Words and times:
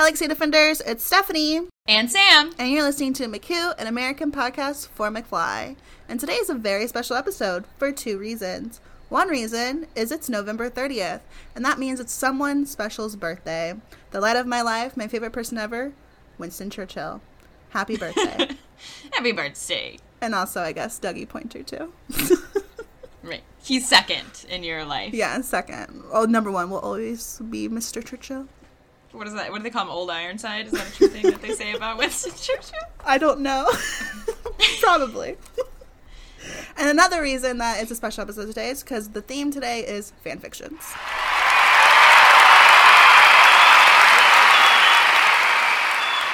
Galaxy 0.00 0.26
Defenders, 0.26 0.80
it's 0.80 1.04
Stephanie. 1.04 1.68
And 1.86 2.10
Sam. 2.10 2.52
And 2.58 2.70
you're 2.70 2.82
listening 2.82 3.12
to 3.12 3.26
McWho, 3.26 3.74
an 3.78 3.86
American 3.86 4.32
podcast 4.32 4.88
for 4.88 5.10
McFly. 5.10 5.76
And 6.08 6.18
today 6.18 6.36
is 6.36 6.48
a 6.48 6.54
very 6.54 6.86
special 6.86 7.16
episode 7.16 7.66
for 7.76 7.92
two 7.92 8.16
reasons. 8.16 8.80
One 9.10 9.28
reason 9.28 9.88
is 9.94 10.10
it's 10.10 10.30
November 10.30 10.70
30th, 10.70 11.20
and 11.54 11.62
that 11.66 11.78
means 11.78 12.00
it's 12.00 12.14
someone 12.14 12.64
special's 12.64 13.14
birthday. 13.14 13.74
The 14.10 14.22
light 14.22 14.38
of 14.38 14.46
my 14.46 14.62
life, 14.62 14.96
my 14.96 15.06
favorite 15.06 15.34
person 15.34 15.58
ever, 15.58 15.92
Winston 16.38 16.70
Churchill. 16.70 17.20
Happy 17.68 17.98
birthday. 17.98 18.56
Happy 19.12 19.32
birthday. 19.32 19.98
And 20.22 20.34
also, 20.34 20.62
I 20.62 20.72
guess, 20.72 20.98
Dougie 20.98 21.28
Poynter, 21.28 21.62
too. 21.62 21.92
right. 23.22 23.42
He's 23.62 23.86
second 23.86 24.46
in 24.48 24.64
your 24.64 24.86
life. 24.86 25.12
Yeah, 25.12 25.42
second. 25.42 26.04
Oh, 26.10 26.24
number 26.24 26.50
one 26.50 26.70
will 26.70 26.78
always 26.78 27.38
be 27.50 27.68
Mr. 27.68 28.02
Churchill. 28.02 28.48
What 29.12 29.26
is 29.26 29.34
that? 29.34 29.50
What 29.50 29.58
do 29.58 29.64
they 29.64 29.70
call 29.70 29.82
him? 29.82 29.90
Old 29.90 30.10
Ironside? 30.10 30.66
Is 30.66 30.72
that 30.72 30.88
a 30.88 30.92
true 30.92 31.08
thing 31.08 31.24
that 31.24 31.42
they 31.42 31.52
say 31.52 31.72
about 31.72 31.98
Winston 31.98 32.32
Churchill? 32.36 32.78
I 33.04 33.18
don't 33.18 33.40
know. 33.40 33.68
Probably. 34.80 35.36
and 36.76 36.88
another 36.88 37.20
reason 37.20 37.58
that 37.58 37.82
it's 37.82 37.90
a 37.90 37.96
special 37.96 38.22
episode 38.22 38.46
today 38.46 38.70
is 38.70 38.82
because 38.82 39.08
the 39.10 39.22
theme 39.22 39.50
today 39.50 39.80
is 39.80 40.12
fan 40.22 40.38
fictions. 40.38 40.80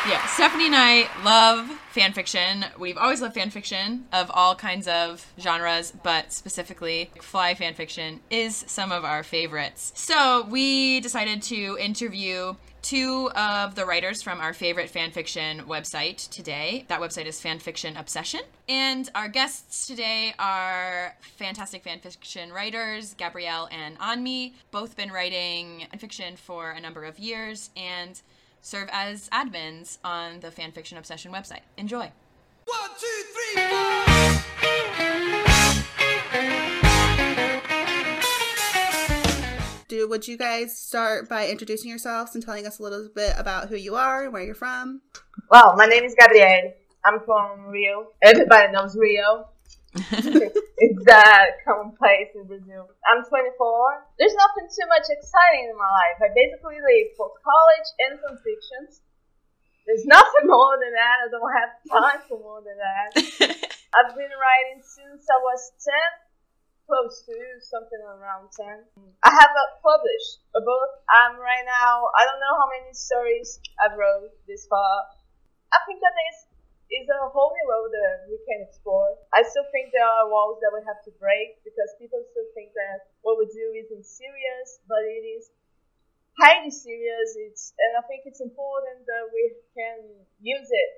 Yeah, 0.09 0.25
Stephanie 0.27 0.67
and 0.67 0.77
I 0.77 1.09
love 1.25 1.67
fan 1.91 2.13
fiction. 2.13 2.65
We've 2.79 2.97
always 2.97 3.21
loved 3.21 3.35
fan 3.35 3.51
fiction 3.51 4.05
of 4.13 4.31
all 4.33 4.55
kinds 4.55 4.87
of 4.87 5.27
genres, 5.41 5.93
but 6.05 6.33
specifically, 6.33 7.11
fly 7.21 7.55
fan 7.57 7.75
fiction 7.75 8.21
is 8.31 8.55
some 8.69 8.93
of 8.93 9.05
our 9.05 9.25
favorites. 9.25 9.91
So 9.97 10.47
we 10.49 11.01
decided 11.01 11.43
to 11.43 11.77
interview 11.81 12.55
two 12.87 13.31
of 13.35 13.75
the 13.75 13.85
writers 13.85 14.23
from 14.23 14.41
our 14.41 14.55
favorite 14.55 14.93
fanfiction 14.93 15.63
website 15.63 16.31
today. 16.31 16.85
That 16.87 17.01
website 17.01 17.27
is 17.27 17.41
Fanfiction 17.41 17.99
Obsession. 17.99 18.43
And 18.69 19.11
our 19.17 19.27
guests 19.27 19.89
today 19.89 20.35
are 20.39 21.17
fantastic 21.21 21.85
fanfiction 21.85 22.53
writers, 22.53 23.15
Gabrielle 23.15 23.69
and 23.73 23.99
Anmi. 23.99 24.53
Both 24.71 24.97
been 24.97 25.11
writing 25.11 25.89
fiction 25.99 26.37
for 26.37 26.71
a 26.71 26.81
number 26.81 27.03
of 27.03 27.19
years 27.19 27.71
and 27.77 28.23
serve 28.63 28.89
as 28.93 29.29
admins 29.31 29.99
on 30.05 30.39
the 30.39 30.53
Fanfiction 30.53 30.97
Obsession 30.97 31.33
website. 31.33 31.63
Enjoy. 31.77 32.13
One, 32.67 32.91
two, 33.01 33.25
three, 33.35 33.63
four. 33.65 34.07
Do 39.89 40.09
would 40.09 40.27
you 40.27 40.37
guys 40.37 40.77
start 40.77 41.29
by 41.29 41.47
introducing 41.49 41.91
yourselves 41.91 42.35
and 42.35 42.43
telling 42.43 42.67
us 42.67 42.81
a 42.81 42.83
little 42.83 43.09
bit 43.15 43.35
about 43.39 43.69
who 43.69 43.77
you 43.77 43.95
are 43.95 44.25
and 44.25 44.33
where 44.33 44.43
you're 44.43 44.55
from? 44.55 45.01
Well, 45.49 45.75
my 45.77 45.87
name 45.87 46.03
is 46.03 46.15
Gabrielle. 46.19 46.75
I'm 47.05 47.21
from 47.21 47.71
Rio. 47.71 48.11
Everybody 48.21 48.73
knows 48.73 48.97
Rio. 48.97 49.47
it's 49.95 51.05
that 51.07 51.63
common 51.65 51.95
place 51.95 52.35
in 52.35 52.51
Brazil. 52.51 52.91
I'm 53.07 53.23
24. 53.23 54.11
There's 54.19 54.35
nothing 54.35 54.67
too 54.75 54.89
much 54.91 55.07
exciting 55.07 55.71
in 55.71 55.79
my 55.79 55.87
life. 55.87 56.19
I 56.19 56.35
basically 56.35 56.83
live 56.83 57.15
for 57.17 57.31
college 57.47 57.89
and 58.03 58.19
some 58.27 58.37
fictions. 58.43 59.07
There's 59.87 60.05
nothing 60.05 60.51
more 60.51 60.75
than 60.83 60.91
that. 60.99 61.17
I 61.23 61.27
don't 61.31 61.55
have 61.55 61.73
time 61.87 62.21
for 62.27 62.43
more 62.43 62.59
than 62.59 62.75
that. 62.75 63.15
I've 63.95 64.19
been 64.19 64.35
writing 64.35 64.83
since 64.83 65.31
I 65.31 65.39
was 65.47 65.71
10, 65.79 66.26
close 66.87 67.23
to 67.27 67.35
something 67.61 67.99
around 68.01 68.55
10. 68.55 68.87
I 69.27 69.31
have 69.31 69.53
published 69.83 70.47
a 70.55 70.63
book. 70.63 70.91
I'm 71.11 71.37
right 71.37 71.67
now, 71.67 72.07
I 72.15 72.23
don't 72.25 72.39
know 72.39 72.55
how 72.57 72.69
many 72.71 72.95
stories 72.95 73.59
I've 73.83 73.99
wrote 73.99 74.31
this 74.47 74.67
far. 74.71 75.11
I 75.75 75.79
think 75.85 75.99
that 76.01 76.15
there's 76.15 76.47
is 76.87 77.11
a 77.11 77.27
whole 77.35 77.51
new 77.51 77.67
world 77.67 77.91
that 77.91 78.31
we 78.31 78.39
can 78.47 78.63
explore. 78.63 79.19
I 79.35 79.43
still 79.43 79.67
think 79.75 79.91
there 79.91 80.07
are 80.07 80.31
walls 80.31 80.63
that 80.63 80.71
we 80.71 80.87
have 80.87 81.03
to 81.11 81.13
break 81.19 81.59
because 81.67 81.91
people 81.99 82.23
still 82.31 82.47
think 82.55 82.71
that 82.79 83.11
what 83.27 83.43
we 83.43 83.51
do 83.51 83.75
isn't 83.75 84.07
serious, 84.07 84.79
but 84.87 85.03
it 85.03 85.27
is 85.27 85.51
highly 86.39 86.71
serious. 86.71 87.35
It's 87.35 87.75
and 87.75 87.99
I 87.99 88.07
think 88.07 88.23
it's 88.23 88.39
important 88.39 89.03
that 89.11 89.27
we 89.35 89.59
can 89.75 89.99
use 90.39 90.71
it 90.71 90.93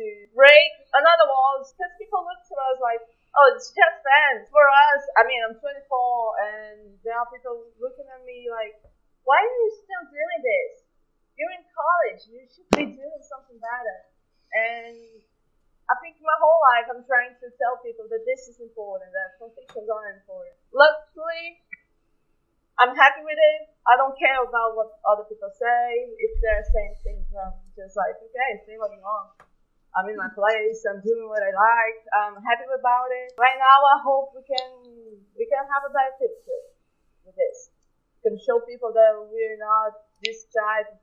to 0.00 0.04
break 0.32 0.72
another 0.96 1.26
walls 1.28 1.76
because 1.76 1.92
people 2.00 2.24
look 2.24 2.40
to 2.48 2.56
us 2.72 2.76
like, 2.80 3.04
oh, 3.36 3.46
it's 3.52 3.68
just 3.70 3.96
fans. 4.00 4.48
For 4.48 4.64
us, 4.64 5.02
I 5.20 5.28
mean, 5.28 5.40
I'm 5.44 5.56
24 5.60 5.60
and 5.60 6.96
there 7.04 7.16
are 7.16 7.28
people 7.28 7.68
looking 7.76 8.08
at 8.08 8.24
me 8.24 8.48
like, 8.48 8.80
why 9.28 9.36
are 9.36 9.56
you 9.60 9.70
still 9.84 10.04
doing 10.08 10.40
this? 10.40 10.86
You're 11.36 11.52
in 11.52 11.64
college. 11.68 12.20
You 12.32 12.42
should 12.48 12.70
be 12.72 12.96
doing 12.96 13.22
something 13.28 13.60
better. 13.60 13.98
And 14.56 15.20
I 15.86 15.94
think 16.00 16.16
my 16.18 16.38
whole 16.40 16.60
life 16.74 16.86
I'm 16.90 17.04
trying 17.04 17.36
to 17.38 17.46
tell 17.60 17.78
people 17.84 18.08
that 18.08 18.24
this 18.24 18.48
is 18.48 18.58
important, 18.58 19.12
that 19.12 19.36
convictions 19.36 19.86
are 19.86 20.06
important. 20.16 20.56
Luckily, 20.72 21.60
I'm 22.80 22.96
happy 22.96 23.22
with 23.22 23.36
it. 23.36 23.60
I 23.84 24.00
don't 24.00 24.16
care 24.16 24.40
about 24.40 24.74
what 24.74 24.96
other 25.04 25.28
people 25.28 25.52
say. 25.52 25.84
If 26.18 26.32
they're 26.40 26.66
saying 26.72 26.96
things, 27.04 27.28
I'm 27.36 27.56
just 27.76 27.94
like, 27.94 28.16
okay, 28.18 28.50
say 28.64 28.80
what 28.80 28.90
you 28.96 29.00
want. 29.04 29.45
I'm 29.96 30.12
in 30.12 30.20
my 30.20 30.28
place. 30.36 30.84
I'm 30.84 31.00
doing 31.00 31.24
what 31.24 31.40
I 31.40 31.50
like. 31.56 31.98
I'm 32.12 32.36
happy 32.44 32.68
about 32.68 33.08
it. 33.08 33.32
Right 33.40 33.56
now, 33.56 33.78
I 33.80 33.96
hope 34.04 34.36
we 34.36 34.44
can 34.44 34.68
we 35.32 35.48
can 35.48 35.64
have 35.72 35.88
a 35.88 35.92
better 35.92 36.14
picture 36.20 36.62
with 37.24 37.32
this. 37.32 37.72
We 38.20 38.30
can 38.30 38.36
show 38.36 38.60
people 38.60 38.92
that 38.92 39.16
we're 39.16 39.56
not 39.56 39.96
this 40.20 40.44
type 40.52 40.92
of 40.92 41.00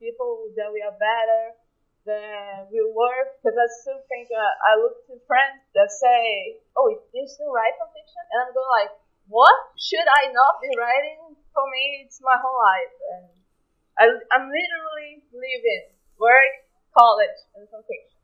people, 0.00 0.48
that 0.56 0.72
we 0.72 0.80
are 0.80 0.96
better, 0.96 1.60
then 2.08 2.64
we 2.72 2.80
work 2.96 3.36
because 3.36 3.56
I 3.56 3.68
still 3.84 4.00
think 4.08 4.32
uh, 4.32 4.40
I 4.40 4.80
look 4.80 5.04
to 5.12 5.20
friends 5.28 5.60
that 5.76 5.92
say, 5.92 6.56
"Oh, 6.72 6.88
you 6.88 7.24
still 7.28 7.52
write 7.52 7.76
for 7.76 7.92
fiction?" 7.92 8.24
And 8.32 8.48
I'm 8.48 8.52
going 8.56 8.72
like, 8.72 8.92
"What? 9.28 9.52
Should 9.76 10.08
I 10.08 10.32
not 10.32 10.64
be 10.64 10.72
writing? 10.80 11.36
For 11.52 11.66
me, 11.68 12.06
it's 12.08 12.22
my 12.24 12.38
whole 12.40 12.56
life, 12.56 12.94
and 13.12 13.24
I, 14.00 14.04
I'm 14.32 14.46
literally 14.48 15.20
living, 15.34 15.92
work, 16.16 16.64
college, 16.96 17.38
and 17.58 17.68
some 17.68 17.84
fiction. 17.84 18.19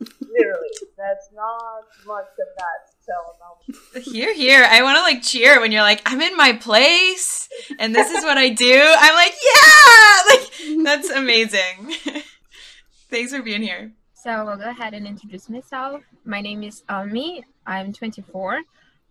Literally, 0.00 0.68
that's 0.96 1.28
not 1.34 1.84
much 2.06 2.24
of 2.24 2.48
that 2.56 2.78
to 2.88 3.06
tell 3.06 3.36
about. 3.36 4.04
Here, 4.04 4.32
here. 4.34 4.66
I 4.68 4.82
want 4.82 4.96
to 4.96 5.02
like 5.02 5.22
cheer 5.22 5.60
when 5.60 5.72
you're 5.72 5.82
like, 5.82 6.02
"I'm 6.06 6.20
in 6.20 6.36
my 6.36 6.54
place, 6.54 7.48
and 7.78 7.94
this 7.94 8.10
is 8.10 8.24
what 8.24 8.38
I 8.38 8.48
do." 8.48 8.80
I'm 8.98 9.14
like, 9.14 9.34
"Yeah!" 9.42 9.86
Like 10.30 10.84
that's 10.84 11.10
amazing. 11.10 11.94
Thanks 13.10 13.34
for 13.34 13.42
being 13.42 13.62
here. 13.62 13.92
So 14.14 14.30
I'll 14.30 14.56
go 14.56 14.70
ahead 14.70 14.94
and 14.94 15.06
introduce 15.06 15.48
myself. 15.48 16.02
My 16.24 16.40
name 16.40 16.62
is 16.62 16.82
Anmi. 16.88 17.42
I'm 17.66 17.92
24. 17.92 18.60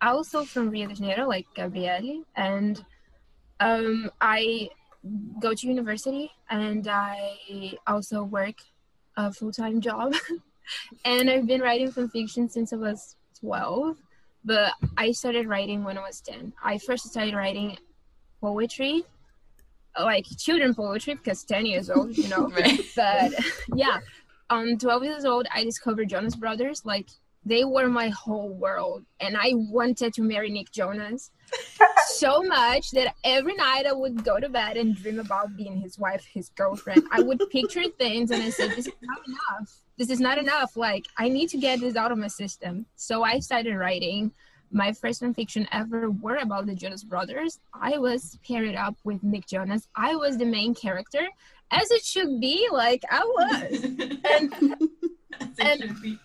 Also 0.01 0.45
from 0.45 0.69
Rio 0.69 0.87
de 0.87 0.95
Janeiro, 0.95 1.27
like 1.27 1.45
Gabrielle, 1.55 2.23
and 2.35 2.83
um, 3.59 4.09
I 4.21 4.69
go 5.39 5.53
to 5.53 5.67
university 5.67 6.31
and 6.49 6.87
I 6.87 7.73
also 7.87 8.23
work 8.23 8.55
a 9.17 9.31
full-time 9.33 9.81
job. 9.81 10.13
and 11.05 11.29
I've 11.29 11.47
been 11.47 11.61
writing 11.61 11.91
fan 11.91 12.09
fiction 12.09 12.49
since 12.49 12.73
I 12.73 12.77
was 12.77 13.15
12, 13.39 13.97
but 14.45 14.73
I 14.97 15.11
started 15.11 15.47
writing 15.47 15.83
when 15.83 15.97
I 15.97 16.01
was 16.01 16.21
10. 16.21 16.53
I 16.63 16.77
first 16.77 17.09
started 17.09 17.35
writing 17.35 17.77
poetry 18.41 19.03
like 19.97 20.25
children 20.37 20.73
poetry 20.73 21.15
because 21.15 21.43
10 21.43 21.65
years 21.65 21.89
old, 21.89 22.17
you 22.17 22.27
know. 22.27 22.49
right. 22.55 22.79
But 22.95 23.33
yeah, 23.75 23.99
um, 24.49 24.77
12 24.77 25.03
years 25.03 25.25
old, 25.25 25.47
I 25.53 25.63
discovered 25.63 26.09
Jonas 26.09 26.35
Brothers. 26.35 26.85
Like 26.85 27.07
they 27.45 27.63
were 27.63 27.87
my 27.87 28.09
whole 28.09 28.49
world, 28.49 29.05
and 29.19 29.37
I 29.37 29.51
wanted 29.53 30.13
to 30.13 30.21
marry 30.21 30.49
Nick 30.49 30.71
Jonas 30.71 31.31
so 32.07 32.43
much 32.43 32.91
that 32.91 33.15
every 33.23 33.55
night 33.55 33.85
I 33.87 33.93
would 33.93 34.23
go 34.23 34.39
to 34.39 34.49
bed 34.49 34.77
and 34.77 34.95
dream 34.95 35.19
about 35.19 35.55
being 35.55 35.79
his 35.79 35.97
wife, 35.97 36.25
his 36.25 36.49
girlfriend. 36.49 37.03
I 37.11 37.21
would 37.21 37.41
picture 37.49 37.83
things, 37.97 38.31
and 38.31 38.43
I 38.43 38.49
said, 38.49 38.71
"This 38.71 38.87
is 38.87 38.93
not 39.01 39.19
enough. 39.27 39.81
This 39.99 40.09
is 40.09 40.19
not 40.19 40.39
enough. 40.39 40.75
Like 40.75 41.05
I 41.17 41.29
need 41.29 41.49
to 41.49 41.57
get 41.57 41.81
this 41.81 41.95
out 41.95 42.11
of 42.11 42.17
my 42.17 42.27
system." 42.27 42.87
So 42.95 43.21
I 43.23 43.37
started 43.39 43.75
writing 43.75 44.31
my 44.71 44.91
first 44.91 45.21
fanfiction 45.21 45.67
ever 45.71 46.11
were 46.11 46.37
about 46.37 46.65
the 46.65 46.75
Jonas 46.75 47.03
Brothers. 47.03 47.59
I 47.73 47.97
was 47.97 48.37
paired 48.47 48.75
up 48.75 48.95
with 49.03 49.23
Nick 49.23 49.47
Jonas. 49.47 49.87
I 49.95 50.15
was 50.15 50.37
the 50.37 50.45
main 50.45 50.75
character, 50.75 51.27
as 51.71 51.89
it 51.91 52.03
should 52.03 52.39
be. 52.39 52.67
Like 52.71 53.03
I 53.09 53.23
was, 53.23 53.83
and, 53.83 54.53
and 55.59 56.19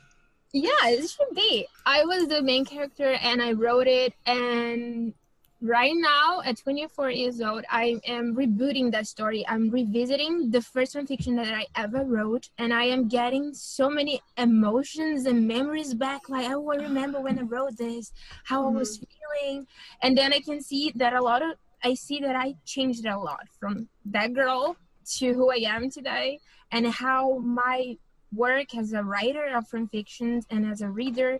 yeah, 0.52 0.70
it 0.84 1.08
should 1.08 1.34
be. 1.34 1.66
I 1.86 2.04
was 2.04 2.28
the 2.28 2.42
main 2.42 2.64
character, 2.64 3.16
and 3.22 3.42
I 3.42 3.52
wrote 3.52 3.86
it, 3.86 4.14
and 4.26 5.14
right 5.64 5.94
now 5.96 6.42
at 6.44 6.58
24 6.58 7.10
years 7.10 7.40
old 7.40 7.64
i 7.70 7.98
am 8.06 8.36
rebooting 8.36 8.92
that 8.92 9.06
story 9.06 9.44
i'm 9.48 9.70
revisiting 9.70 10.50
the 10.50 10.60
first 10.60 10.92
fan 10.92 11.06
fiction 11.06 11.34
that 11.34 11.54
i 11.54 11.64
ever 11.74 12.04
wrote 12.04 12.50
and 12.58 12.72
i 12.74 12.84
am 12.84 13.08
getting 13.08 13.52
so 13.54 13.88
many 13.88 14.20
emotions 14.36 15.24
and 15.24 15.48
memories 15.48 15.94
back 15.94 16.28
like 16.28 16.46
i 16.46 16.54
will 16.54 16.78
remember 16.78 17.18
when 17.18 17.38
i 17.38 17.42
wrote 17.42 17.76
this 17.78 18.12
how 18.44 18.62
mm-hmm. 18.62 18.76
i 18.76 18.78
was 18.78 18.98
mm-hmm. 18.98 19.40
feeling 19.40 19.66
and 20.02 20.18
then 20.18 20.34
i 20.34 20.40
can 20.40 20.60
see 20.60 20.92
that 20.94 21.14
a 21.14 21.22
lot 21.22 21.40
of 21.40 21.52
i 21.82 21.94
see 21.94 22.18
that 22.20 22.36
i 22.36 22.54
changed 22.66 23.06
a 23.06 23.18
lot 23.18 23.48
from 23.58 23.88
that 24.04 24.34
girl 24.34 24.76
to 25.04 25.32
who 25.32 25.50
I 25.50 25.64
am 25.66 25.90
today 25.90 26.40
and 26.72 26.86
how 26.86 27.38
my 27.38 27.96
work 28.34 28.74
as 28.74 28.92
a 28.92 29.02
writer 29.02 29.54
of 29.54 29.68
fan 29.68 29.88
fictions 29.88 30.46
and 30.50 30.66
as 30.66 30.80
a 30.80 30.88
reader 30.88 31.38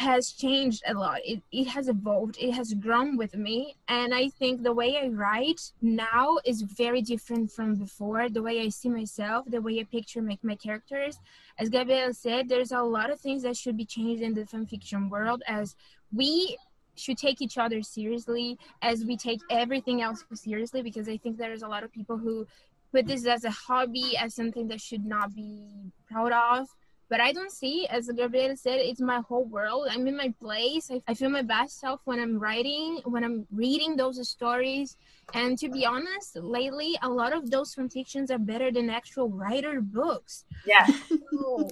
has 0.00 0.32
changed 0.32 0.82
a 0.86 0.94
lot. 0.94 1.20
It, 1.26 1.42
it 1.52 1.66
has 1.68 1.88
evolved, 1.88 2.38
it 2.40 2.52
has 2.52 2.72
grown 2.72 3.18
with 3.18 3.36
me. 3.36 3.76
And 3.86 4.14
I 4.14 4.30
think 4.30 4.62
the 4.62 4.72
way 4.72 4.96
I 4.96 5.08
write 5.08 5.60
now 5.82 6.38
is 6.46 6.62
very 6.62 7.02
different 7.02 7.52
from 7.52 7.74
before. 7.74 8.30
The 8.30 8.42
way 8.42 8.60
I 8.60 8.70
see 8.70 8.88
myself, 8.88 9.44
the 9.46 9.60
way 9.60 9.78
I 9.78 9.84
picture 9.84 10.22
my, 10.22 10.38
my 10.42 10.56
characters. 10.56 11.18
As 11.58 11.68
Gabrielle 11.68 12.14
said, 12.14 12.48
there's 12.48 12.72
a 12.72 12.80
lot 12.80 13.10
of 13.10 13.20
things 13.20 13.42
that 13.42 13.58
should 13.58 13.76
be 13.76 13.84
changed 13.84 14.22
in 14.22 14.32
the 14.32 14.44
fanfiction 14.44 15.10
world 15.10 15.42
as 15.46 15.76
we 16.14 16.56
should 16.94 17.18
take 17.18 17.42
each 17.42 17.58
other 17.58 17.82
seriously 17.82 18.58
as 18.80 19.04
we 19.04 19.18
take 19.18 19.40
everything 19.50 20.00
else 20.00 20.24
seriously 20.32 20.80
because 20.82 21.10
I 21.10 21.18
think 21.18 21.36
there's 21.36 21.62
a 21.62 21.68
lot 21.68 21.84
of 21.84 21.92
people 21.92 22.16
who 22.16 22.46
put 22.90 23.06
this 23.06 23.26
as 23.26 23.44
a 23.44 23.50
hobby 23.50 24.16
as 24.18 24.34
something 24.34 24.66
that 24.68 24.80
should 24.80 25.04
not 25.04 25.34
be 25.34 25.62
proud 26.10 26.32
of 26.32 26.68
but 27.10 27.20
I 27.20 27.32
don't 27.32 27.50
see, 27.50 27.86
as 27.88 28.08
Gabrielle 28.16 28.56
said, 28.56 28.78
it's 28.78 29.00
my 29.00 29.20
whole 29.28 29.44
world. 29.44 29.88
I'm 29.90 30.06
in 30.06 30.16
my 30.16 30.32
place. 30.40 30.90
I, 30.90 31.02
I 31.08 31.14
feel 31.14 31.28
my 31.28 31.42
best 31.42 31.80
self 31.80 32.00
when 32.04 32.20
I'm 32.20 32.38
writing, 32.38 33.00
when 33.04 33.24
I'm 33.24 33.46
reading 33.52 33.96
those 33.96 34.16
stories. 34.28 34.96
And 35.34 35.58
to 35.58 35.68
be 35.68 35.84
honest, 35.84 36.36
lately, 36.36 36.96
a 37.02 37.08
lot 37.08 37.32
of 37.32 37.50
those 37.50 37.74
fan 37.74 37.88
fictions 37.88 38.30
are 38.30 38.38
better 38.38 38.70
than 38.70 38.88
actual 38.88 39.28
writer 39.28 39.80
books. 39.80 40.44
Yeah. 40.64 40.86
So 41.32 41.68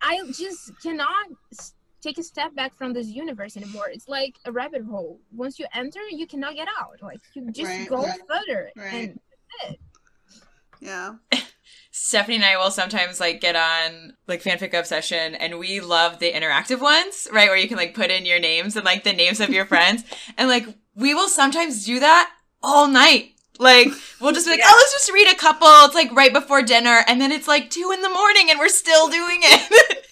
I 0.00 0.20
just 0.32 0.72
cannot 0.80 1.26
take 2.00 2.18
a 2.18 2.22
step 2.22 2.54
back 2.54 2.72
from 2.76 2.92
this 2.92 3.08
universe 3.08 3.56
anymore. 3.56 3.88
It's 3.90 4.08
like 4.08 4.36
a 4.44 4.52
rabbit 4.52 4.82
hole. 4.84 5.18
Once 5.34 5.58
you 5.58 5.66
enter, 5.74 6.00
you 6.08 6.26
cannot 6.28 6.54
get 6.54 6.68
out. 6.80 6.96
Like 7.02 7.20
you 7.34 7.50
just 7.50 7.68
Right, 7.68 7.88
go 7.88 8.02
right, 8.02 8.20
further. 8.28 8.70
right. 8.76 8.94
And 8.94 9.20
that's 9.60 9.72
it. 9.72 9.80
Yeah. 10.80 11.14
Stephanie 11.90 12.36
and 12.36 12.44
I 12.44 12.56
will 12.56 12.70
sometimes 12.70 13.18
like 13.20 13.40
get 13.40 13.56
on 13.56 14.14
like 14.26 14.42
fanfic 14.42 14.78
obsession 14.78 15.34
and 15.34 15.58
we 15.58 15.80
love 15.80 16.18
the 16.18 16.32
interactive 16.32 16.80
ones, 16.80 17.26
right? 17.32 17.48
Where 17.48 17.56
you 17.56 17.68
can 17.68 17.76
like 17.76 17.94
put 17.94 18.10
in 18.10 18.26
your 18.26 18.38
names 18.38 18.76
and 18.76 18.84
like 18.84 19.04
the 19.04 19.12
names 19.12 19.40
of 19.40 19.50
your 19.50 19.64
friends. 19.66 20.04
And 20.36 20.48
like 20.48 20.66
we 20.94 21.14
will 21.14 21.28
sometimes 21.28 21.84
do 21.84 22.00
that 22.00 22.30
all 22.62 22.88
night. 22.88 23.32
Like 23.58 23.88
we'll 24.20 24.32
just 24.32 24.46
be 24.46 24.52
like, 24.52 24.60
Yeah. 24.60 24.66
oh, 24.68 24.74
let's 24.76 24.92
just 24.94 25.12
read 25.12 25.32
a 25.32 25.36
couple. 25.36 25.66
It's 25.86 25.94
like 25.94 26.12
right 26.12 26.32
before 26.32 26.62
dinner, 26.62 27.00
and 27.06 27.20
then 27.20 27.32
it's 27.32 27.48
like 27.48 27.70
two 27.70 27.90
in 27.92 28.02
the 28.02 28.08
morning, 28.10 28.48
and 28.50 28.58
we're 28.58 28.68
still 28.68 29.08
doing 29.08 29.40
it. 29.42 30.04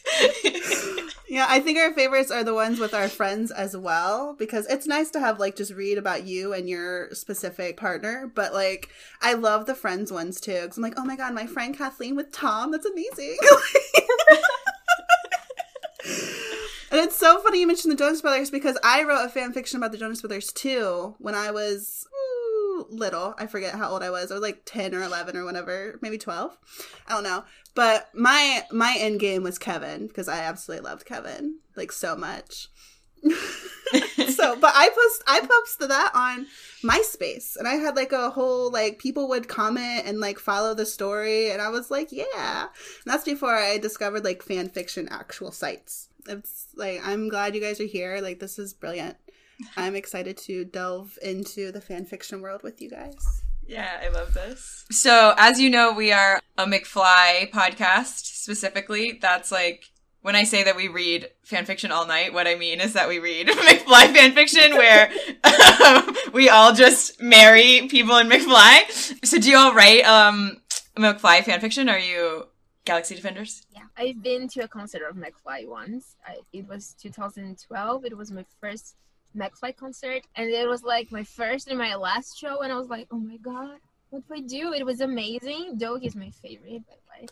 Yeah, 1.29 1.47
I 1.49 1.59
think 1.59 1.77
our 1.77 1.93
favorites 1.93 2.31
are 2.31 2.45
the 2.45 2.55
ones 2.55 2.79
with 2.79 2.95
our 2.95 3.09
friends 3.09 3.51
as 3.51 3.77
well 3.77 4.37
because 4.39 4.65
it's 4.69 4.87
nice 4.87 5.11
to 5.11 5.19
have 5.21 5.41
like 5.41 5.57
just 5.57 5.73
read 5.73 5.99
about 5.99 6.25
you 6.25 6.53
and 6.53 6.69
your 6.69 7.13
specific 7.13 7.77
partner. 7.77 8.31
But 8.33 8.55
like, 8.55 8.91
I 9.21 9.33
love 9.33 9.67
the 9.67 9.75
friends 9.75 10.13
ones 10.13 10.41
too 10.41 10.63
because 10.63 10.77
I'm 10.77 10.85
like, 10.85 10.95
oh 10.97 11.05
my 11.05 11.17
god, 11.17 11.35
my 11.35 11.47
friend 11.47 11.77
Kathleen 11.77 12.15
with 12.15 12.31
Tom, 12.31 12.71
that's 12.71 12.87
amazing. 12.87 13.37
and 16.91 17.01
it's 17.01 17.17
so 17.17 17.41
funny 17.41 17.61
you 17.61 17.67
mentioned 17.67 17.91
the 17.93 17.97
Jonas 17.97 18.23
Brothers 18.23 18.51
because 18.51 18.79
I 18.85 19.03
wrote 19.03 19.25
a 19.27 19.29
fan 19.29 19.53
fiction 19.53 19.79
about 19.79 19.91
the 19.91 19.99
Jonas 19.99 20.21
Brothers 20.21 20.53
too 20.53 21.17
when 21.19 21.35
I 21.35 21.51
was 21.51 22.07
little. 22.89 23.35
I 23.39 23.47
forget 23.47 23.75
how 23.75 23.91
old 23.91 24.03
I 24.03 24.11
was. 24.11 24.31
I 24.31 24.35
was 24.35 24.43
like 24.43 24.63
ten 24.65 24.95
or 24.95 25.03
eleven 25.03 25.37
or 25.37 25.45
whatever, 25.45 25.99
maybe 26.03 26.19
twelve. 26.19 26.57
I 27.07 27.15
don't 27.15 27.25
know. 27.25 27.45
But 27.75 28.09
my 28.15 28.65
my 28.71 28.97
end 28.99 29.21
game 29.21 29.43
was 29.43 29.59
Kevin 29.59 30.07
because 30.07 30.29
I 30.29 30.39
absolutely 30.41 30.89
loved 30.89 31.05
Kevin 31.05 31.59
like 31.77 31.93
so 31.93 32.17
much. 32.17 32.69
so, 33.23 34.57
but 34.57 34.73
I 34.75 34.89
post 34.89 35.23
I 35.27 35.41
posted 35.41 35.91
that 35.91 36.11
on 36.15 36.47
MySpace, 36.83 37.57
and 37.57 37.67
I 37.67 37.75
had 37.75 37.97
like 37.97 38.13
a 38.13 38.31
whole 38.31 38.71
like 38.71 38.99
people 38.99 39.29
would 39.29 39.49
comment 39.49 40.05
and 40.07 40.21
like 40.21 40.39
follow 40.39 40.75
the 40.75 40.87
story, 40.87 41.51
and 41.51 41.61
I 41.61 41.69
was 41.69 41.91
like, 41.91 42.13
yeah. 42.13 42.63
And 42.63 43.13
that's 43.13 43.25
before 43.25 43.55
I 43.55 43.79
discovered 43.79 44.25
like 44.25 44.43
fan 44.43 44.69
fiction 44.69 45.09
actual 45.11 45.51
sites. 45.51 46.09
It's 46.29 46.69
like 46.75 47.01
I'm 47.05 47.29
glad 47.29 47.55
you 47.55 47.61
guys 47.61 47.81
are 47.81 47.85
here. 47.85 48.21
Like 48.21 48.41
this 48.41 48.59
is 48.59 48.75
brilliant. 48.75 49.17
I'm 49.77 49.95
excited 49.95 50.37
to 50.39 50.65
delve 50.65 51.19
into 51.23 51.73
the 51.73 51.81
fan 51.81 52.05
fiction 52.05 52.41
world 52.41 52.63
with 52.63 52.81
you 52.81 52.91
guys. 52.91 53.43
Yeah, 53.67 54.01
I 54.03 54.09
love 54.09 54.33
this. 54.35 54.85
So, 54.91 55.35
as 55.37 55.61
you 55.61 55.71
know, 55.71 55.93
we 55.93 56.13
are 56.13 56.41
a 56.57 56.67
McFly 56.67 57.51
podcast 57.51 58.25
specifically. 58.25 59.19
That's 59.21 59.51
like 59.51 59.91
when 60.23 60.37
I 60.37 60.45
say 60.45 60.65
that 60.65 60.77
we 60.77 60.89
read 60.89 61.29
fanfiction 61.49 61.91
all 61.91 62.07
night, 62.07 62.33
what 62.33 62.47
I 62.47 62.55
mean 62.55 62.81
is 62.81 62.93
that 62.93 63.09
we 63.09 63.19
read 63.19 63.47
McFly 63.49 64.15
fanfiction 64.15 64.73
where 64.73 65.11
um, 65.85 66.17
we 66.33 66.49
all 66.49 66.75
just 66.75 67.21
marry 67.21 67.89
people 67.89 68.17
in 68.19 68.29
McFly. 68.29 69.25
So, 69.25 69.39
do 69.39 69.51
you 69.51 69.57
all 69.57 69.75
write 69.75 70.05
um, 70.05 70.59
McFly 70.97 71.41
fanfiction? 71.41 71.91
Are 71.91 71.99
you 71.99 72.47
Galaxy 72.85 73.17
Defenders? 73.17 73.67
Yeah, 73.75 73.83
I've 73.97 74.23
been 74.23 74.49
to 74.49 74.61
a 74.61 74.69
concert 74.69 75.03
of 75.09 75.17
McFly 75.17 75.69
once. 75.69 76.15
I, 76.25 76.37
it 76.53 76.69
was 76.69 76.95
2012. 77.01 78.05
It 78.05 78.17
was 78.17 78.31
my 78.31 78.45
first 78.61 78.95
McFly 79.37 79.77
concert, 79.77 80.23
and 80.35 80.51
it 80.51 80.69
was 80.69 80.83
like 80.83 81.13
my 81.13 81.25
first 81.25 81.69
and 81.69 81.79
my 81.79 81.95
last 81.95 82.39
show. 82.39 82.63
And 82.63 82.73
I 82.73 82.77
was 82.77 82.89
like, 82.89 83.09
oh 83.11 83.19
my 83.19 83.37
god, 83.37 83.79
what 84.11 84.27
do 84.27 84.35
I 84.35 84.41
do? 84.41 84.73
It 84.73 84.85
was 84.85 85.01
amazing. 85.01 85.77
Doug 85.79 86.05
is 86.05 86.17
my 86.17 86.31
favorite, 86.31 86.83
by 86.87 86.95
the 86.95 87.23
way. 87.23 87.29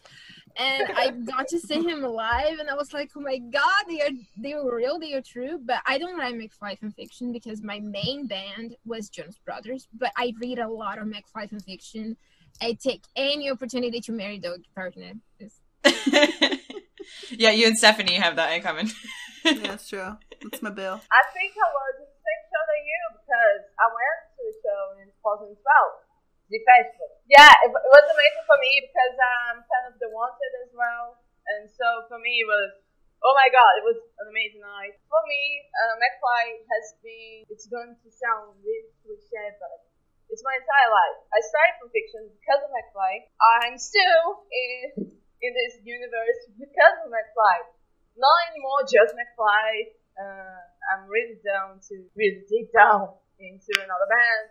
And 0.57 0.93
I 0.97 1.11
got 1.11 1.49
to 1.49 1.59
see 1.59 1.83
him 1.83 2.03
live, 2.03 2.59
and 2.59 2.71
I 2.71 2.75
was 2.75 2.93
like, 2.93 3.11
oh 3.17 3.21
my 3.21 3.39
god, 3.39 3.85
they 3.89 4.01
are 4.03 4.11
they 4.37 4.55
were 4.55 4.77
real, 4.77 4.99
they 4.99 5.15
are 5.15 5.23
true. 5.23 5.59
But 5.65 5.81
I 5.87 5.99
don't 5.99 6.19
like 6.19 6.35
McFly 6.35 6.79
fan 6.79 6.93
fiction 6.93 7.33
because 7.33 7.63
my 7.63 7.81
main 7.81 8.27
band 8.27 8.77
was 8.85 9.09
Jonas 9.09 9.39
Brothers. 9.45 9.89
But 9.93 10.13
I 10.17 10.33
read 10.41 10.59
a 10.59 10.69
lot 10.69 10.99
of 10.99 11.07
McFly 11.07 11.51
fan 11.51 11.61
fiction. 11.61 12.17
I 12.63 12.79
take 12.81 13.03
any 13.17 13.51
opportunity 13.51 14.01
to 14.01 14.13
marry 14.13 14.39
Doug 14.39 14.61
Poynter. 14.77 15.15
Yeah, 17.31 17.51
you 17.51 17.67
and 17.67 17.77
Stephanie 17.77 18.15
have 18.15 18.37
that 18.37 18.53
in 18.53 18.63
common. 18.63 18.91
yeah, 19.45 19.75
it's 19.75 19.89
true. 19.89 20.17
That's 20.45 20.61
my 20.61 20.75
bill. 20.75 21.01
I 21.09 21.23
think 21.33 21.57
I 21.57 21.69
was 21.73 21.95
in 22.05 22.09
the 22.09 22.21
same 22.21 22.43
show 22.53 22.63
that 22.63 22.81
you 22.85 23.01
because 23.25 23.63
I 23.81 23.87
went 23.89 24.21
to 24.37 24.41
the 24.45 24.55
show 24.61 24.83
in 25.01 25.09
2012, 25.25 25.57
the 25.57 26.61
festival. 26.69 27.11
Yeah, 27.25 27.49
it, 27.65 27.73
it 27.73 27.91
was 27.91 28.07
amazing 28.13 28.45
for 28.45 28.59
me 28.61 28.85
because 28.85 29.15
I'm 29.17 29.65
fan 29.65 29.85
of 29.89 29.97
The 29.97 30.13
Wanted 30.13 30.53
as 30.69 30.73
well. 30.77 31.17
And 31.49 31.69
so 31.73 32.05
for 32.13 32.21
me, 32.21 32.45
it 32.45 32.49
was, 32.49 32.77
oh 33.25 33.33
my 33.33 33.49
god, 33.49 33.73
it 33.81 33.85
was 33.89 34.01
an 34.21 34.29
amazing 34.29 34.61
night. 34.61 34.97
For 35.09 35.23
me, 35.25 35.65
uh, 35.73 35.97
McFly 35.97 36.45
has 36.69 36.85
been, 37.01 37.49
it's 37.49 37.69
going 37.69 37.97
to 37.97 38.09
sound 38.13 38.61
really 38.61 38.93
cliche, 39.01 39.57
but 39.57 39.89
it's 40.29 40.45
my 40.45 40.57
entire 40.57 40.91
life. 40.93 41.19
I 41.33 41.41
started 41.41 41.75
from 41.81 41.89
fiction 41.93 42.23
because 42.41 42.61
of 42.65 42.71
McFly. 42.73 43.29
I'm 43.41 43.77
still 43.81 44.45
in, 44.53 45.09
in 45.41 45.51
this 45.53 45.81
universe 45.85 46.53
because 46.57 46.97
of 47.05 47.13
McFly. 47.13 47.57
Not 48.17 48.37
anymore 48.53 48.87
just 48.87 49.13
McFly. 49.17 50.04
Uh, 50.15 50.63
I'm 50.95 51.11
really 51.11 51.39
down 51.43 51.83
to 51.91 51.95
really 52.15 52.47
dig 52.47 52.71
down 52.71 53.19
into 53.39 53.73
another 53.83 54.09
band. 54.09 54.47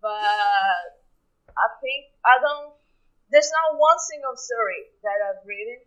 But 0.00 1.00
I 1.48 1.66
think 1.80 2.12
I 2.24 2.36
don't. 2.40 2.76
There's 3.32 3.48
not 3.48 3.80
one 3.80 3.98
single 4.04 4.36
story 4.36 4.92
that 5.00 5.18
I've 5.24 5.42
written 5.48 5.80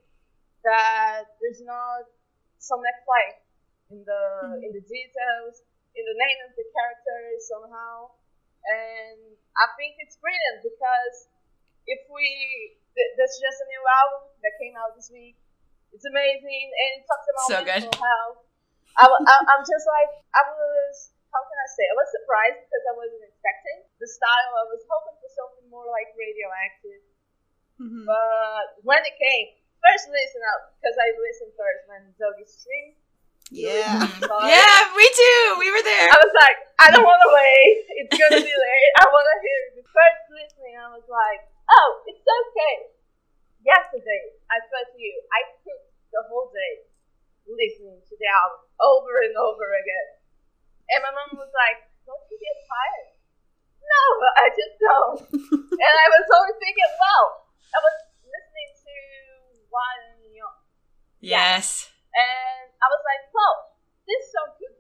that 0.66 1.38
there's 1.40 1.62
not 1.62 2.10
some 2.58 2.82
McFly 2.82 3.26
in 3.94 4.02
the 4.02 4.24
in 4.66 4.74
the 4.74 4.82
details, 4.82 5.62
in 5.94 6.04
the 6.04 6.18
name 6.18 6.40
of 6.50 6.52
the 6.58 6.66
characters 6.74 7.46
somehow. 7.46 8.18
And 8.68 9.38
I 9.56 9.66
think 9.78 10.02
it's 10.02 10.18
brilliant 10.18 10.66
because 10.66 11.30
if 11.86 12.02
we 12.10 12.26
th- 12.98 13.14
there's 13.16 13.38
just 13.38 13.62
a 13.62 13.68
new 13.70 13.84
album 13.86 14.34
that 14.42 14.58
came 14.58 14.74
out 14.76 14.98
this 14.98 15.14
week. 15.14 15.38
It's 15.96 16.04
amazing 16.04 16.68
and 16.68 16.90
it 17.00 17.04
talks 17.08 17.28
about 17.32 17.48
So 17.48 17.60
good. 17.64 17.84
mental 17.88 18.02
health. 18.04 18.47
I, 18.98 19.06
w- 19.06 19.26
I, 19.30 19.36
am 19.54 19.62
just 19.62 19.86
like 19.86 20.10
I 20.34 20.42
was. 20.50 21.14
How 21.30 21.44
can 21.46 21.58
I 21.60 21.70
say? 21.70 21.86
I 21.86 21.96
was 21.98 22.10
surprised 22.10 22.60
because 22.66 22.86
I 22.90 22.96
wasn't 22.98 23.24
expecting 23.30 23.86
the 24.02 24.10
style. 24.10 24.52
I 24.58 24.66
was 24.74 24.82
hoping 24.90 25.18
for 25.22 25.30
something 25.38 25.68
more 25.70 25.86
like 25.86 26.10
Radio:Active. 26.18 27.04
Mhm. 27.78 28.04
But 28.10 28.82
when 28.82 29.06
it 29.06 29.14
came, 29.22 29.54
first 29.86 30.10
listen 30.10 30.42
up 30.58 30.74
because 30.82 30.98
I 30.98 31.14
listened 31.14 31.54
first 31.54 31.82
when 31.86 32.02
Dougie 32.18 32.50
streamed. 32.50 32.98
Yeah. 33.54 34.02
Yeah, 34.50 34.78
we 34.98 35.06
too. 35.14 35.44
We 35.62 35.70
were 35.72 35.86
there. 35.86 36.10
I 36.10 36.18
was 36.20 36.34
like, 36.36 36.58
I 36.82 36.88
don't 36.92 37.06
want 37.06 37.22
to 37.22 37.32
wait. 37.32 37.86
It's 38.02 38.14
gonna 38.18 38.42
be 38.44 38.54
late. 38.54 38.92
I 39.02 39.06
want 39.14 39.26
to 39.30 39.36
hear 39.46 39.60
it. 39.78 39.86
First 39.88 40.22
listening, 40.34 40.76
I 40.78 40.90
was 40.94 41.06
like, 41.10 41.42
oh, 41.70 41.90
it's 42.10 42.26
okay. 42.26 42.76
Yesterday, 43.62 44.24
I 44.50 44.58
said 44.62 44.94
to 44.94 44.98
you, 44.98 45.14
I 45.34 45.42
took 45.66 45.82
the 46.14 46.22
whole 46.30 46.50
day 46.54 46.87
listening 47.48 48.00
to 48.04 48.14
the 48.20 48.28
album 48.28 48.68
over 48.84 49.24
and 49.24 49.36
over 49.40 49.68
again. 49.80 50.08
And 50.92 51.00
my 51.04 51.12
mom 51.12 51.40
was 51.40 51.52
like, 51.52 51.88
don't 52.08 52.24
you 52.32 52.38
get 52.40 52.56
tired? 52.68 53.12
No, 53.84 54.04
I 54.36 54.48
just 54.52 54.76
don't. 54.80 55.20
and 55.84 55.96
I 55.96 56.08
was 56.12 56.28
always 56.32 56.58
thinking, 56.60 56.92
wow, 57.00 57.24
I 57.72 57.80
was 57.84 57.98
listening 58.24 58.72
to 58.84 58.96
One 59.72 60.06
Young. 60.32 60.60
yes. 61.20 61.92
And 62.16 62.72
I 62.80 62.88
was 62.88 63.04
like, 63.04 63.24
oh, 63.36 63.56
this 64.08 64.32
song 64.32 64.50
could 64.56 64.76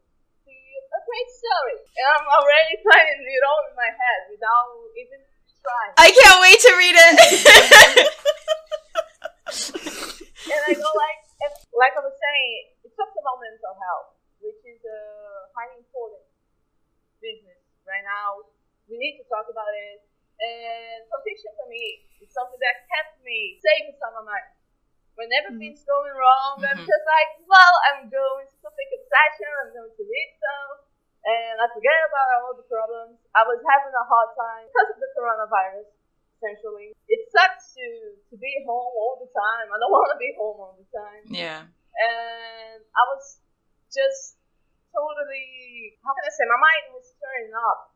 be 0.48 0.58
a 0.58 1.00
great 1.04 1.30
story. 1.30 1.78
And 2.00 2.06
I'm 2.08 2.28
already 2.28 2.80
planning 2.84 3.22
it 3.28 3.44
all 3.44 3.62
in 3.68 3.76
my 3.76 3.92
head 3.92 4.20
without 4.32 4.72
even 4.96 5.20
trying. 5.60 5.94
I 6.00 6.10
can't 6.16 6.40
wait 6.40 6.60
to 6.64 6.72
read 6.80 6.96
it. 6.96 7.16
and 10.48 10.62
I 10.68 10.74
go 10.74 10.88
like, 10.88 11.26
like 11.77 11.93
I 11.93 12.01
was 12.01 12.17
saying, 12.17 12.74
it 12.84 12.91
talks 12.98 13.13
about 13.13 13.38
mental 13.38 13.77
health, 13.77 14.17
which 14.41 14.57
is 14.65 14.81
a 14.81 15.00
highly 15.53 15.86
important 15.86 16.25
business 17.22 17.62
right 17.86 18.03
now. 18.03 18.43
We 18.89 18.98
need 18.98 19.22
to 19.22 19.25
talk 19.29 19.46
about 19.48 19.72
it. 19.74 20.01
And 20.38 21.05
fiction 21.25 21.51
for 21.57 21.67
me 21.67 22.07
is 22.22 22.29
something 22.34 22.57
that 22.62 22.88
kept 22.88 23.19
me 23.25 23.57
safe 23.62 23.89
in 23.89 23.96
summer 23.98 24.24
nights. 24.24 24.55
When 25.17 25.34
everything's 25.34 25.81
going 25.81 26.13
wrong, 26.13 26.62
I'm 26.62 26.77
Mhm. 26.77 26.86
just 26.86 27.05
like, 27.05 27.29
well, 27.50 27.75
I'm 27.89 28.05
going 28.07 28.46
to 28.48 28.67
up 28.67 28.77
session, 29.10 29.50
I'm 29.65 29.72
going 29.74 29.93
to 29.93 30.03
read 30.05 30.31
some, 30.38 30.72
and 31.25 31.55
I 31.57 31.65
forget 31.74 31.98
about 32.07 32.27
all 32.38 32.53
the 32.53 32.67
problems. 32.69 33.17
I 33.34 33.43
was 33.43 33.60
having 33.65 33.93
a 33.93 34.05
hard 34.05 34.31
time 34.38 34.65
because 34.69 34.89
of 34.93 35.00
the 35.01 35.10
coronavirus, 35.17 35.89
essentially. 36.38 36.94
It 37.10 37.22
sucks 37.34 37.74
to, 37.74 37.86
to 38.29 38.36
be 38.38 38.53
home 38.63 38.94
all 38.94 39.17
the 39.17 39.29
time. 39.34 39.67
I 39.74 39.77
don't 39.82 39.94
want 39.98 40.13
to 40.13 40.22
be 40.22 40.32
home 40.38 40.58
all 40.62 40.77
the 40.77 40.88
time 40.94 41.25
yeah. 41.34 41.65
and 41.65 42.79
I 42.82 43.03
was 43.12 43.41
just 43.89 44.38
totally 44.94 45.98
how 46.01 46.13
can 46.17 46.25
I 46.25 46.34
say 46.34 46.46
my 46.50 46.58
mind 46.58 46.86
was 46.98 47.08
turning 47.22 47.53
up, 47.53 47.94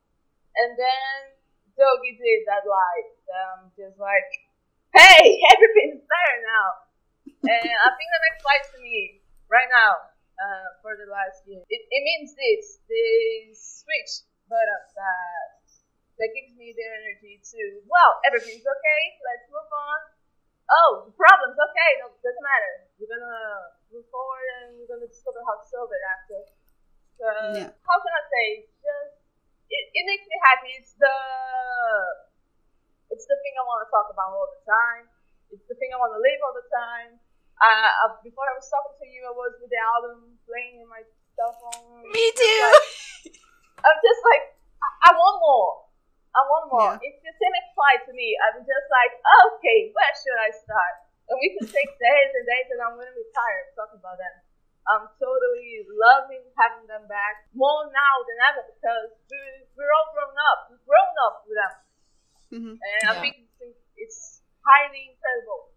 and 0.53 0.77
then 0.77 1.15
Dougie 1.73 2.17
did 2.19 2.45
that 2.45 2.63
live. 2.67 3.09
Um, 3.31 3.59
just 3.73 3.97
like, 3.97 4.29
hey, 4.93 5.25
everything's 5.53 6.03
better 6.03 6.37
now, 6.45 6.67
and 7.47 7.71
I 7.71 7.89
think 7.95 8.07
the 8.11 8.21
next 8.29 8.39
flight 8.43 8.63
to 8.75 8.77
me 8.83 9.23
right 9.49 9.69
now 9.71 10.11
uh, 10.37 10.67
for 10.83 10.93
the 10.99 11.09
last 11.09 11.41
year. 11.47 11.63
It, 11.71 11.81
it 11.89 12.01
means 12.03 12.35
this 12.35 12.83
this 12.85 13.81
switch 13.81 14.27
button 14.45 14.83
that 14.99 15.60
that 16.21 16.29
gives 16.37 16.53
me 16.53 16.69
the 16.77 16.85
energy 16.85 17.41
to 17.41 17.61
well, 17.89 18.21
everything's 18.29 18.63
okay. 18.63 19.01
Let's 19.25 19.49
move 19.49 19.65
on 19.73 19.99
oh, 20.71 20.91
the 21.07 21.13
problem's 21.15 21.59
okay, 21.59 21.91
no, 21.99 22.11
doesn't 22.23 22.45
matter. 22.45 22.73
We're 22.95 23.11
gonna 23.11 23.75
move 23.91 24.07
forward 24.07 24.45
and 24.63 24.79
we're 24.79 24.87
gonna 24.87 25.07
discover 25.09 25.43
how 25.43 25.59
to 25.59 25.65
solve 25.67 25.91
it 25.91 26.03
after. 26.15 26.39
So, 27.19 27.27
Yeah. 27.53 27.69
how 27.83 27.97
can 27.99 28.13
I 28.15 28.23
say? 28.31 28.45
It's 28.63 28.75
just, 28.79 29.15
it, 29.69 29.83
it 29.93 30.03
makes 30.07 30.25
me 30.25 30.37
happy. 30.41 30.71
It's 30.79 30.95
the, 30.95 31.15
it's 33.11 33.27
the 33.27 33.37
thing 33.43 33.53
I 33.59 33.63
want 33.67 33.83
to 33.85 33.89
talk 33.91 34.07
about 34.09 34.31
all 34.31 34.47
the 34.49 34.63
time. 34.63 35.05
It's 35.51 35.67
the 35.67 35.75
thing 35.75 35.91
I 35.91 35.99
want 35.99 36.15
to 36.15 36.21
live 36.23 36.39
all 36.41 36.55
the 36.55 36.67
time. 36.71 37.19
Uh, 37.61 37.91
uh, 38.07 38.11
before 38.25 38.47
I 38.47 38.55
was 38.57 38.65
talking 38.71 38.97
to 38.97 39.07
you, 39.11 39.21
I 39.27 39.33
was 39.35 39.53
with 39.61 39.69
the 39.69 39.77
album 39.77 40.39
playing 40.49 40.81
in 40.81 40.87
my 40.89 41.03
cell 41.37 41.53
phone. 41.61 42.09
Me 42.09 42.25
too. 42.33 42.61
I'm 43.85 43.99
just 44.01 44.21
like, 44.25 44.43
I, 44.81 45.11
I 45.11 45.19
want 45.19 45.37
more. 45.43 45.80
I 46.71 46.73
want 46.73 46.95
more. 46.95 46.95
Yeah. 46.95 47.07
If 47.11 47.15
the 47.19 47.33
same 47.35 47.55
apply 47.67 47.93
to 48.07 48.11
me, 48.15 48.31
I'm 48.47 48.63
just 48.63 48.87
like, 48.87 49.13
okay, 49.51 49.91
where 49.91 50.13
should 50.15 50.39
I 50.39 50.49
start? 50.55 50.95
And 51.27 51.35
we 51.39 51.47
can 51.59 51.67
take 51.67 51.91
days 51.99 52.31
and 52.35 52.45
days, 52.47 52.67
and 52.71 52.79
I'm 52.83 52.95
gonna 52.95 53.11
be 53.15 53.27
tired 53.35 53.67
talking 53.75 53.99
about 53.99 54.19
them. 54.19 54.35
I'm 54.89 55.05
totally 55.21 55.85
loving 55.93 56.41
having 56.57 56.89
them 56.89 57.05
back 57.05 57.45
more 57.53 57.85
now 57.93 58.15
than 58.25 58.37
ever 58.49 58.63
because 58.73 59.13
we're, 59.29 59.59
we're 59.77 59.93
all 59.93 60.09
grown 60.15 60.33
up. 60.51 60.59
We've 60.73 60.83
grown 60.89 61.13
up 61.27 61.35
with 61.45 61.57
them, 61.59 61.73
Mhm. 62.51 62.73
and 62.81 63.01
I 63.07 63.13
think 63.21 63.45
it's, 63.61 63.79
it's 63.95 64.19
highly 64.65 65.13
incredible. 65.13 65.69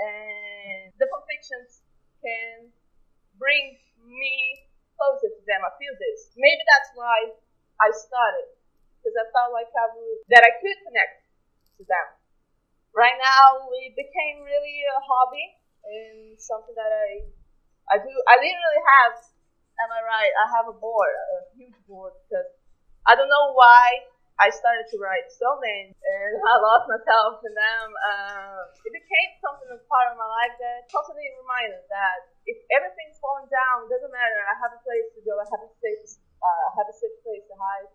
And 0.00 0.88
the 0.96 1.04
fictions 1.28 1.84
can 2.24 2.72
bring 3.36 3.76
me 4.00 4.64
closer 4.96 5.28
to 5.28 5.42
them. 5.44 5.60
I 5.60 5.70
feel 5.76 5.92
this. 6.00 6.32
Maybe 6.32 6.62
that's 6.64 6.96
why 6.96 7.36
I 7.82 7.92
started 7.92 8.56
because 9.00 9.16
I 9.16 9.26
felt 9.32 9.50
like 9.56 9.72
I 9.72 9.86
would, 9.96 10.18
that 10.28 10.44
I 10.44 10.52
could 10.60 10.78
connect 10.84 11.24
to 11.80 11.82
them. 11.88 12.06
Right 12.92 13.16
now, 13.16 13.64
it 13.80 13.96
became 13.96 14.44
really 14.44 14.78
a 14.84 15.00
hobby 15.00 15.46
and 15.88 16.36
something 16.36 16.76
that 16.76 16.92
I 16.92 17.24
I 17.90 17.98
do. 17.98 18.12
I 18.30 18.38
literally 18.38 18.82
have. 18.86 19.14
Am 19.80 19.90
I 19.90 20.00
right? 20.04 20.32
I 20.36 20.46
have 20.60 20.66
a 20.70 20.76
board, 20.76 21.10
a 21.10 21.38
huge 21.56 21.74
board, 21.88 22.12
because 22.28 22.46
I 23.08 23.16
don't 23.16 23.32
know 23.32 23.56
why 23.56 24.04
I 24.38 24.52
started 24.52 24.86
to 24.92 24.96
write 25.00 25.26
so 25.32 25.58
many, 25.58 25.90
and 25.96 26.32
I 26.52 26.54
lost 26.60 26.86
myself 26.86 27.42
in 27.42 27.52
them. 27.56 27.86
Um, 28.06 28.60
it 28.86 28.92
became 28.94 29.30
something 29.42 29.68
a 29.72 29.80
part 29.90 30.12
of 30.12 30.20
my 30.20 30.28
life 30.28 30.54
that 30.60 30.86
constantly 30.92 31.26
reminded 31.40 31.82
that 31.90 32.30
if 32.46 32.60
everything's 32.76 33.18
falling 33.18 33.48
down, 33.50 33.88
it 33.88 33.90
doesn't 33.90 34.12
matter. 34.12 34.38
I 34.46 34.54
have 34.60 34.72
a 34.76 34.80
place 34.84 35.08
to 35.16 35.20
go. 35.26 35.34
I 35.40 35.46
have 35.48 35.64
a 35.64 35.70
safe, 35.80 36.20
uh, 36.38 36.62
I 36.70 36.70
have 36.78 36.88
a 36.88 36.96
safe 36.96 37.16
place 37.24 37.44
to 37.50 37.56
hide. 37.58 37.88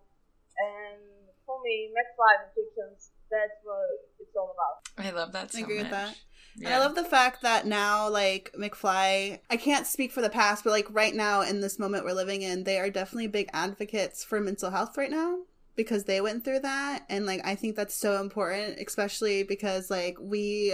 And 0.58 1.02
for 1.44 1.60
me, 1.62 1.90
McFly 1.92 2.44
and 2.44 2.52
fictions, 2.54 3.10
that's 3.30 3.58
what 3.62 3.86
it's 4.20 4.36
all 4.36 4.54
about. 4.54 5.06
I 5.06 5.10
love 5.10 5.32
that 5.32 5.52
so 5.52 5.58
I 5.58 5.62
agree 5.62 5.78
with 5.78 5.90
much. 5.90 5.92
that. 5.92 6.16
And 6.58 6.68
I 6.68 6.78
love 6.78 6.94
the 6.94 7.04
fact 7.04 7.42
that 7.42 7.66
now, 7.66 8.08
like, 8.08 8.54
McFly, 8.58 9.40
I 9.50 9.56
can't 9.56 9.86
speak 9.86 10.10
for 10.10 10.22
the 10.22 10.30
past, 10.30 10.64
but 10.64 10.70
like 10.70 10.86
right 10.90 11.14
now 11.14 11.42
in 11.42 11.60
this 11.60 11.78
moment 11.78 12.04
we're 12.04 12.14
living 12.14 12.40
in, 12.42 12.64
they 12.64 12.78
are 12.78 12.88
definitely 12.88 13.26
big 13.26 13.50
advocates 13.52 14.24
for 14.24 14.40
mental 14.40 14.70
health 14.70 14.96
right 14.96 15.10
now 15.10 15.40
because 15.74 16.04
they 16.04 16.22
went 16.22 16.44
through 16.44 16.60
that. 16.60 17.04
And 17.10 17.26
like, 17.26 17.42
I 17.44 17.56
think 17.56 17.76
that's 17.76 17.94
so 17.94 18.20
important, 18.20 18.78
especially 18.78 19.42
because 19.42 19.90
like 19.90 20.16
we 20.18 20.72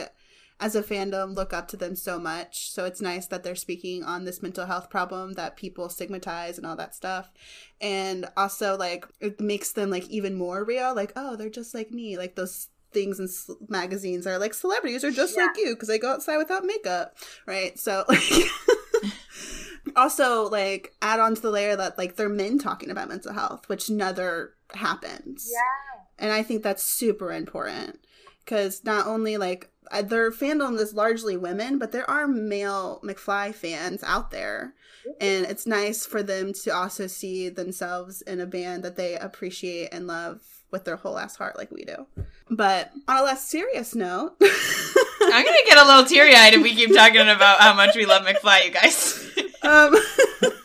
as 0.62 0.74
a 0.76 0.82
fandom 0.82 1.34
look 1.34 1.52
up 1.52 1.66
to 1.68 1.76
them 1.76 1.96
so 1.96 2.18
much. 2.18 2.70
So 2.70 2.84
it's 2.84 3.00
nice 3.02 3.26
that 3.26 3.42
they're 3.42 3.54
speaking 3.56 4.04
on 4.04 4.24
this 4.24 4.40
mental 4.42 4.64
health 4.66 4.88
problem 4.88 5.32
that 5.34 5.56
people 5.56 5.88
stigmatize 5.88 6.56
and 6.56 6.66
all 6.66 6.76
that 6.76 6.94
stuff. 6.94 7.30
And 7.80 8.26
also, 8.36 8.76
like, 8.78 9.04
it 9.20 9.40
makes 9.40 9.72
them 9.72 9.90
like 9.90 10.08
even 10.08 10.34
more 10.34 10.64
real. 10.64 10.94
Like, 10.94 11.12
oh, 11.16 11.34
they're 11.36 11.50
just 11.50 11.74
like 11.74 11.90
me. 11.90 12.16
Like, 12.16 12.36
those 12.36 12.68
things 12.92 13.18
in 13.18 13.28
magazines 13.68 14.26
are 14.26 14.38
like 14.38 14.54
celebrities 14.54 15.02
are 15.02 15.10
just 15.10 15.34
Yeah. 15.36 15.46
like 15.46 15.56
you 15.56 15.74
because 15.74 15.88
they 15.88 15.98
go 15.98 16.12
outside 16.12 16.36
without 16.36 16.64
makeup, 16.64 17.16
right? 17.46 17.76
So, 17.78 18.04
like, 18.08 18.22
also, 19.96 20.48
like, 20.48 20.94
add 21.02 21.18
on 21.20 21.34
to 21.34 21.40
the 21.40 21.50
layer 21.50 21.74
that 21.76 21.98
like 21.98 22.16
they're 22.16 22.28
men 22.28 22.58
talking 22.58 22.90
about 22.90 23.08
mental 23.08 23.32
health, 23.32 23.68
which 23.68 23.90
never 23.90 24.54
happens 24.74 25.48
Yeah. 25.52 26.02
and 26.18 26.32
I 26.32 26.42
think 26.42 26.62
that's 26.62 26.82
super 26.82 27.32
important 27.32 27.98
because 28.44 28.84
not 28.84 29.06
only 29.06 29.36
like 29.36 29.70
Uh, 29.92 30.02
their 30.02 30.30
fandom 30.30 30.78
is 30.78 30.94
largely 30.94 31.36
women, 31.36 31.78
but 31.78 31.92
there 31.92 32.08
are 32.08 32.26
male 32.26 33.00
McFly 33.04 33.54
fans 33.54 34.02
out 34.02 34.30
there, 34.30 34.72
and 35.20 35.44
it's 35.44 35.66
nice 35.66 36.06
for 36.06 36.22
them 36.22 36.54
to 36.64 36.70
also 36.70 37.06
see 37.06 37.50
themselves 37.50 38.22
in 38.22 38.40
a 38.40 38.46
band 38.46 38.82
that 38.84 38.96
they 38.96 39.16
appreciate 39.16 39.90
and 39.92 40.06
love 40.06 40.40
with 40.70 40.84
their 40.84 40.96
whole 40.96 41.18
ass 41.18 41.36
heart, 41.36 41.58
like 41.58 41.70
we 41.70 41.84
do. 41.84 42.06
But 42.50 42.90
on 43.06 43.18
a 43.18 43.22
less 43.22 43.46
serious 43.46 43.94
note, 43.94 44.34
I'm 44.40 45.44
gonna 45.44 45.56
get 45.66 45.78
a 45.78 45.84
little 45.84 46.04
teary 46.04 46.34
eyed 46.34 46.54
if 46.54 46.62
we 46.62 46.74
keep 46.74 46.94
talking 46.94 47.20
about 47.28 47.60
how 47.60 47.74
much 47.74 47.94
we 47.94 48.06
love 48.06 48.22
McFly, 48.26 48.64
you 48.64 48.70
guys. 48.70 49.30
um, 49.62 49.96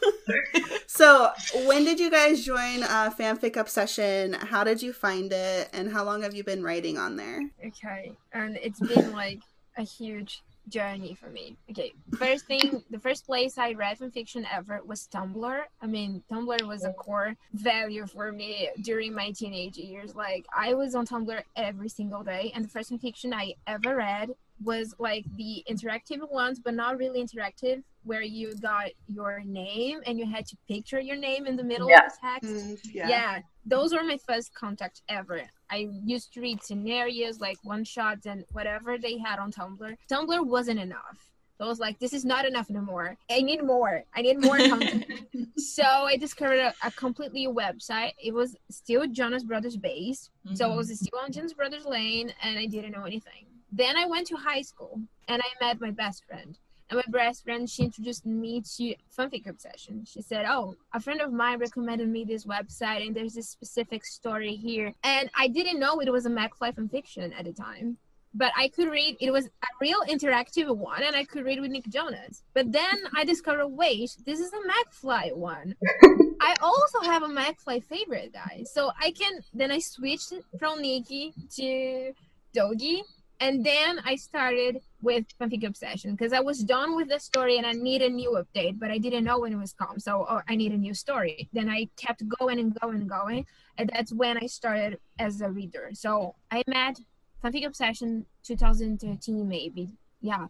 so 0.87 1.31
when 1.65 1.83
did 1.83 1.99
you 1.99 2.09
guys 2.11 2.43
join 2.43 2.83
uh, 2.83 3.11
Fanfic 3.17 3.55
Obsession? 3.55 4.33
How 4.33 4.63
did 4.63 4.81
you 4.81 4.93
find 4.93 5.31
it, 5.31 5.69
and 5.73 5.91
how 5.91 6.03
long 6.03 6.21
have 6.23 6.33
you 6.33 6.43
been 6.43 6.63
writing 6.63 6.97
on 6.97 7.15
there? 7.15 7.49
Okay, 7.65 8.11
and 8.33 8.57
it's 8.57 8.79
been 8.79 9.11
like 9.11 9.41
a 9.77 9.83
huge 9.83 10.41
journey 10.69 11.15
for 11.15 11.29
me. 11.29 11.55
Okay, 11.71 11.93
first 12.17 12.45
thing, 12.45 12.83
the 12.89 12.99
first 12.99 13.25
place 13.25 13.57
I 13.57 13.73
read 13.73 13.97
fan 13.97 14.11
fiction 14.11 14.45
ever 14.51 14.81
was 14.85 15.07
Tumblr. 15.07 15.61
I 15.81 15.85
mean, 15.85 16.23
Tumblr 16.31 16.61
was 16.63 16.83
a 16.83 16.93
core 16.93 17.35
value 17.53 18.05
for 18.05 18.31
me 18.31 18.69
during 18.81 19.13
my 19.13 19.31
teenage 19.31 19.77
years. 19.77 20.15
Like, 20.15 20.45
I 20.55 20.73
was 20.73 20.95
on 20.95 21.05
Tumblr 21.05 21.41
every 21.55 21.89
single 21.89 22.23
day, 22.23 22.51
and 22.53 22.65
the 22.65 22.69
first 22.69 22.89
fan 22.89 22.99
fiction 22.99 23.33
I 23.33 23.53
ever 23.65 23.95
read 23.95 24.31
was 24.63 24.95
like 24.99 25.23
the 25.35 25.63
interactive 25.69 26.29
ones, 26.31 26.59
but 26.59 26.73
not 26.73 26.97
really 26.97 27.23
interactive, 27.23 27.83
where 28.07 28.21
you 28.21 28.55
got 28.55 28.89
your 29.07 29.41
name 29.45 29.99
and 30.05 30.17
you 30.17 30.25
had 30.25 30.45
to 30.47 30.57
picture 30.67 30.99
your 30.99 31.15
name 31.15 31.45
in 31.45 31.55
the 31.55 31.63
middle 31.63 31.89
Yeah. 31.89 32.05
of 32.05 32.11
the 32.11 32.17
text 32.21 32.67
mm, 32.67 32.79
yeah. 32.93 33.09
yeah. 33.09 33.39
those 33.65 33.93
were 33.93 34.03
my 34.03 34.17
first 34.27 34.53
contact 34.53 35.01
ever 35.09 35.41
i 35.69 35.87
used 36.03 36.33
to 36.33 36.41
read 36.41 36.63
scenarios 36.63 37.39
like 37.39 37.57
one 37.63 37.83
shots 37.83 38.25
and 38.25 38.45
whatever 38.51 38.97
they 38.97 39.17
had 39.17 39.39
on 39.39 39.51
tumblr 39.51 39.95
tumblr 40.11 40.45
wasn't 40.45 40.79
enough 40.79 41.31
so 41.57 41.65
i 41.65 41.67
was 41.67 41.79
like 41.79 41.99
this 41.99 42.13
is 42.13 42.25
not 42.25 42.45
enough 42.45 42.69
anymore 42.69 43.17
i 43.29 43.41
need 43.41 43.63
more 43.63 44.03
i 44.15 44.21
need 44.21 44.39
more 44.41 44.57
content 44.57 45.05
so 45.57 45.83
i 45.83 46.15
discovered 46.15 46.59
a, 46.59 46.73
a 46.83 46.91
completely 46.91 47.41
new 47.41 47.53
website 47.53 48.11
it 48.23 48.33
was 48.33 48.55
still 48.69 49.05
jonas 49.07 49.43
brothers 49.43 49.77
based 49.77 50.31
so 50.53 50.71
I 50.71 50.75
was 50.75 50.87
mm-hmm. 50.87 50.95
still 50.95 51.19
on 51.19 51.31
Jonas 51.31 51.53
Brothers 51.53 51.85
Lane 51.85 52.31
and 52.41 52.57
I 52.57 52.65
didn't 52.65 52.91
know 52.91 53.03
anything. 53.03 53.45
Then 53.71 53.97
I 53.97 54.05
went 54.05 54.27
to 54.27 54.35
high 54.35 54.61
school 54.61 55.01
and 55.27 55.41
I 55.41 55.65
met 55.65 55.81
my 55.81 55.91
best 55.91 56.23
friend. 56.25 56.57
And 56.89 56.97
my 56.97 57.03
best 57.09 57.43
friend, 57.43 57.69
she 57.69 57.83
introduced 57.83 58.25
me 58.25 58.61
to 58.77 58.95
Fanfic 59.17 59.47
Obsession. 59.47 60.05
She 60.05 60.21
said, 60.21 60.45
Oh, 60.47 60.75
a 60.93 60.99
friend 60.99 61.19
of 61.21 61.33
mine 61.33 61.59
recommended 61.59 62.07
me 62.07 62.23
this 62.23 62.45
website 62.45 63.05
and 63.05 63.15
there's 63.15 63.33
this 63.33 63.49
specific 63.49 64.05
story 64.05 64.55
here. 64.55 64.93
And 65.03 65.29
I 65.37 65.47
didn't 65.49 65.79
know 65.79 65.99
it 65.99 66.11
was 66.11 66.25
a 66.25 66.29
McFly 66.29 66.73
fanfiction 66.75 67.33
at 67.37 67.45
the 67.45 67.53
time. 67.53 67.97
but 68.33 68.51
I 68.55 68.67
could 68.69 68.89
read. 68.91 69.17
It 69.19 69.31
was 69.31 69.45
a 69.45 69.67
real 69.81 70.01
interactive 70.07 70.75
one, 70.75 71.01
and 71.03 71.15
I 71.15 71.23
could 71.23 71.43
read 71.43 71.59
with 71.59 71.71
Nick 71.71 71.87
Jonas. 71.89 72.43
But 72.53 72.71
then 72.71 72.97
I 73.15 73.23
discovered, 73.25 73.67
wait, 73.67 74.11
this 74.25 74.39
is 74.39 74.51
a 74.53 74.61
McFly 74.71 75.35
one. 75.35 75.75
I 76.41 76.55
also 76.61 76.99
have 77.01 77.23
a 77.23 77.27
McFly 77.27 77.83
favorite, 77.83 78.33
guy, 78.33 78.63
So 78.65 78.91
I 79.01 79.11
can 79.11 79.41
then 79.53 79.71
I 79.71 79.79
switched 79.79 80.33
from 80.59 80.81
Nikki 80.81 81.33
to 81.55 82.13
Dougie, 82.55 83.01
and 83.39 83.63
then 83.63 83.99
I 84.03 84.15
started 84.15 84.81
with 85.01 85.25
Fanfic 85.39 85.65
Obsession 85.65 86.11
because 86.11 86.33
I 86.33 86.39
was 86.39 86.63
done 86.63 86.95
with 86.95 87.09
the 87.09 87.19
story 87.19 87.57
and 87.57 87.65
I 87.65 87.73
need 87.73 88.01
a 88.01 88.09
new 88.09 88.41
update, 88.41 88.79
but 88.79 88.89
I 88.89 88.97
didn't 88.97 89.23
know 89.23 89.39
when 89.39 89.53
it 89.53 89.57
was 89.57 89.73
come. 89.73 89.99
So 89.99 90.25
oh, 90.27 90.41
I 90.47 90.55
need 90.55 90.71
a 90.71 90.77
new 90.77 90.93
story. 90.93 91.47
Then 91.53 91.69
I 91.69 91.87
kept 91.97 92.23
going 92.39 92.59
and 92.59 92.77
going 92.79 93.01
and 93.01 93.09
going, 93.09 93.45
and 93.77 93.91
that's 93.93 94.11
when 94.11 94.37
I 94.37 94.47
started 94.47 94.99
as 95.19 95.41
a 95.41 95.49
reader. 95.49 95.89
So 95.93 96.35
I 96.51 96.63
met 96.67 96.99
Fanfic 97.43 97.65
Obsession 97.65 98.25
2013 98.43 99.47
maybe, 99.47 99.89
yeah. 100.21 100.47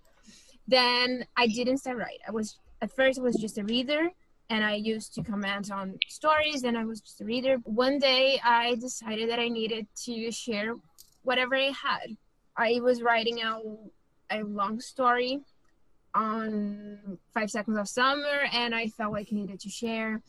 Then 0.67 1.25
I 1.35 1.47
didn't 1.47 1.79
start 1.79 1.97
right. 1.97 2.19
I 2.27 2.31
was 2.31 2.57
at 2.81 2.91
first 2.95 3.19
I 3.19 3.21
was 3.21 3.35
just 3.35 3.57
a 3.57 3.63
reader 3.63 4.09
and 4.49 4.63
I 4.63 4.75
used 4.75 5.13
to 5.15 5.23
comment 5.23 5.71
on 5.71 5.97
stories 6.07 6.63
and 6.63 6.77
I 6.77 6.85
was 6.85 7.01
just 7.01 7.19
a 7.21 7.25
reader. 7.25 7.57
One 7.63 7.99
day 7.99 8.39
I 8.43 8.75
decided 8.75 9.29
that 9.29 9.39
I 9.39 9.49
needed 9.49 9.87
to 10.05 10.31
share 10.31 10.73
whatever 11.23 11.55
I 11.55 11.71
had. 11.71 12.15
I 12.57 12.79
was 12.81 13.01
writing 13.01 13.41
out 13.41 13.63
a 14.31 14.43
long 14.43 14.79
story 14.79 15.41
on 16.13 17.17
Five 17.33 17.51
Seconds 17.51 17.77
of 17.77 17.87
Summer 17.87 18.47
and 18.51 18.73
I 18.73 18.87
felt 18.87 19.13
like 19.13 19.27
I 19.31 19.35
needed 19.35 19.59
to 19.61 19.69
share. 19.69 20.21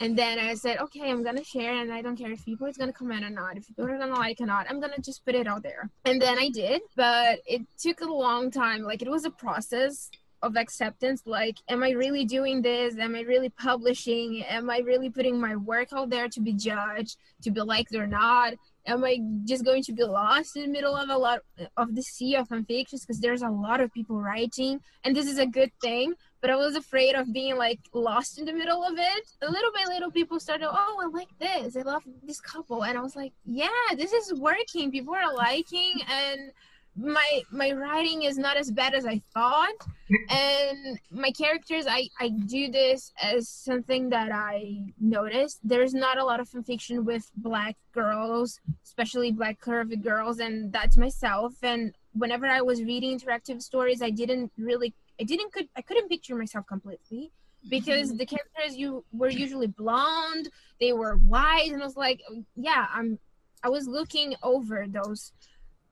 And 0.00 0.18
then 0.18 0.38
I 0.38 0.54
said, 0.54 0.78
okay, 0.78 1.10
I'm 1.10 1.24
gonna 1.24 1.42
share, 1.42 1.80
and 1.80 1.90
I 1.90 2.02
don't 2.02 2.16
care 2.16 2.30
if 2.30 2.44
people 2.44 2.66
are 2.66 2.72
gonna 2.72 2.92
comment 2.92 3.24
or 3.24 3.30
not, 3.30 3.56
if 3.56 3.66
people 3.66 3.86
are 3.86 3.96
gonna 3.96 4.14
like 4.14 4.38
or 4.40 4.46
not. 4.46 4.66
I'm 4.68 4.78
gonna 4.78 4.98
just 4.98 5.24
put 5.24 5.34
it 5.34 5.46
out 5.46 5.62
there. 5.62 5.88
And 6.04 6.20
then 6.20 6.38
I 6.38 6.50
did, 6.50 6.82
but 6.96 7.38
it 7.46 7.62
took 7.78 8.02
a 8.02 8.04
long 8.04 8.50
time. 8.50 8.82
Like 8.82 9.00
it 9.00 9.08
was 9.08 9.24
a 9.24 9.30
process 9.30 10.10
of 10.42 10.56
acceptance. 10.56 11.22
Like, 11.24 11.56
am 11.68 11.82
I 11.82 11.90
really 11.90 12.26
doing 12.26 12.60
this? 12.60 12.98
Am 12.98 13.14
I 13.14 13.20
really 13.20 13.48
publishing? 13.48 14.44
Am 14.44 14.68
I 14.68 14.78
really 14.78 15.08
putting 15.08 15.40
my 15.40 15.56
work 15.56 15.88
out 15.94 16.10
there 16.10 16.28
to 16.28 16.40
be 16.40 16.52
judged, 16.52 17.16
to 17.42 17.50
be 17.50 17.62
liked 17.62 17.94
or 17.94 18.06
not? 18.06 18.54
Am 18.86 19.04
I 19.04 19.18
just 19.44 19.64
going 19.64 19.82
to 19.84 19.92
be 19.92 20.04
lost 20.04 20.56
in 20.56 20.62
the 20.62 20.68
middle 20.68 20.96
of 20.96 21.08
a 21.08 21.16
lot 21.16 21.40
of 21.76 21.94
the 21.94 22.02
sea 22.02 22.36
of 22.36 22.48
fanfictions? 22.48 23.00
Because 23.02 23.20
there's 23.20 23.42
a 23.42 23.50
lot 23.50 23.80
of 23.80 23.92
people 23.92 24.20
writing, 24.20 24.80
and 25.04 25.14
this 25.14 25.26
is 25.26 25.38
a 25.38 25.46
good 25.46 25.72
thing 25.82 26.14
but 26.46 26.50
I 26.50 26.56
was 26.56 26.76
afraid 26.76 27.16
of 27.16 27.32
being 27.32 27.56
like 27.56 27.80
lost 27.92 28.38
in 28.38 28.44
the 28.44 28.52
middle 28.52 28.84
of 28.84 28.94
it. 28.96 29.26
A 29.42 29.50
little 29.50 29.72
by 29.72 29.84
little, 29.92 30.12
people 30.12 30.38
started, 30.38 30.68
oh, 30.70 31.00
I 31.02 31.06
like 31.08 31.28
this. 31.40 31.76
I 31.76 31.82
love 31.82 32.02
this 32.22 32.40
couple, 32.40 32.84
and 32.84 32.96
I 32.96 33.00
was 33.00 33.16
like, 33.16 33.32
yeah, 33.44 33.66
this 33.96 34.12
is 34.12 34.32
working. 34.34 34.92
People 34.92 35.14
are 35.14 35.34
liking, 35.34 35.94
and 36.08 36.52
my 36.96 37.42
my 37.50 37.72
writing 37.72 38.22
is 38.22 38.38
not 38.38 38.56
as 38.56 38.70
bad 38.70 38.94
as 38.94 39.06
I 39.06 39.20
thought. 39.34 39.86
and 40.30 40.98
my 41.10 41.30
characters, 41.30 41.86
I 41.88 42.08
I 42.18 42.30
do 42.30 42.70
this 42.70 43.12
as 43.22 43.48
something 43.48 44.08
that 44.10 44.32
I 44.32 44.92
noticed. 45.00 45.60
There's 45.62 45.94
not 45.94 46.18
a 46.18 46.24
lot 46.24 46.40
of 46.40 46.48
fanfiction 46.48 47.04
with 47.04 47.30
black 47.36 47.76
girls, 47.92 48.60
especially 48.84 49.32
black 49.32 49.60
curvy 49.60 50.02
girls, 50.02 50.38
and 50.38 50.72
that's 50.72 50.96
myself. 50.96 51.54
And 51.62 51.94
whenever 52.12 52.46
I 52.46 52.62
was 52.62 52.82
reading 52.82 53.18
interactive 53.18 53.62
stories, 53.62 54.00
I 54.00 54.10
didn't 54.10 54.52
really 54.56 54.94
I 55.20 55.24
didn't 55.24 55.52
could 55.52 55.68
I 55.76 55.82
couldn't 55.82 56.08
picture 56.08 56.34
myself 56.34 56.66
completely 56.66 57.30
because 57.68 58.08
mm-hmm. 58.08 58.18
the 58.18 58.26
characters 58.26 58.76
you 58.76 59.04
were 59.12 59.30
usually 59.30 59.66
blonde, 59.66 60.48
they 60.80 60.92
were 60.92 61.16
white, 61.16 61.70
and 61.70 61.82
I 61.82 61.84
was 61.84 61.96
like, 61.96 62.20
yeah, 62.54 62.86
I'm. 62.92 63.18
I 63.62 63.68
was 63.68 63.88
looking 63.88 64.36
over 64.44 64.86
those 64.86 65.32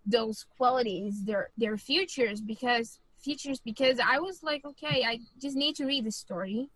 those 0.06 0.44
qualities, 0.56 1.24
their 1.24 1.50
their 1.56 1.76
futures 1.76 2.40
because 2.40 3.00
features 3.18 3.60
because 3.60 3.98
I 3.98 4.18
was 4.18 4.42
like, 4.42 4.64
okay, 4.64 5.04
I 5.06 5.20
just 5.40 5.56
need 5.56 5.76
to 5.76 5.86
read 5.86 6.04
the 6.04 6.12
story. 6.12 6.68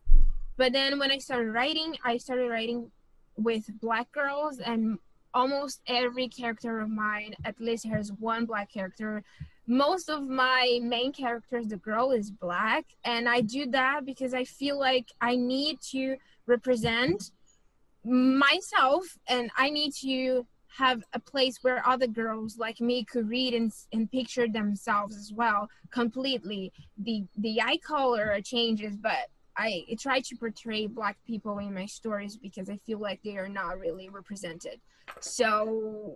But 0.57 0.73
then 0.73 0.99
when 0.99 1.11
I 1.11 1.19
started 1.19 1.53
writing, 1.53 1.97
I 2.05 2.17
started 2.17 2.49
writing 2.49 2.91
with 3.37 3.65
black 3.81 4.11
girls 4.13 4.59
and 4.59 4.99
almost 5.35 5.81
every 5.87 6.29
character 6.29 6.81
of 6.81 6.89
mine 6.89 7.35
at 7.45 7.61
least 7.61 7.87
has 7.87 8.11
one 8.13 8.47
black 8.47 8.73
character 8.73 9.23
most 9.67 10.09
of 10.09 10.27
my 10.27 10.81
main 10.83 11.13
characters 11.13 11.69
the 11.69 11.77
girl 11.77 12.11
is 12.11 12.31
black 12.31 12.87
and 13.05 13.29
i 13.29 13.41
do 13.41 13.67
that 13.67 14.07
because 14.07 14.33
i 14.33 14.43
feel 14.43 14.79
like 14.79 15.13
i 15.21 15.37
need 15.37 15.79
to 15.81 16.17
represent 16.47 17.31
myself 18.05 19.19
and 19.29 19.51
i 19.57 19.69
need 19.69 19.93
to 19.93 20.47
have 20.79 21.03
a 21.13 21.19
place 21.19 21.59
where 21.63 21.87
other 21.87 22.07
girls 22.07 22.57
like 22.57 22.81
me 22.81 23.05
could 23.05 23.29
read 23.29 23.53
and, 23.53 23.73
and 23.93 24.11
picture 24.11 24.47
themselves 24.47 25.17
as 25.17 25.33
well 25.33 25.69
completely 25.91 26.73
the 26.99 27.25
the 27.39 27.61
eye 27.61 27.79
color 27.85 28.41
changes 28.43 28.97
but 28.97 29.29
I 29.59 29.85
try 29.99 30.21
to 30.21 30.37
portray 30.37 30.87
black 30.87 31.19
people 31.27 31.59
in 31.59 31.75
my 31.75 31.87
stories 31.87 32.37
because 32.37 32.71
I 32.71 32.77
feel 32.87 33.01
like 33.01 33.21
they 33.25 33.37
are 33.39 33.49
not 33.49 33.81
really 33.81 34.09
represented. 34.09 34.81
So 35.19 36.15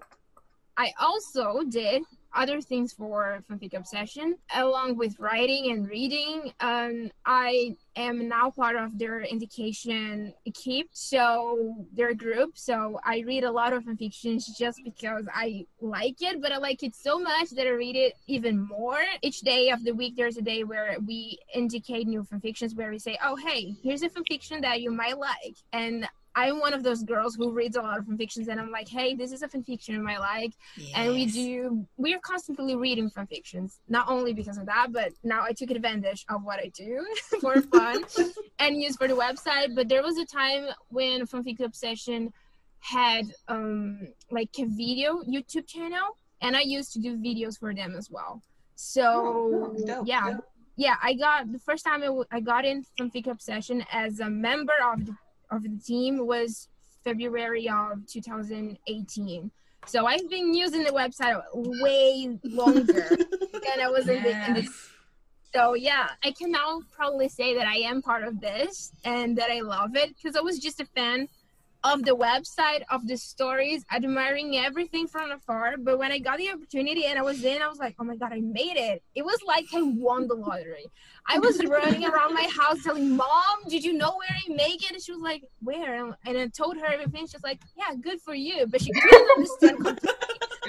I 0.76 0.92
also 1.00 1.62
did 1.68 2.04
other 2.34 2.60
things 2.60 2.92
for 2.92 3.42
fanfic 3.50 3.74
obsession. 3.74 4.36
Along 4.54 4.96
with 4.96 5.18
writing 5.18 5.70
and 5.72 5.88
reading 5.88 6.52
um, 6.60 7.10
i 7.26 7.76
am 7.96 8.28
now 8.28 8.50
part 8.50 8.76
of 8.76 8.98
their 8.98 9.20
indication 9.20 10.32
keep 10.54 10.88
so 10.92 11.86
their 11.92 12.14
group. 12.14 12.56
So 12.56 13.00
i 13.04 13.20
read 13.20 13.44
a 13.44 13.50
lot 13.50 13.72
of 13.72 13.84
fanfictions 13.84 14.44
just 14.58 14.80
because 14.84 15.26
i 15.34 15.66
like 15.80 16.20
it 16.20 16.40
but 16.40 16.52
i 16.52 16.58
like 16.58 16.82
it 16.82 16.94
so 16.94 17.18
much 17.18 17.50
that 17.50 17.66
i 17.66 17.70
read 17.70 17.96
it 17.96 18.14
even 18.26 18.60
more. 18.66 19.02
Each 19.22 19.40
day 19.40 19.70
of 19.70 19.84
the 19.84 19.92
week 19.92 20.16
there's 20.16 20.36
a 20.36 20.42
day 20.42 20.64
where 20.64 20.96
we 21.06 21.38
indicate 21.54 22.06
new 22.06 22.22
fanfictions 22.22 22.76
where 22.76 22.90
we 22.90 22.98
say 22.98 23.18
oh 23.24 23.36
hey 23.36 23.74
here's 23.82 24.02
a 24.02 24.08
fanfiction 24.08 24.62
that 24.62 24.80
you 24.80 24.90
might 24.90 25.18
like. 25.18 25.56
And 25.72 26.08
I'm 26.34 26.60
one 26.60 26.72
of 26.72 26.82
those 26.82 27.02
girls 27.02 27.34
who 27.34 27.52
reads 27.52 27.76
a 27.76 27.82
lot 27.82 27.98
of 27.98 28.04
fanfictions, 28.04 28.48
and 28.48 28.60
I'm 28.60 28.70
like, 28.70 28.88
hey, 28.88 29.14
this 29.14 29.32
is 29.32 29.42
a 29.42 29.48
fanfiction 29.48 30.08
I 30.08 30.18
like, 30.18 30.52
yes. 30.76 30.92
and 30.94 31.12
we 31.12 31.26
do. 31.26 31.86
We 31.96 32.14
are 32.14 32.20
constantly 32.20 32.76
reading 32.76 33.10
fanfictions, 33.10 33.78
not 33.88 34.08
only 34.08 34.32
because 34.32 34.58
of 34.58 34.66
that, 34.66 34.88
but 34.92 35.12
now 35.22 35.42
I 35.42 35.52
took 35.52 35.70
advantage 35.70 36.24
of 36.28 36.42
what 36.44 36.58
I 36.58 36.70
do 36.74 37.06
for 37.40 37.60
fun 37.62 38.04
and 38.58 38.80
use 38.80 38.96
for 38.96 39.08
the 39.08 39.14
website. 39.14 39.74
But 39.74 39.88
there 39.88 40.02
was 40.02 40.18
a 40.18 40.24
time 40.24 40.68
when 40.88 41.26
Fanfic 41.26 41.60
Obsession 41.60 42.32
had 42.80 43.32
um 43.48 44.08
like 44.30 44.50
a 44.58 44.64
video 44.64 45.22
YouTube 45.22 45.66
channel, 45.66 46.16
and 46.40 46.56
I 46.56 46.62
used 46.62 46.92
to 46.94 46.98
do 46.98 47.16
videos 47.16 47.58
for 47.58 47.74
them 47.74 47.94
as 47.96 48.10
well. 48.10 48.42
So 48.74 49.74
oh, 49.86 50.04
yeah. 50.04 50.38
Yeah, 50.76 50.96
I 51.02 51.12
got 51.12 51.52
the 51.52 51.58
first 51.58 51.84
time 51.84 52.02
I, 52.02 52.06
w- 52.06 52.24
I 52.32 52.40
got 52.40 52.64
in 52.64 52.84
Fanfic 52.98 53.26
Obsession 53.26 53.84
as 53.92 54.20
a 54.20 54.30
member 54.30 54.72
of 54.90 55.04
the 55.04 55.14
of 55.52 55.62
the 55.62 55.78
team 55.84 56.26
was 56.26 56.68
February 57.04 57.68
of 57.68 58.06
2018. 58.06 59.50
So 59.86 60.06
I've 60.06 60.28
been 60.30 60.54
using 60.54 60.84
the 60.84 60.90
website 60.90 61.40
way 61.54 62.38
longer 62.44 62.82
than 63.12 63.80
I 63.80 63.88
was 63.88 64.06
yes. 64.06 64.16
in, 64.16 64.22
the, 64.22 64.46
in 64.46 64.54
the. 64.54 64.72
So 65.54 65.74
yeah, 65.74 66.08
I 66.24 66.30
can 66.32 66.50
now 66.50 66.80
probably 66.90 67.28
say 67.28 67.54
that 67.56 67.66
I 67.66 67.76
am 67.76 68.00
part 68.00 68.24
of 68.24 68.40
this 68.40 68.92
and 69.04 69.36
that 69.36 69.50
I 69.50 69.60
love 69.60 69.96
it 69.96 70.14
because 70.16 70.36
I 70.36 70.40
was 70.40 70.58
just 70.58 70.80
a 70.80 70.86
fan 70.86 71.28
of 71.84 72.04
the 72.04 72.14
website, 72.14 72.82
of 72.90 73.06
the 73.06 73.16
stories, 73.16 73.84
admiring 73.92 74.56
everything 74.56 75.06
from 75.06 75.32
afar. 75.32 75.76
But 75.78 75.98
when 75.98 76.12
I 76.12 76.18
got 76.18 76.38
the 76.38 76.50
opportunity 76.50 77.06
and 77.06 77.18
I 77.18 77.22
was 77.22 77.44
in, 77.44 77.60
I 77.60 77.68
was 77.68 77.78
like, 77.78 77.96
oh 77.98 78.04
my 78.04 78.16
God, 78.16 78.32
I 78.32 78.40
made 78.40 78.76
it. 78.76 79.02
It 79.14 79.24
was 79.24 79.38
like 79.46 79.66
I 79.74 79.82
won 79.82 80.28
the 80.28 80.34
lottery. 80.34 80.86
I 81.26 81.38
was 81.38 81.64
running 81.64 82.04
around 82.04 82.34
my 82.34 82.48
house 82.56 82.82
telling 82.84 83.16
mom, 83.16 83.28
did 83.68 83.84
you 83.84 83.92
know 83.94 84.14
where 84.16 84.28
I 84.30 84.54
make 84.54 84.82
it? 84.84 84.92
And 84.92 85.02
she 85.02 85.12
was 85.12 85.20
like, 85.20 85.42
where? 85.60 86.16
And 86.26 86.38
I 86.38 86.46
told 86.48 86.76
her 86.78 86.86
everything. 86.86 87.26
she's 87.26 87.42
like, 87.42 87.60
yeah, 87.76 87.94
good 88.00 88.20
for 88.20 88.34
you. 88.34 88.66
But 88.66 88.82
she 88.82 88.92
couldn't 88.92 89.28
understand 89.36 89.84
completely. 89.84 90.10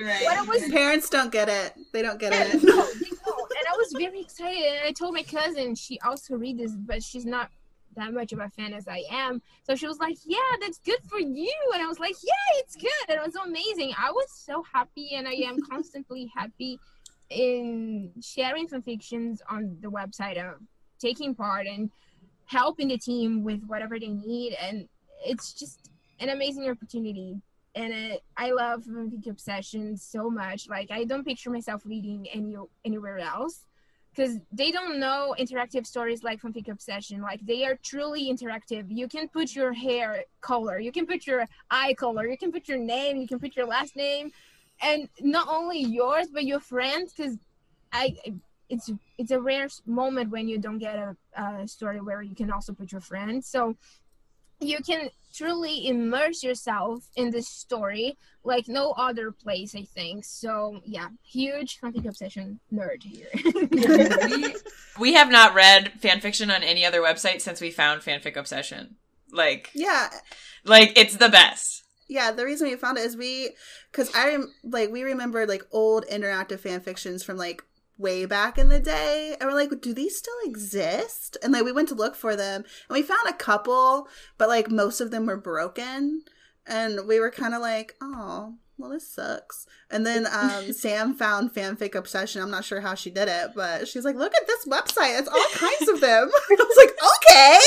Right. 0.01 0.23
What 0.23 0.47
was, 0.47 0.69
Parents 0.69 1.09
don't 1.09 1.31
get 1.31 1.49
it. 1.49 1.73
They 1.91 2.01
don't 2.01 2.19
get 2.19 2.33
yeah, 2.33 2.47
it. 2.47 2.63
No, 2.63 2.85
they 2.85 3.09
don't. 3.25 3.51
And 3.51 3.67
I 3.71 3.77
was 3.77 3.93
very 3.97 4.21
excited. 4.21 4.63
And 4.63 4.87
I 4.87 4.91
told 4.91 5.13
my 5.13 5.23
cousin, 5.23 5.75
she 5.75 5.99
also 5.99 6.35
read 6.35 6.57
this, 6.57 6.71
but 6.71 7.03
she's 7.03 7.25
not 7.25 7.51
that 7.95 8.13
much 8.13 8.33
of 8.33 8.39
a 8.39 8.49
fan 8.49 8.73
as 8.73 8.87
I 8.87 9.03
am. 9.09 9.41
So 9.63 9.75
she 9.75 9.87
was 9.87 9.99
like, 9.99 10.17
Yeah, 10.25 10.37
that's 10.61 10.79
good 10.79 10.99
for 11.07 11.19
you. 11.19 11.53
And 11.73 11.81
I 11.81 11.87
was 11.87 11.99
like, 11.99 12.15
Yeah, 12.23 12.59
it's 12.59 12.75
good. 12.75 12.89
And 13.09 13.17
it 13.17 13.25
was 13.25 13.35
amazing. 13.35 13.93
I 13.97 14.11
was 14.11 14.27
so 14.31 14.63
happy 14.73 15.15
and 15.15 15.27
I 15.27 15.33
am 15.33 15.57
constantly 15.69 16.31
happy 16.35 16.79
in 17.29 18.11
sharing 18.21 18.67
some 18.67 18.81
fanfictions 18.81 19.39
on 19.49 19.77
the 19.81 19.89
website 19.89 20.37
of 20.37 20.59
taking 20.99 21.33
part 21.33 21.67
and 21.67 21.89
helping 22.45 22.89
the 22.89 22.97
team 22.97 23.43
with 23.43 23.63
whatever 23.65 23.99
they 23.99 24.09
need. 24.09 24.55
And 24.61 24.87
it's 25.25 25.53
just 25.53 25.89
an 26.19 26.29
amazing 26.29 26.69
opportunity. 26.69 27.41
And 27.75 27.91
it, 27.91 28.23
I 28.37 28.51
love 28.51 28.83
fanfic 28.83 29.27
obsession 29.27 29.97
so 29.97 30.29
much. 30.29 30.69
Like 30.69 30.91
I 30.91 31.05
don't 31.05 31.25
picture 31.25 31.49
myself 31.49 31.81
reading 31.85 32.27
any 32.31 32.55
anywhere 32.85 33.19
else 33.19 33.65
because 34.13 34.39
they 34.51 34.71
don't 34.71 34.99
know 34.99 35.35
interactive 35.39 35.85
stories 35.87 36.23
like 36.23 36.39
From 36.39 36.53
fanfic 36.53 36.69
obsession 36.69 37.21
like 37.21 37.45
they 37.45 37.65
are 37.65 37.75
truly 37.75 38.31
interactive 38.31 38.85
you 38.89 39.07
can 39.07 39.27
put 39.27 39.55
your 39.55 39.73
hair 39.73 40.23
color 40.41 40.79
you 40.79 40.91
can 40.91 41.05
put 41.05 41.25
your 41.25 41.45
eye 41.71 41.93
color 41.93 42.27
you 42.27 42.37
can 42.37 42.51
put 42.51 42.67
your 42.67 42.77
name 42.77 43.17
you 43.17 43.27
can 43.27 43.39
put 43.39 43.55
your 43.55 43.65
last 43.65 43.95
name 43.95 44.31
and 44.81 45.09
not 45.21 45.47
only 45.47 45.79
yours 45.79 46.27
but 46.31 46.43
your 46.43 46.59
friends 46.59 47.13
because 47.13 47.37
I 47.91 48.15
it's 48.69 48.91
it's 49.17 49.31
a 49.31 49.39
rare 49.39 49.67
moment 49.85 50.31
when 50.31 50.47
you 50.47 50.57
don't 50.57 50.79
get 50.79 50.95
a, 50.95 51.15
a 51.35 51.67
story 51.67 52.01
where 52.01 52.21
you 52.21 52.35
can 52.35 52.51
also 52.51 52.73
put 52.73 52.91
your 52.91 53.01
friends. 53.01 53.47
So 53.47 53.75
you 54.59 54.79
can 54.79 55.09
truly 55.33 55.87
immerse 55.87 56.43
yourself 56.43 57.09
in 57.15 57.31
this 57.31 57.47
story 57.47 58.17
like 58.43 58.67
no 58.67 58.91
other 58.91 59.31
place 59.31 59.75
i 59.75 59.83
think. 59.83 60.25
So 60.25 60.81
yeah 60.85 61.07
huge 61.23 61.79
fanfic 61.79 62.07
obsession 62.07 62.59
nerd 62.71 63.03
here. 63.03 63.29
We, 64.23 64.55
we 64.99 65.13
have 65.13 65.31
not 65.31 65.53
read 65.53 65.93
fanfiction 66.01 66.53
on 66.53 66.63
any 66.63 66.85
other 66.85 67.01
website 67.01 67.41
since 67.41 67.61
we 67.61 67.71
found 67.71 68.01
fanfic 68.01 68.37
obsession. 68.37 68.95
Like 69.31 69.71
yeah. 69.73 70.09
like 70.63 70.97
it's 70.97 71.17
the 71.17 71.29
best. 71.29 71.83
Yeah 72.07 72.31
the 72.31 72.45
reason 72.45 72.67
we 72.67 72.75
found 72.75 72.97
it 72.97 73.05
is 73.05 73.17
we 73.17 73.51
because 73.91 74.11
i 74.13 74.37
like 74.63 74.91
we 74.91 75.03
remember 75.03 75.47
like 75.47 75.63
old 75.71 76.05
interactive 76.07 76.59
fan 76.59 76.81
fictions 76.81 77.23
from 77.23 77.37
like 77.37 77.63
way 77.97 78.25
back 78.25 78.57
in 78.57 78.69
the 78.69 78.79
day 78.79 79.35
and 79.39 79.49
we're 79.49 79.55
like 79.55 79.81
do 79.81 79.93
these 79.93 80.17
still 80.17 80.33
exist? 80.43 81.37
And 81.43 81.53
like 81.53 81.63
we 81.63 81.71
went 81.71 81.89
to 81.89 81.95
look 81.95 82.15
for 82.15 82.35
them 82.35 82.63
and 82.89 82.95
we 82.95 83.01
found 83.01 83.27
a 83.27 83.33
couple 83.33 84.07
but 84.37 84.49
like 84.49 84.69
most 84.69 85.01
of 85.01 85.11
them 85.11 85.25
were 85.25 85.37
broken 85.37 86.23
and 86.65 87.07
we 87.07 87.19
were 87.19 87.31
kind 87.31 87.53
of 87.53 87.61
like 87.61 87.95
oh 88.01 88.55
well 88.77 88.89
this 88.89 89.07
sucks. 89.07 89.67
And 89.89 90.05
then 90.05 90.25
um 90.25 90.73
sam 90.73 91.13
found 91.13 91.53
fanfic 91.53 91.95
obsession. 91.95 92.41
I'm 92.41 92.51
not 92.51 92.65
sure 92.65 92.81
how 92.81 92.95
she 92.95 93.09
did 93.09 93.27
it 93.27 93.51
but 93.55 93.87
she's 93.87 94.05
like 94.05 94.15
look 94.15 94.33
at 94.35 94.47
this 94.47 94.65
website. 94.65 95.19
It's 95.19 95.29
all 95.29 95.47
kinds 95.53 95.89
of 95.89 96.01
them. 96.01 96.29
I 96.51 96.55
was 96.59 96.77
like 96.77 96.93
okay. 97.17 97.59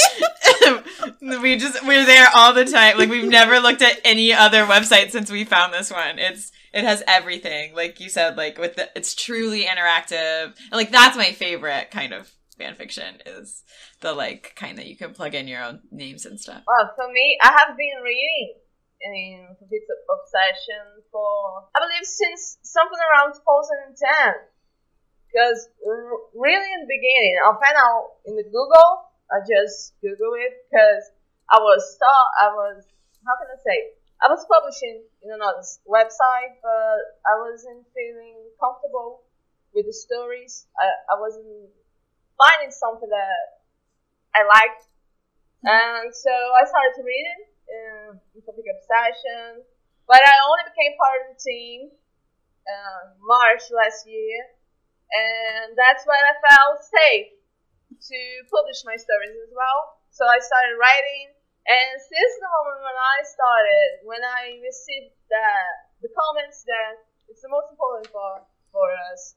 We 1.40 1.56
just 1.56 1.84
we're 1.86 2.06
there 2.06 2.28
all 2.34 2.52
the 2.52 2.64
time. 2.64 2.98
Like 2.98 3.08
we've 3.08 3.28
never 3.28 3.58
looked 3.60 3.82
at 3.82 4.00
any 4.04 4.32
other 4.32 4.64
website 4.64 5.10
since 5.10 5.30
we 5.30 5.44
found 5.44 5.72
this 5.72 5.90
one. 5.90 6.18
It's 6.18 6.52
it 6.76 6.84
has 6.84 7.02
everything 7.08 7.74
like 7.74 7.98
you 8.00 8.10
said 8.10 8.36
like 8.36 8.58
with 8.58 8.76
the 8.76 8.90
it's 8.94 9.14
truly 9.14 9.64
interactive. 9.64 10.52
And 10.52 10.72
like 10.72 10.92
that's 10.92 11.16
my 11.16 11.32
favorite 11.32 11.90
kind 11.90 12.12
of 12.12 12.30
fan 12.58 12.74
fiction 12.74 13.16
is 13.24 13.64
the 14.00 14.12
like 14.12 14.52
kind 14.56 14.76
that 14.76 14.86
you 14.86 14.96
can 14.96 15.14
plug 15.14 15.34
in 15.34 15.48
your 15.48 15.64
own 15.64 15.80
names 15.90 16.26
and 16.26 16.38
stuff. 16.38 16.62
Well 16.68 16.92
for 16.94 17.08
me 17.10 17.38
i 17.42 17.48
have 17.48 17.76
been 17.76 18.04
reading 18.04 18.60
in 19.00 19.56
this 19.72 19.88
obsession 20.12 21.00
for 21.10 21.64
i 21.72 21.80
believe 21.80 22.04
since 22.04 22.58
something 22.62 23.00
around 23.08 23.32
2010 23.32 23.96
because 25.32 25.68
really 26.36 26.70
in 26.76 26.80
the 26.84 26.92
beginning 26.92 27.36
i 27.44 27.52
found 27.56 27.76
out 27.76 28.20
in 28.24 28.36
the 28.36 28.44
google 28.48 29.12
i 29.28 29.40
just 29.44 29.96
google 30.00 30.32
it 30.40 30.64
because 30.64 31.12
i 31.52 31.60
was 31.60 31.84
start 31.92 32.28
i 32.40 32.48
was 32.48 32.88
how 33.20 33.36
can 33.36 33.52
i 33.52 33.58
say 33.60 33.96
I 34.22 34.32
was 34.32 34.48
publishing 34.48 35.04
in 35.20 35.28
another 35.28 35.60
website, 35.84 36.56
but 36.64 37.20
I 37.28 37.36
wasn't 37.36 37.84
feeling 37.92 38.48
comfortable 38.56 39.28
with 39.76 39.84
the 39.84 39.92
stories. 39.92 40.64
I, 40.80 40.88
I 41.12 41.14
wasn't 41.20 41.68
finding 42.40 42.72
something 42.72 43.12
that 43.12 43.44
I 44.32 44.40
liked. 44.48 44.88
Mm-hmm. 45.60 45.68
And 45.68 46.04
so 46.16 46.32
I 46.32 46.64
started 46.64 46.96
to 46.96 47.04
read 47.04 47.26
it 47.36 47.42
in 47.68 48.40
Topic 48.40 48.64
Obsession. 48.64 49.60
But 50.08 50.24
I 50.24 50.34
only 50.48 50.64
became 50.72 50.96
part 50.96 51.18
of 51.28 51.36
the 51.36 51.38
team 51.42 51.92
uh, 52.64 53.12
March 53.20 53.68
last 53.68 54.08
year. 54.08 54.48
And 55.12 55.76
that's 55.76 56.08
when 56.08 56.18
I 56.18 56.34
felt 56.40 56.80
safe 56.82 57.36
to 57.36 58.18
publish 58.48 58.80
my 58.88 58.96
stories 58.96 59.36
as 59.44 59.52
well. 59.52 60.00
So 60.08 60.24
I 60.24 60.40
started 60.40 60.80
writing 60.80 61.35
and 61.66 61.98
since 61.98 62.32
the 62.38 62.46
moment 62.46 62.78
when 62.86 62.94
I 62.94 63.16
started, 63.26 63.88
when 64.06 64.22
I 64.22 64.62
received 64.62 65.18
the 65.26 65.50
the 66.06 66.10
comments 66.14 66.62
that 66.62 67.02
it's 67.26 67.42
the 67.42 67.50
most 67.50 67.74
important 67.74 68.06
for 68.14 68.46
for 68.70 68.86
us, 69.10 69.34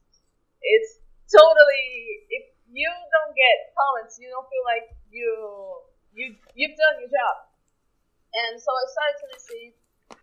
it's 0.62 1.02
totally 1.26 1.90
if 2.30 2.54
you 2.70 2.86
don't 2.86 3.34
get 3.34 3.74
comments, 3.74 4.22
you 4.22 4.30
don't 4.30 4.46
feel 4.46 4.66
like 4.70 4.94
you 5.10 5.34
you 6.14 6.38
you've 6.54 6.78
done 6.78 7.02
your 7.02 7.10
job. 7.10 7.50
And 8.30 8.62
so 8.62 8.70
I 8.70 8.86
started 8.94 9.18
to 9.26 9.28
receive 9.34 9.74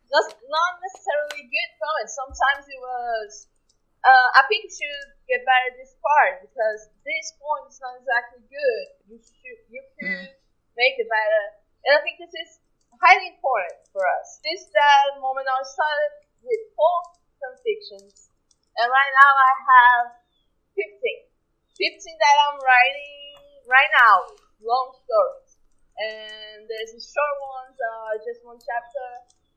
not 0.07 0.31
not 0.47 0.73
necessarily 0.79 1.51
good 1.51 1.71
comments. 1.83 2.15
Sometimes 2.15 2.71
it 2.71 2.79
was 2.79 3.51
uh, 4.07 4.29
I 4.39 4.47
think 4.47 4.71
you 4.71 4.71
should 4.71 5.11
get 5.27 5.43
better 5.43 5.75
this 5.75 5.99
part 5.99 6.47
because 6.47 6.87
this 7.03 7.35
point 7.43 7.67
is 7.67 7.83
not 7.83 7.99
exactly 7.99 8.47
good. 8.47 8.87
You 9.11 9.19
should 9.19 9.59
you 9.75 9.83
could 9.99 10.31
mm. 10.31 10.31
make 10.79 11.03
it 11.03 11.11
better 11.11 11.66
and 11.87 11.93
I 11.95 12.01
think 12.03 12.19
this 12.19 12.35
is 12.35 12.51
highly 12.99 13.39
important 13.39 13.87
for 13.95 14.03
us. 14.03 14.43
This 14.43 14.67
that 14.75 15.23
moment 15.23 15.47
I 15.47 15.63
started 15.63 16.13
with 16.43 16.63
four 16.75 17.17
fictions, 17.63 18.31
and 18.75 18.87
right 18.91 19.13
now 19.23 19.33
I 19.39 19.53
have 19.55 20.05
15. 20.75 21.31
15 21.79 21.79
that 21.79 22.37
I'm 22.49 22.59
writing 22.59 23.63
right 23.69 23.93
now, 24.03 24.17
long 24.63 24.97
stories. 25.07 25.61
And 25.97 26.67
there's 26.69 26.93
the 26.93 27.01
short 27.01 27.37
ones, 27.41 27.77
uh, 27.79 28.13
just 28.25 28.45
one 28.45 28.61
chapter, 28.61 29.09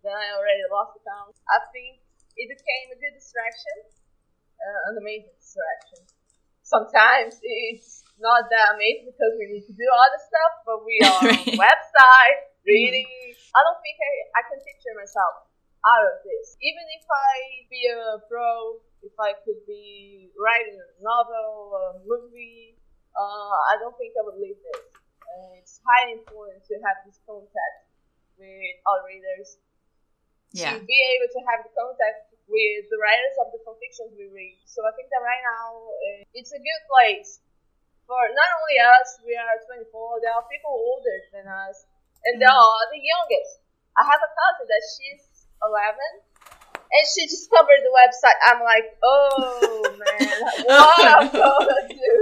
then 0.03 0.15
I 0.15 0.35
already 0.35 0.63
lost 0.71 0.95
the 0.95 1.03
count. 1.03 1.35
I 1.51 1.59
think 1.75 1.99
it 2.39 2.47
became 2.47 2.87
a 2.95 2.97
good 2.99 3.15
distraction, 3.15 3.77
uh, 4.59 4.91
an 4.91 5.01
amazing 5.01 5.35
distraction. 5.35 6.07
Sometimes 6.63 7.39
it's 7.43 8.07
not 8.19 8.51
that 8.51 8.75
amazing 8.75 9.09
because 9.09 9.33
we 9.39 9.47
need 9.47 9.65
to 9.65 9.75
do 9.75 9.87
other 9.87 10.21
stuff, 10.21 10.53
but 10.67 10.77
we 10.83 10.95
are 11.03 11.21
right. 11.31 11.47
on 11.47 11.55
website 11.55 12.39
reading. 12.67 13.07
I 13.55 13.59
don't 13.63 13.79
think 13.81 13.97
I, 13.97 14.11
I 14.39 14.41
can 14.51 14.59
picture 14.61 14.93
myself 14.93 15.47
out 15.79 16.03
of 16.03 16.15
this. 16.27 16.59
Even 16.59 16.85
if 16.99 17.05
I 17.07 17.31
be 17.71 17.81
a 17.87 18.19
pro, 18.27 18.83
if 19.01 19.15
I 19.15 19.33
could 19.47 19.63
be 19.63 20.29
writing 20.35 20.75
a 20.75 20.87
novel, 20.99 21.73
a 21.75 21.83
movie, 22.03 22.75
uh, 23.15 23.57
I 23.71 23.79
don't 23.79 23.95
think 23.95 24.13
I 24.19 24.27
would 24.27 24.37
leave 24.37 24.59
this. 24.59 24.85
Uh, 25.23 25.55
it's 25.55 25.79
highly 25.87 26.19
important 26.19 26.65
to 26.67 26.75
have 26.83 26.99
this 27.07 27.23
contact 27.23 27.87
with 28.35 28.75
our 28.83 29.07
readers. 29.07 29.57
Yeah. 30.51 30.75
To 30.75 30.81
be 30.81 30.99
able 31.15 31.29
to 31.29 31.41
have 31.47 31.61
the 31.61 31.71
contact 31.77 32.33
with 32.49 32.89
the 32.89 32.97
writers 32.97 33.35
of 33.45 33.53
the 33.53 33.61
fictions 33.77 34.17
we 34.17 34.25
read. 34.33 34.57
So 34.65 34.81
I 34.81 34.91
think 34.97 35.13
that 35.13 35.21
right 35.21 35.43
now 35.45 35.85
uh, 35.85 36.21
it's 36.33 36.49
a 36.49 36.57
good 36.57 36.81
place 36.89 37.37
for 38.09 38.25
not 38.33 38.49
only 38.57 38.81
us, 38.81 39.21
we 39.21 39.37
are 39.37 39.53
24, 39.69 39.85
there 40.25 40.33
are 40.33 40.41
people 40.49 40.73
older 40.73 41.17
than 41.29 41.45
us, 41.45 41.85
and 42.25 42.41
there 42.41 42.49
mm-hmm. 42.49 42.73
are 42.81 42.85
the 42.89 42.97
youngest. 42.97 43.61
I 43.93 44.01
have 44.01 44.17
a 44.17 44.31
cousin 44.33 44.65
that 44.65 44.83
she's 44.97 45.45
11, 45.61 45.93
and 46.89 47.03
she 47.05 47.29
discovered 47.29 47.85
the 47.85 47.93
website. 47.93 48.33
I'm 48.49 48.65
like, 48.65 48.97
oh 49.05 49.93
man, 50.01 50.25
what 50.65 51.05
am 51.05 51.21
I 51.21 51.37
gonna 51.37 51.85
do? 51.85 52.13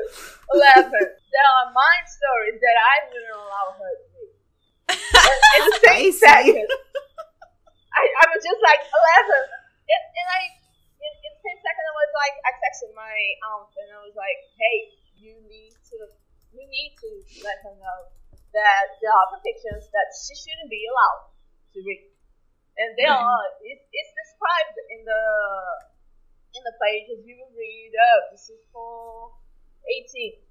11. 0.60 0.92
There 0.92 1.48
are 1.56 1.72
mind 1.72 2.06
stories 2.12 2.60
that 2.60 2.78
I 2.84 2.96
wouldn't 3.08 3.40
allow 3.40 3.68
her 3.80 3.92
to 3.96 4.06
read. 4.12 4.36
in 4.92 5.62
the 5.72 5.80
same 5.88 6.12
second, 6.12 6.68
I, 6.68 8.02
I 8.04 8.24
was 8.28 8.44
just 8.44 8.60
like 8.60 8.84
11. 8.84 9.56
And, 9.88 10.04
and 10.04 10.28
I, 10.36 10.42
in, 10.52 11.12
in 11.16 11.32
the 11.32 11.44
same 11.48 11.60
second, 11.64 11.84
I 11.88 11.96
was 11.96 12.12
like, 12.12 12.36
I 12.44 12.52
texted 12.60 12.92
my 12.92 13.16
aunt 13.56 13.72
and 13.72 13.88
I 13.96 14.04
was 14.04 14.16
like, 14.20 14.40
hey, 14.60 15.07
you 15.18 15.34
need 15.50 15.74
to 15.74 15.98
you 16.54 16.64
need 16.64 16.94
to 17.02 17.10
let 17.44 17.60
her 17.66 17.76
know 17.78 18.00
that 18.54 18.86
there 19.02 19.14
are 19.14 19.28
fictions 19.44 19.90
that 19.92 20.08
she 20.16 20.34
shouldn't 20.34 20.72
be 20.72 20.88
allowed 20.90 21.30
to 21.76 21.78
read. 21.84 22.10
And 22.78 22.94
there 22.98 23.14
mm-hmm. 23.14 23.26
are 23.26 23.46
it, 23.66 23.82
it's 23.82 24.14
described 24.14 24.78
in 24.94 25.02
the 25.06 25.24
in 26.58 26.62
the 26.66 26.76
pages 26.82 27.22
you 27.26 27.38
will 27.38 27.54
read, 27.54 27.92
oh, 27.94 28.20
this 28.34 28.50
is 28.50 28.62
for 28.70 29.34
eighteen 29.90 30.42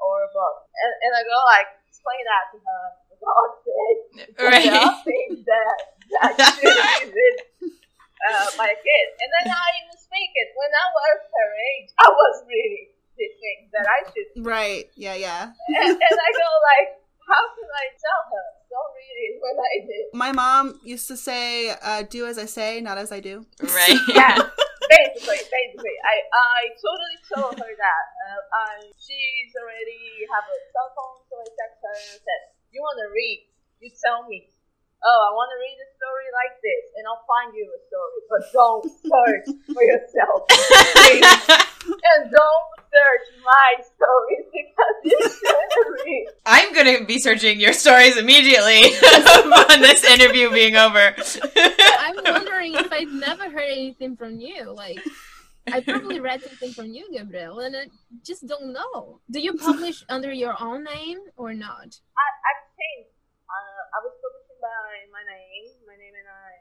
or 0.00 0.28
above. 0.28 0.68
And, 0.72 0.92
and 1.08 1.12
I 1.16 1.22
go 1.24 1.36
like 1.52 1.70
explain 1.88 2.24
that 2.24 2.44
to 2.52 2.58
her. 2.60 2.84
God's 3.16 3.56
sake. 3.64 4.36
Right. 4.36 4.68
There 4.68 4.76
are 4.76 5.00
things 5.00 5.40
that 5.48 5.76
that 6.20 6.36
shouldn't 6.60 7.08
be 7.08 7.16
read 7.16 7.36
uh, 8.28 8.46
by 8.60 8.68
a 8.68 8.78
kid. 8.78 9.06
And 9.24 9.28
then 9.40 9.56
I 9.56 9.66
even 9.80 9.96
speak 9.96 10.30
it. 10.36 10.52
When 10.52 10.68
I 10.68 10.86
was 10.92 11.18
her 11.24 11.50
age, 11.56 11.88
I 11.96 12.08
was 12.12 12.34
reading 12.44 12.95
did 13.16 13.32
things 13.40 13.72
that 13.72 13.86
I 13.88 13.98
should. 14.12 14.44
Right. 14.44 14.86
Yeah. 14.94 15.16
Yeah. 15.16 15.50
and, 15.50 15.92
and 15.96 16.16
I 16.20 16.30
go 16.36 16.48
like, 16.70 17.00
how 17.26 17.42
can 17.58 17.66
I 17.66 17.86
tell 17.98 18.22
her? 18.30 18.46
Don't 18.70 18.92
read 18.94 19.16
it 19.26 19.34
when 19.42 19.56
I 19.58 19.74
did. 19.82 20.04
My 20.14 20.30
mom 20.30 20.78
used 20.84 21.08
to 21.08 21.16
say, 21.16 21.74
uh, 21.82 22.02
"Do 22.06 22.26
as 22.26 22.38
I 22.38 22.46
say, 22.46 22.80
not 22.80 22.98
as 22.98 23.10
I 23.10 23.20
do." 23.20 23.46
Right. 23.62 23.98
yeah. 24.14 24.36
Basically, 24.86 25.42
basically, 25.50 25.96
I 26.06 26.16
I 26.30 26.60
totally 26.78 27.18
told 27.34 27.54
her 27.58 27.72
that. 27.74 28.04
Uh, 28.22 28.40
I, 28.54 28.70
she's 28.94 29.50
already 29.58 30.22
have 30.30 30.46
a 30.46 30.58
cell 30.70 30.90
phone, 30.94 31.18
so 31.26 31.34
I 31.42 31.46
text 31.50 31.78
her 31.82 31.94
and 32.14 32.20
said, 32.22 32.40
"You 32.70 32.78
want 32.82 32.98
to 33.02 33.08
read? 33.10 33.50
You 33.80 33.90
tell 33.98 34.22
me." 34.28 34.46
oh, 35.06 35.20
I 35.28 35.30
want 35.34 35.50
to 35.54 35.58
read 35.62 35.78
a 35.78 35.88
story 35.94 36.28
like 36.34 36.54
this, 36.58 36.84
and 36.98 37.04
I'll 37.06 37.26
find 37.26 37.54
you 37.54 37.66
a 37.70 37.80
story, 37.86 38.18
but 38.26 38.42
don't 38.50 38.84
search 39.06 39.46
for 39.70 39.82
yourself, 39.86 40.40
and 41.86 42.20
don't 42.32 42.70
search 42.90 43.26
my 43.44 43.70
stories 43.84 44.46
because 44.50 44.96
you 45.06 45.20
shouldn't 45.22 45.88
read. 46.02 46.26
I'm 46.86 47.02
gonna 47.02 47.06
be 47.06 47.18
searching 47.18 47.58
your 47.58 47.72
stories 47.72 48.16
immediately 48.16 48.78
on 49.74 49.82
this 49.82 50.04
interview 50.04 50.54
being 50.54 50.76
over. 50.76 51.18
I'm 51.98 52.14
wondering 52.22 52.78
if 52.78 52.92
I've 52.92 53.10
never 53.10 53.50
heard 53.50 53.66
anything 53.74 54.14
from 54.14 54.38
you, 54.38 54.70
like. 54.70 55.02
I 55.66 55.82
probably 55.82 56.22
read 56.22 56.46
something 56.46 56.70
from 56.70 56.94
you, 56.94 57.10
Gabrielle, 57.10 57.58
and 57.58 57.74
I 57.74 57.90
just 58.22 58.46
don't 58.46 58.70
know. 58.70 59.18
Do 59.26 59.42
you 59.42 59.58
publish 59.58 60.06
under 60.08 60.30
your 60.30 60.54
own 60.62 60.86
name 60.86 61.18
or 61.34 61.58
not? 61.58 61.90
I, 62.14 62.26
I've 62.46 62.64
changed. 62.70 63.10
Uh, 63.50 63.82
I 63.90 63.98
was 64.06 64.14
publishing 64.22 64.62
by 64.62 65.10
my 65.10 65.26
name, 65.26 65.74
my 65.90 65.98
name 65.98 66.14
and 66.14 66.30
I 66.30 66.54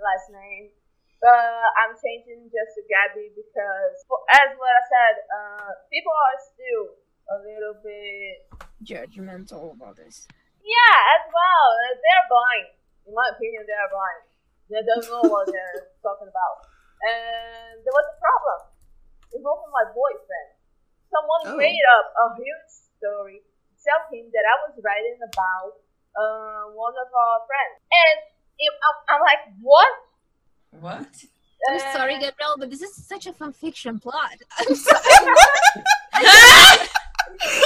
last 0.00 0.32
name. 0.32 0.72
But 1.20 1.60
I'm 1.76 1.92
changing 2.00 2.48
just 2.48 2.72
to 2.80 2.88
Gabby 2.88 3.36
because, 3.36 4.00
as 4.32 4.56
what 4.56 4.72
I 4.72 4.84
said, 4.88 5.14
uh, 5.28 5.68
people 5.92 6.16
are 6.16 6.40
still 6.40 6.84
a 7.28 7.36
little 7.44 7.76
bit 7.84 8.49
Judgmental 8.84 9.76
about 9.76 9.96
this. 9.96 10.26
Yeah, 10.64 10.96
as 11.20 11.24
well. 11.28 11.66
They're 12.00 12.28
blind. 12.28 12.68
In 13.08 13.12
my 13.16 13.26
opinion, 13.36 13.64
they're 13.68 13.90
blind. 13.92 14.22
They 14.70 14.80
don't 14.86 15.04
know 15.08 15.24
what 15.28 15.48
they're 15.50 15.88
talking 16.04 16.28
about. 16.30 16.56
And 17.04 17.80
there 17.84 17.92
was 17.96 18.06
a 18.12 18.16
problem 18.20 18.60
involving 19.36 19.72
my 19.72 19.84
boyfriend. 19.92 20.50
Someone 21.10 21.42
Oh. 21.54 21.58
made 21.58 21.84
up 21.96 22.06
a 22.14 22.26
huge 22.38 22.70
story 22.96 23.40
to 23.42 23.72
tell 23.82 24.00
him 24.12 24.30
that 24.30 24.44
I 24.46 24.54
was 24.68 24.78
writing 24.84 25.18
about 25.20 25.72
uh, 26.14 26.70
one 26.76 26.94
of 26.94 27.08
our 27.10 27.38
friends. 27.48 27.80
And 27.90 28.16
if, 28.60 28.72
I'm, 28.84 28.96
I'm 29.16 29.22
like, 29.24 29.42
what? 29.60 29.92
What? 30.78 31.10
I'm 31.68 31.78
sorry, 31.92 32.18
Gabrielle, 32.18 32.56
but 32.58 32.70
this 32.70 32.80
is 32.80 32.94
such 32.94 33.26
a 33.26 33.32
fan 33.32 33.52
fiction 33.52 33.98
plot. 33.98 34.38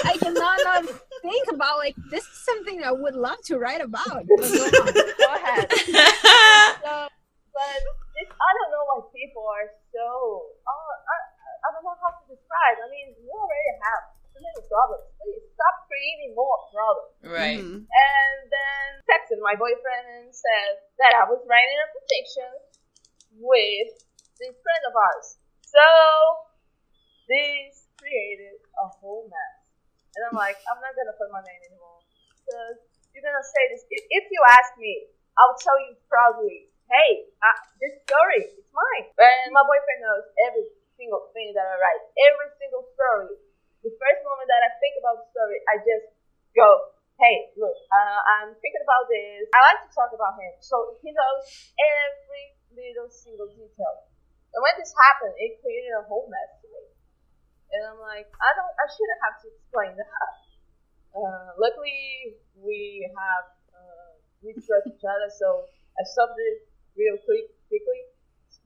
I 0.05 0.15
cannot 0.21 0.59
not 0.65 0.85
think 1.23 1.45
about 1.53 1.79
like 1.79 1.97
this 2.11 2.25
is 2.25 2.39
something 2.45 2.83
I 2.85 2.93
would 2.93 3.15
love 3.15 3.39
to 3.49 3.59
write 3.59 3.81
about. 3.81 4.25
But 4.29 4.45
go 4.45 4.65
on. 4.65 4.93
Go 4.93 5.29
ahead. 5.35 5.67
So, 6.85 7.09
but 7.55 7.81
this, 8.19 8.29
I 8.29 8.51
don't 8.61 8.71
know 8.75 8.85
why 8.93 8.99
people 9.15 9.47
are 9.49 9.69
so. 9.95 10.05
Oh, 10.53 10.89
I, 10.93 11.17
I 11.65 11.69
don't 11.73 11.85
know 11.87 11.97
how 11.97 12.13
to 12.13 12.23
describe. 12.29 12.77
I 12.83 12.89
mean, 12.93 13.15
you 13.17 13.31
already 13.33 13.73
have 13.89 14.03
so 14.35 14.39
many 14.43 14.61
problems. 14.69 15.07
Please 15.23 15.45
stop 15.57 15.75
creating 15.89 16.37
more 16.37 16.59
problems. 16.75 17.15
right. 17.25 17.61
Mhm. 17.63 17.89
And 17.89 18.37
then 18.53 18.85
texted 19.09 19.41
my 19.41 19.57
boyfriend 19.57 20.05
and 20.21 20.29
said 20.35 20.71
that 21.01 21.17
I 21.17 21.25
was 21.31 21.41
writing 21.49 21.79
a 21.81 21.89
fiction 22.11 22.53
with 23.41 23.91
this 24.43 24.53
friend 24.61 24.83
of 24.91 24.95
ours. 24.99 25.29
So 25.65 25.87
this 27.31 27.84
created 27.99 28.59
a 28.81 28.87
whole 29.01 29.27
mess. 29.31 29.57
And 30.15 30.23
I'm 30.31 30.37
like, 30.39 30.59
I'm 30.71 30.79
not 30.79 30.95
gonna 30.95 31.15
put 31.19 31.31
my 31.35 31.43
name 31.43 31.63
anymore 31.71 32.03
because 32.39 32.79
you're 33.11 33.27
gonna 33.27 33.43
say 33.43 33.63
this. 33.75 33.83
If, 33.91 34.25
you 34.31 34.41
ask 34.55 34.79
me, 34.79 35.11
I'll 35.39 35.59
tell 35.59 35.79
you 35.87 35.99
proudly, 36.07 36.71
hey, 36.87 37.27
uh, 37.43 37.59
this 37.83 37.99
story, 38.07 38.47
it's 38.55 38.71
mine. 38.71 39.07
And 39.19 39.51
my 39.51 39.63
boyfriend 39.67 40.01
knows 40.07 40.27
every 40.47 40.67
single 40.95 41.31
thing 41.35 41.51
that 41.59 41.67
I 41.67 41.75
write, 41.79 42.03
every 42.31 42.51
single 42.63 42.87
story. 42.95 43.35
The 43.83 43.93
first 43.99 44.21
moment 44.23 44.49
that 44.49 44.63
I 44.65 44.71
think 44.79 44.95
about 45.03 45.23
the 45.23 45.27
story, 45.35 45.59
I 45.67 45.75
just 45.83 46.07
go, 46.55 46.95
hey, 47.19 47.51
look, 47.59 47.75
uh, 47.91 48.21
I'm 48.39 48.55
thinking 48.63 48.83
about 48.83 49.11
this. 49.11 49.51
I 49.55 49.61
like 49.75 49.83
to 49.87 49.91
talk 49.93 50.11
about 50.15 50.39
him, 50.39 50.55
so 50.63 50.95
he 51.03 51.11
knows 51.11 51.43
every 51.79 52.45
little 52.75 53.11
single 53.11 53.51
detail. 53.51 53.95
And 54.55 54.63
when 54.63 54.75
this 54.79 54.95
happened, 54.95 55.35
it 55.39 55.59
created 55.59 55.95
a 55.99 56.07
whole 56.07 56.31
mess 56.31 56.51
for 56.63 56.71
me. 56.71 56.94
And 57.75 57.83
I'm 57.91 57.99
like, 57.99 58.31
I 58.31 58.51
don't, 58.55 58.71
I 58.79 58.87
shouldn't 58.87 59.23
have 59.27 59.37
to 59.43 59.47
explain 59.51 59.93
that. 59.99 60.31
Uh, 61.15 61.55
luckily, 61.63 62.35
we 62.59 63.07
have, 63.15 63.47
uh, 63.71 64.19
we 64.43 64.51
trust 64.51 64.83
each 64.91 65.07
other, 65.07 65.31
so 65.31 65.63
I 65.95 66.03
stopped 66.03 66.35
it 66.35 66.67
real 66.99 67.15
quick, 67.23 67.55
quickly. 67.71 68.03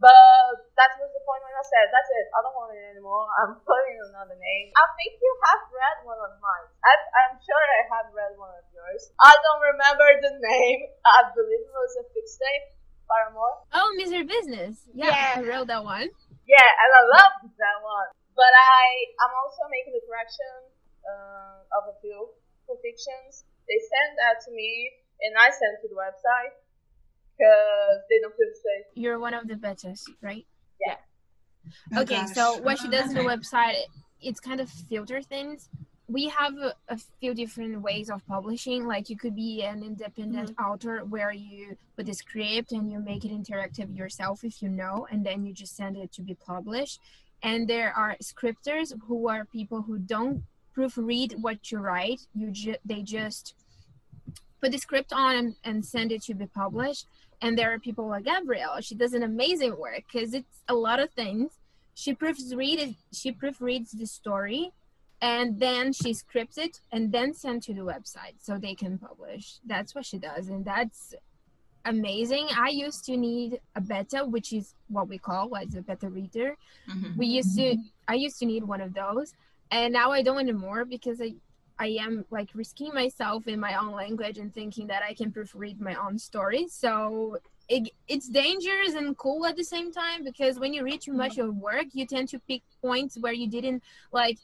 But 0.00 0.56
that 0.80 0.96
was 0.96 1.12
the 1.12 1.20
point 1.28 1.44
when 1.44 1.52
I 1.52 1.60
said, 1.60 1.92
that's 1.92 2.08
it, 2.08 2.26
I 2.32 2.40
don't 2.40 2.56
want 2.56 2.72
it 2.72 2.80
anymore. 2.96 3.28
I'm 3.44 3.52
putting 3.60 4.00
another 4.00 4.32
name. 4.40 4.72
I 4.72 4.84
think 4.96 5.20
you 5.20 5.32
have 5.44 5.62
read 5.68 5.98
one 6.08 6.20
of 6.24 6.40
mine. 6.40 6.72
I, 6.88 6.92
I'm 7.20 7.36
sure 7.36 7.60
I 7.60 7.80
have 8.00 8.08
read 8.16 8.32
one 8.40 8.56
of 8.56 8.64
yours. 8.72 9.12
I 9.20 9.36
don't 9.44 9.62
remember 9.68 10.08
the 10.24 10.32
name. 10.40 10.88
I 11.20 11.28
believe 11.36 11.68
it 11.68 11.76
was 11.76 12.00
a 12.00 12.04
fixed 12.16 12.40
name, 12.40 12.64
Paramore. 13.04 13.60
Oh, 13.76 13.92
Mr. 14.00 14.24
Business. 14.24 14.88
Yeah, 14.96 15.12
Yeah. 15.12 15.36
I 15.36 15.44
wrote 15.44 15.68
that 15.68 15.84
one. 15.84 16.08
Yeah, 16.48 16.64
and 16.80 16.90
I 16.96 17.02
loved 17.12 17.52
that 17.60 17.78
one. 17.84 18.08
But 18.38 18.53
I, 18.55 18.83
I'm 19.27 19.35
also 19.42 19.66
making 19.66 19.98
the 19.98 20.05
correction 20.07 20.55
uh, 21.03 21.77
of 21.83 21.90
a 21.90 21.94
few 21.98 22.31
fictions. 22.79 23.42
They 23.66 23.81
sent 23.83 24.14
that 24.22 24.38
to 24.46 24.55
me, 24.55 24.94
and 25.27 25.35
I 25.35 25.51
sent 25.51 25.83
to 25.83 25.88
the 25.90 25.98
website 25.98 26.55
because 27.35 27.98
they 28.07 28.22
don't 28.22 28.37
feel 28.38 28.55
safe. 28.55 28.87
You're 28.94 29.18
one 29.18 29.35
of 29.35 29.51
the 29.51 29.59
betas, 29.59 30.07
right? 30.22 30.46
Oh, 31.94 32.03
okay, 32.03 32.22
gosh. 32.22 32.35
so 32.35 32.59
what 32.62 32.79
she 32.79 32.88
does 32.88 33.11
in 33.11 33.14
the 33.14 33.22
website, 33.22 33.77
it's 34.20 34.40
kind 34.40 34.61
of 34.61 34.68
filter 34.70 35.22
things. 35.22 35.68
We 36.09 36.29
have 36.29 36.55
a, 36.57 36.74
a 36.88 36.96
few 37.20 37.35
different 37.35 37.83
ways 37.83 38.09
of 38.09 38.27
publishing. 38.27 38.87
Like 38.87 39.11
you 39.11 39.16
could 39.16 39.37
be 39.37 39.62
an 39.62 39.83
independent 39.83 40.55
author 40.59 41.05
where 41.05 41.33
you 41.33 41.77
put 41.96 42.07
the 42.07 42.14
script 42.14 42.72
and 42.72 42.90
you 42.90 42.98
make 42.98 43.24
it 43.24 43.31
interactive 43.31 43.94
yourself 43.94 44.42
if 44.42 44.62
you 44.62 44.70
know, 44.70 45.07
and 45.11 45.24
then 45.24 45.44
you 45.44 45.53
just 45.53 45.77
send 45.77 45.96
it 45.96 46.12
to 46.12 46.22
be 46.22 46.35
published. 46.35 47.01
And 47.42 47.68
there 47.68 47.92
are 47.96 48.16
scripters 48.20 48.92
who 49.07 49.29
are 49.29 49.44
people 49.44 49.83
who 49.83 49.98
don't 49.98 50.42
proofread 50.77 51.40
what 51.40 51.70
you 51.70 51.79
write. 51.79 52.20
You 52.35 52.51
ju- 52.51 52.77
they 52.85 53.03
just 53.03 53.55
put 54.61 54.72
the 54.72 54.79
script 54.79 55.12
on 55.12 55.37
and, 55.37 55.55
and 55.64 55.85
send 55.85 56.11
it 56.12 56.22
to 56.22 56.35
be 56.35 56.46
published 56.46 57.07
and 57.40 57.57
there 57.57 57.72
are 57.72 57.79
people 57.79 58.09
like 58.09 58.24
Gabrielle. 58.24 58.81
She 58.81 58.94
does 58.94 59.14
an 59.14 59.22
amazing 59.22 59.77
work 59.79 60.05
because 60.12 60.35
it's 60.35 60.62
a 60.68 60.74
lot 60.74 61.01
of 61.01 61.11
things. 61.11 61.53
She 61.94 62.14
proofreads 62.14 62.96
she 63.12 63.33
proofreads 63.33 63.96
the 63.96 64.07
story, 64.07 64.72
and 65.20 65.59
then 65.59 65.92
she 65.92 66.14
scripts 66.14 66.59
it 66.59 66.81
and 66.92 67.12
then 67.12 67.35
send 67.35 67.62
to 67.64 67.74
the 67.74 67.81
website 67.81 68.35
so 68.40 68.57
they 68.57 68.74
can 68.74 68.98
publish. 68.98 69.59
That's 69.66 69.94
what 69.94 70.07
she 70.07 70.18
does, 70.18 70.48
and 70.48 70.64
that's 70.64 71.14
amazing. 71.88 72.46
I 72.66 72.68
used 72.68 73.05
to 73.07 73.16
need 73.16 73.61
a 73.74 73.81
beta, 73.81 74.20
which 74.35 74.53
is 74.53 74.74
what 74.88 75.09
we 75.09 75.18
call 75.18 75.57
as 75.57 75.74
a 75.74 75.83
beta 75.83 76.09
reader. 76.09 76.57
Mhm. 76.88 77.16
We 77.16 77.27
used 77.27 77.57
to 77.59 77.77
I 78.07 78.14
used 78.14 78.38
to 78.40 78.46
need 78.46 78.64
one 78.64 78.81
of 78.81 78.94
those, 78.94 79.29
and 79.70 79.92
now 79.92 80.09
I 80.12 80.22
don't 80.22 80.38
anymore 80.46 80.85
because 80.85 81.20
I 81.20 81.31
I 81.81 81.88
am 82.07 82.24
like 82.31 82.51
risking 82.55 82.92
myself 83.03 83.46
in 83.46 83.59
my 83.61 83.74
own 83.81 83.92
language 84.05 84.37
and 84.38 84.53
thinking 84.53 84.87
that 84.88 85.03
I 85.11 85.12
can 85.14 85.31
proofread 85.31 85.77
my 85.81 85.94
own 85.94 86.18
story. 86.18 86.66
So 86.68 87.38
it, 87.68 87.83
it's 88.09 88.29
dangerous 88.29 88.94
and 88.94 89.16
cool 89.16 89.46
at 89.46 89.57
the 89.57 89.62
same 89.74 89.92
time 89.92 90.24
because 90.24 90.59
when 90.59 90.72
you 90.72 90.83
read 90.83 91.01
too 91.03 91.12
much 91.12 91.38
of 91.38 91.55
work, 91.70 91.87
you 91.92 92.05
tend 92.07 92.27
to 92.31 92.38
pick 92.51 92.62
points 92.83 93.16
where 93.22 93.33
you 93.33 93.46
didn't 93.57 93.83
like. 94.11 94.38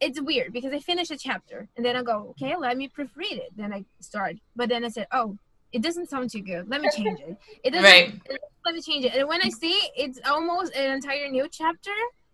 It's 0.00 0.20
weird 0.20 0.52
because 0.52 0.72
I 0.72 0.80
finish 0.80 1.10
a 1.12 1.16
chapter 1.16 1.68
and 1.76 1.82
then 1.86 1.94
I 1.96 2.02
go, 2.02 2.16
okay, 2.30 2.56
let 2.56 2.76
me 2.76 2.88
proofread 2.88 3.38
it. 3.46 3.50
Then 3.56 3.72
I 3.72 3.84
start, 4.00 4.34
but 4.56 4.68
then 4.68 4.84
I 4.84 4.88
said, 4.88 5.06
oh, 5.12 5.38
it 5.72 5.82
doesn't 5.82 6.08
sound 6.08 6.30
too 6.30 6.42
good. 6.42 6.68
Let 6.68 6.80
me 6.80 6.88
change 6.96 7.20
it. 7.20 7.36
It 7.64 7.70
doesn't. 7.70 7.84
Right. 7.84 8.20
Let 8.64 8.74
me 8.74 8.82
change 8.82 9.04
it. 9.04 9.14
And 9.14 9.28
when 9.28 9.40
I 9.42 9.48
see 9.48 9.78
it's 9.96 10.18
almost 10.26 10.74
an 10.74 10.92
entire 10.92 11.28
new 11.28 11.48
chapter, 11.50 11.90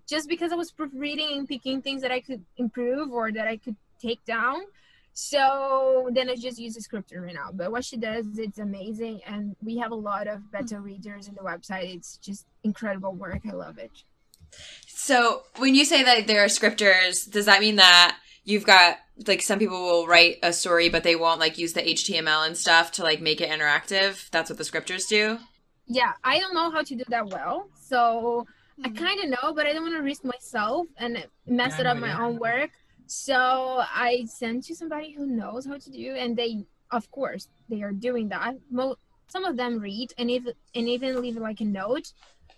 just 0.09 0.29
because 0.29 0.53
I 0.53 0.57
was 0.57 0.70
proofreading 0.70 1.38
and 1.38 1.48
picking 1.48 1.83
things 1.83 2.03
that 2.03 2.11
I 2.11 2.20
could 2.20 2.44
improve 2.57 3.12
or 3.12 3.31
that 3.33 3.46
I 3.46 3.57
could 3.57 3.77
take 4.01 4.24
down. 4.24 4.62
So 5.12 6.09
then 6.12 6.31
I 6.31 6.37
just 6.37 6.59
use 6.59 6.77
a 6.77 6.81
scripter 6.81 7.20
right 7.22 7.35
now. 7.35 7.51
But 7.53 7.72
what 7.72 7.85
she 7.85 7.96
does, 7.96 8.38
it's 8.38 8.59
amazing. 8.59 9.20
And 9.27 9.57
we 9.62 9.77
have 9.79 9.90
a 9.90 9.96
lot 9.96 10.29
of 10.29 10.51
beta 10.53 10.81
readers 10.81 11.29
in 11.29 11.35
the 11.35 11.40
website. 11.40 11.94
It's 11.94 12.16
just 12.18 12.46
incredible 12.62 13.12
work. 13.12 13.40
I 13.48 13.53
love 13.53 13.79
it. 13.79 13.90
So 14.87 15.42
when 15.57 15.74
you 15.74 15.85
say 15.85 16.03
that 16.05 16.27
there 16.27 16.44
are 16.44 16.48
scripters, 16.48 17.24
does 17.27 17.46
that 17.46 17.61
mean 17.61 17.77
that 17.77 18.16
you've 18.44 18.64
got 18.66 18.98
like 19.27 19.42
some 19.42 19.59
people 19.59 19.81
will 19.83 20.07
write 20.07 20.38
a 20.42 20.53
story 20.53 20.88
but 20.88 21.03
they 21.03 21.16
won't 21.16 21.40
like 21.40 21.59
use 21.59 21.72
the 21.72 21.88
HTML 21.88 22.46
and 22.46 22.57
stuff 22.57 22.92
to 22.92 23.03
like 23.03 23.20
make 23.20 23.40
it 23.40 23.51
interactive? 23.51 24.29
That's 24.31 24.51
what 24.51 24.59
the 24.59 24.64
scripters 24.64 25.07
do? 25.07 25.38
Yeah, 25.87 26.12
I 26.22 26.38
don't 26.38 26.55
know 26.55 26.70
how 26.70 26.83
to 26.83 26.94
do 26.96 27.05
that 27.09 27.29
well. 27.29 27.70
So 27.74 28.46
I 28.85 28.88
Mhm. 28.88 28.98
kind 28.98 29.20
of 29.20 29.31
know, 29.31 29.55
but 29.55 29.66
I 29.66 29.72
don't 29.72 29.83
want 29.83 29.96
to 29.96 30.03
risk 30.03 30.24
myself 30.24 30.87
and 30.96 31.27
mess 31.46 31.79
Yeah, 31.79 31.81
it 31.81 31.87
up 31.87 31.98
my 31.98 32.12
yeah. 32.12 32.18
own 32.22 32.38
work. 32.38 32.70
So 33.07 33.35
I 33.37 34.24
sent 34.27 34.64
to 34.64 34.74
somebody 34.77 35.12
who 35.12 35.27
knows 35.27 35.64
how 35.66 35.79
to 35.79 35.90
do, 35.90 36.14
and 36.14 36.37
they, 36.37 36.66
of 36.90 37.11
course, 37.11 37.48
they 37.68 37.83
are 37.83 37.92
doing 37.92 38.29
that. 38.29 38.55
Mo- 38.70 38.96
some 39.29 39.44
of 39.44 39.57
them 39.57 39.79
read 39.79 40.12
and 40.18 40.31
even 40.31 40.53
and 40.74 40.88
even 40.88 41.20
leave 41.22 41.37
like 41.37 41.61
a 41.61 41.64
note, 41.64 42.12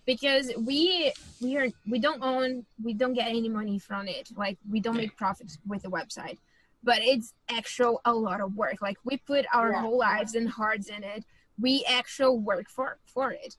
because 0.07 0.53
we 0.59 1.13
we 1.41 1.57
are 1.57 1.69
we 1.89 1.99
don't 1.99 2.23
own 2.23 2.65
we 2.83 2.95
don't 2.95 3.15
get 3.15 3.29
any 3.29 3.49
money 3.49 3.79
from 3.79 4.09
it. 4.09 4.31
Like 4.37 4.59
we 4.69 4.81
don't 4.81 4.97
make 4.97 5.17
profits 5.17 5.59
with 5.67 5.83
the 5.83 5.91
website, 5.91 6.39
but 6.83 6.99
it's 7.01 7.33
actual 7.51 8.01
a 8.05 8.13
lot 8.13 8.41
of 8.41 8.55
work. 8.55 8.81
Like 8.83 8.99
we 9.05 9.17
put 9.19 9.47
our 9.53 9.73
Yeah. 9.73 9.81
whole 9.83 9.99
lives 9.99 10.35
and 10.35 10.49
hearts 10.49 10.89
in 10.89 11.05
it. 11.05 11.25
We 11.59 11.85
actual 11.89 12.39
work 12.39 12.69
for 12.69 12.99
for 13.05 13.33
it. 13.33 13.57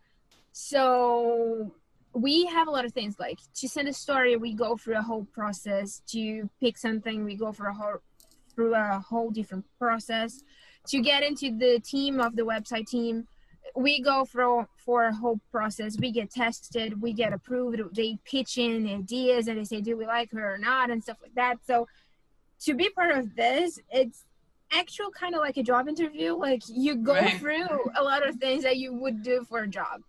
So 0.51 1.73
we 2.13 2.45
have 2.47 2.67
a 2.67 2.71
lot 2.71 2.83
of 2.85 2.93
things 2.93 3.15
like 3.19 3.39
to 3.55 3.69
send 3.69 3.87
a 3.87 3.93
story 3.93 4.35
we 4.35 4.53
go 4.53 4.75
through 4.75 4.97
a 4.97 5.01
whole 5.01 5.25
process 5.33 6.01
to 6.07 6.49
pick 6.59 6.77
something 6.77 7.23
we 7.23 7.35
go 7.35 7.51
for 7.53 7.67
a 7.67 7.73
whole 7.73 7.99
through 8.53 8.75
a 8.75 8.99
whole 8.99 9.29
different 9.31 9.65
process 9.79 10.43
to 10.87 10.99
get 11.01 11.23
into 11.23 11.57
the 11.57 11.79
team 11.79 12.19
of 12.19 12.35
the 12.35 12.41
website 12.41 12.85
team 12.85 13.25
we 13.75 14.01
go 14.01 14.25
through 14.25 14.67
for 14.77 15.05
a 15.05 15.15
whole 15.15 15.39
process. 15.51 15.97
We 15.99 16.11
get 16.11 16.31
tested, 16.31 17.01
we 17.01 17.13
get 17.13 17.33
approved. 17.33 17.95
They 17.95 18.17
pitch 18.25 18.57
in 18.57 18.87
ideas 18.87 19.47
and 19.47 19.57
they 19.57 19.63
say, 19.63 19.81
do 19.81 19.97
we 19.97 20.05
like 20.05 20.31
her 20.31 20.55
or 20.55 20.57
not, 20.57 20.89
and 20.89 21.03
stuff 21.03 21.17
like 21.21 21.35
that. 21.35 21.57
So 21.65 21.87
to 22.61 22.73
be 22.73 22.89
part 22.89 23.11
of 23.11 23.35
this, 23.35 23.79
it's 23.89 24.25
actual 24.71 25.11
kind 25.11 25.35
of 25.35 25.41
like 25.41 25.57
a 25.57 25.63
job 25.63 25.87
interview. 25.87 26.33
Like 26.35 26.63
you 26.67 26.95
go 26.95 27.13
right. 27.13 27.33
through 27.39 27.67
a 27.95 28.03
lot 28.03 28.27
of 28.27 28.35
things 28.35 28.63
that 28.63 28.77
you 28.77 28.93
would 28.93 29.23
do 29.23 29.45
for 29.47 29.59
a 29.59 29.67
job. 29.67 30.01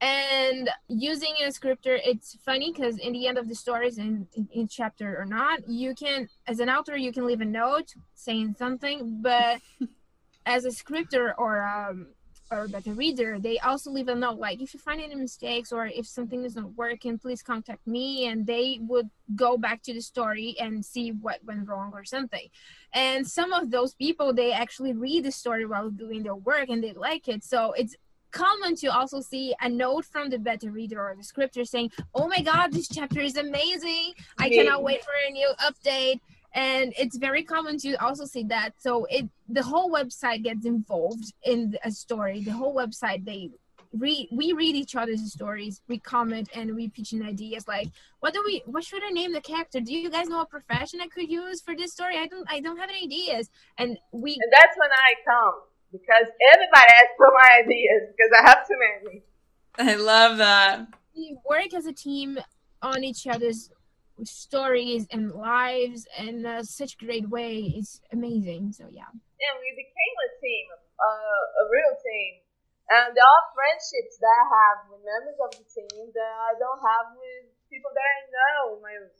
And 0.00 0.70
using 0.86 1.34
a 1.44 1.50
scripter, 1.50 1.98
it's 2.04 2.36
funny 2.44 2.72
because 2.72 2.98
in 2.98 3.12
the 3.12 3.26
end 3.26 3.36
of 3.36 3.48
the 3.48 3.54
stories, 3.54 3.98
in, 3.98 4.28
in 4.34 4.48
each 4.52 4.76
chapter 4.76 5.18
or 5.18 5.24
not, 5.24 5.68
you 5.68 5.92
can, 5.94 6.28
as 6.46 6.60
an 6.60 6.70
author, 6.70 6.96
you 6.96 7.12
can 7.12 7.26
leave 7.26 7.40
a 7.40 7.44
note 7.44 7.94
saying 8.14 8.54
something, 8.56 9.20
but 9.20 9.60
as 10.46 10.64
a 10.64 10.70
scripter 10.70 11.34
or 11.36 11.64
um, 11.64 12.06
or 12.50 12.68
a 12.72 12.90
reader, 12.92 13.38
they 13.38 13.58
also 13.58 13.90
leave 13.90 14.08
a 14.08 14.14
note 14.14 14.38
like 14.38 14.60
if 14.60 14.72
you 14.74 14.80
find 14.80 15.00
any 15.00 15.14
mistakes 15.14 15.72
or 15.72 15.86
if 15.86 16.06
something 16.06 16.44
is 16.44 16.56
not 16.56 16.74
working, 16.76 17.18
please 17.18 17.42
contact 17.42 17.86
me. 17.86 18.26
And 18.26 18.46
they 18.46 18.78
would 18.82 19.10
go 19.34 19.56
back 19.56 19.82
to 19.84 19.92
the 19.92 20.00
story 20.00 20.56
and 20.58 20.84
see 20.84 21.12
what 21.12 21.44
went 21.44 21.68
wrong 21.68 21.90
or 21.94 22.04
something. 22.04 22.48
And 22.92 23.26
some 23.26 23.52
of 23.52 23.70
those 23.70 23.94
people, 23.94 24.32
they 24.32 24.52
actually 24.52 24.92
read 24.92 25.24
the 25.24 25.32
story 25.32 25.66
while 25.66 25.90
doing 25.90 26.22
their 26.22 26.34
work 26.34 26.68
and 26.68 26.82
they 26.82 26.92
like 26.92 27.28
it. 27.28 27.44
So 27.44 27.72
it's 27.72 27.94
common 28.30 28.76
to 28.76 28.88
also 28.88 29.20
see 29.20 29.54
a 29.60 29.68
note 29.68 30.04
from 30.04 30.30
the 30.30 30.38
beta 30.38 30.70
reader 30.70 31.00
or 31.00 31.14
the 31.16 31.24
scripter 31.24 31.64
saying, 31.64 31.90
"Oh 32.14 32.28
my 32.28 32.40
God, 32.40 32.72
this 32.72 32.88
chapter 32.88 33.20
is 33.20 33.36
amazing! 33.36 34.12
I 34.38 34.50
cannot 34.50 34.82
wait 34.82 35.02
for 35.02 35.12
a 35.26 35.32
new 35.32 35.50
update." 35.60 36.20
And 36.54 36.94
it's 36.98 37.16
very 37.16 37.44
common 37.44 37.78
to 37.78 37.94
also 37.96 38.24
see 38.24 38.44
that. 38.44 38.74
So 38.78 39.06
it 39.10 39.28
the 39.48 39.62
whole 39.62 39.90
website 39.90 40.44
gets 40.44 40.64
involved 40.64 41.32
in 41.44 41.76
a 41.84 41.90
story. 41.90 42.42
The 42.42 42.52
whole 42.52 42.74
website 42.74 43.24
they 43.24 43.50
read 43.92 44.28
we 44.30 44.52
read 44.52 44.76
each 44.76 44.94
other's 44.94 45.32
stories 45.32 45.80
we 45.88 45.98
comment 45.98 46.48
and 46.54 46.74
we 46.74 46.90
pitch 46.90 47.14
in 47.14 47.22
ideas 47.22 47.66
like 47.66 47.88
what 48.20 48.34
do 48.34 48.42
we 48.44 48.62
what 48.66 48.84
should 48.84 49.02
i 49.02 49.10
name 49.10 49.32
the 49.32 49.40
character? 49.40 49.80
Do 49.80 49.94
you 49.94 50.10
guys 50.10 50.28
know 50.28 50.42
a 50.42 50.46
profession 50.46 51.00
i 51.00 51.06
could 51.06 51.30
use 51.30 51.60
for 51.60 51.74
this 51.74 51.92
story? 51.92 52.16
I 52.18 52.26
don't 52.26 52.46
i 52.50 52.60
don't 52.60 52.78
have 52.78 52.90
any 52.90 53.04
ideas. 53.04 53.50
And 53.78 53.98
we 54.12 54.32
and 54.32 54.52
that's 54.52 54.76
when 54.76 54.90
i 54.90 55.14
come 55.24 55.54
because 55.92 56.26
everybody 56.52 56.92
asks 56.96 57.16
for 57.16 57.32
my 57.32 57.62
ideas 57.62 58.02
because 58.14 58.32
i 58.38 58.48
have 58.48 58.66
too 58.66 58.76
many. 59.04 59.22
I 59.80 59.94
love 59.94 60.38
that. 60.38 60.88
We 61.16 61.36
work 61.48 61.72
as 61.72 61.86
a 61.86 61.92
team 61.92 62.38
on 62.82 63.04
each 63.04 63.26
other's 63.26 63.70
stories 64.24 65.06
and 65.12 65.30
lives 65.32 66.06
in 66.18 66.46
uh, 66.46 66.62
such 66.62 66.98
great 66.98 67.28
way. 67.28 67.74
It's 67.76 68.00
amazing. 68.12 68.72
So 68.72 68.88
yeah. 68.90 69.10
And 69.12 69.54
we 69.62 69.70
became 69.76 70.16
a 70.24 70.30
team, 70.42 70.66
uh, 70.98 71.62
a 71.62 71.64
real 71.70 71.94
team. 72.02 72.32
And 72.88 73.12
there 73.12 73.22
are 73.22 73.44
friendships 73.52 74.16
that 74.16 74.32
I 74.32 74.44
have 74.48 74.78
with 74.88 75.04
members 75.04 75.36
of 75.36 75.50
the 75.52 75.66
team 75.68 76.08
that 76.08 76.34
I 76.40 76.56
don't 76.56 76.80
have 76.80 77.12
with 77.14 77.52
people 77.68 77.92
that 77.92 78.08
I 78.08 78.20
know. 78.32 78.80
My, 78.80 78.96
uh, 78.96 79.12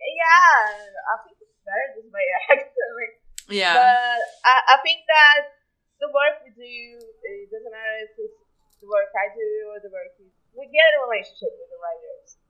yeah, 0.00 0.88
I 1.12 1.14
think 1.28 1.36
it's 1.44 1.60
better 1.60 1.88
this 2.00 2.08
way 2.14 2.26
actually. 2.48 3.10
Yeah. 3.52 3.76
But 3.76 4.20
I, 4.48 4.54
I 4.74 4.76
think 4.80 5.04
that 5.04 5.60
the 6.00 6.08
work 6.08 6.40
we 6.40 6.56
do, 6.56 6.64
it 6.64 7.52
doesn't 7.52 7.68
matter 7.68 7.96
if 8.08 8.16
it's 8.16 8.80
the 8.80 8.88
work 8.88 9.12
I 9.12 9.28
do 9.32 9.48
or 9.72 9.78
the 9.84 9.92
work 9.92 10.16
we, 10.16 10.32
we 10.56 10.64
get 10.72 10.88
a 10.96 11.04
relationship 11.04 11.52
with 11.60 11.68
the 11.68 11.80
writers. 11.80 12.40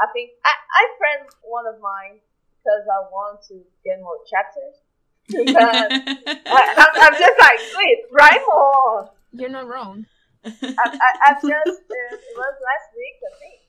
I 0.00 0.08
think 0.16 0.32
I, 0.40 0.52
I 0.56 0.82
friend 0.96 1.28
one 1.44 1.68
of 1.68 1.76
mine 1.84 2.24
because 2.56 2.88
I 2.88 3.04
want 3.12 3.44
to 3.52 3.60
get 3.84 4.00
more 4.00 4.16
chapters. 4.24 4.80
I, 5.30 7.04
am 7.04 7.14
just 7.14 7.36
like, 7.38 7.60
please, 7.70 8.00
write 8.10 8.42
more. 8.48 9.12
You're 9.36 9.52
not 9.52 9.68
wrong. 9.68 10.08
I, 10.42 10.84
I, 10.88 11.10
I 11.20 11.30
just, 11.36 11.84
uh, 11.84 12.16
it 12.16 12.34
was 12.34 12.54
last 12.64 12.88
week, 12.96 13.20
I 13.20 13.32
think. 13.38 13.60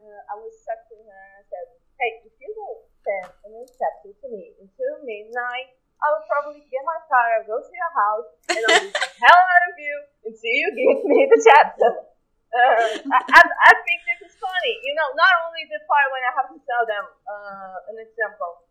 Uh, 0.00 0.32
I 0.32 0.34
was 0.40 0.56
texting 0.64 1.04
her 1.04 1.12
and 1.12 1.34
I 1.38 1.44
said, 1.44 1.66
hey, 2.00 2.10
if 2.24 2.34
you 2.40 2.50
don't 2.56 2.82
send 3.04 3.28
a 3.44 3.48
new 3.52 3.66
chapter 3.68 4.16
to 4.16 4.26
me 4.32 4.56
until 4.58 5.04
midnight, 5.04 5.76
I 6.00 6.06
will 6.12 6.26
probably 6.28 6.64
get 6.72 6.82
my 6.84 7.00
car, 7.08 7.44
go 7.44 7.60
to 7.60 7.72
your 7.72 7.92
house, 7.92 8.28
and 8.48 8.62
I'll 8.64 8.80
be 8.80 8.92
the 8.92 9.08
hell 9.24 9.42
out 9.44 9.64
of 9.68 9.76
you 9.76 9.96
until 10.24 10.52
you 10.56 10.68
give 10.72 11.00
me 11.04 11.20
the 11.28 11.40
chapter. 11.40 12.15
Uh, 12.56 13.12
I, 13.12 13.42
I, 13.42 13.72
think 13.84 14.00
this 14.08 14.30
is 14.30 14.34
funny. 14.38 14.74
You 14.80 14.96
know, 14.96 15.08
not 15.18 15.34
only 15.44 15.68
the 15.68 15.82
part 15.84 16.08
when 16.08 16.22
I 16.24 16.32
have 16.40 16.48
to 16.48 16.60
tell 16.64 16.88
them 16.88 17.04
uh, 17.28 17.90
an 17.92 18.00
example. 18.00 18.64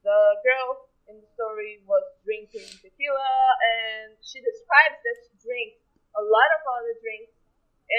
The 0.00 0.38
girl 0.40 0.88
in 1.10 1.20
the 1.20 1.28
story 1.34 1.82
was 1.84 2.04
drinking 2.24 2.64
tequila, 2.78 3.34
and 3.58 4.16
she 4.22 4.38
describes 4.40 5.02
that 5.02 5.16
she 5.28 5.34
drinks 5.44 5.82
a 6.16 6.22
lot 6.22 6.48
of 6.56 6.60
other 6.78 6.94
drinks, 7.02 7.34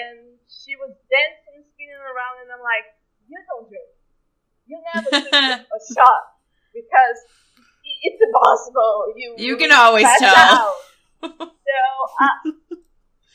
and 0.01 0.17
she 0.49 0.79
was 0.79 0.95
dancing, 1.11 1.67
spinning 1.75 1.99
around, 1.99 2.45
and 2.45 2.49
I'm 2.49 2.63
like, 2.63 2.87
you 3.27 3.37
don't 3.53 3.69
drink. 3.69 3.91
You 4.65 4.77
never 4.95 5.09
drink 5.13 5.65
a 5.77 5.79
shot 5.93 6.23
because 6.73 7.17
it's 7.83 8.21
impossible. 8.21 9.13
You 9.17 9.35
you 9.37 9.53
can 9.57 9.73
always 9.73 10.07
tell. 10.17 10.77
so 11.21 11.79
I, 12.21 12.55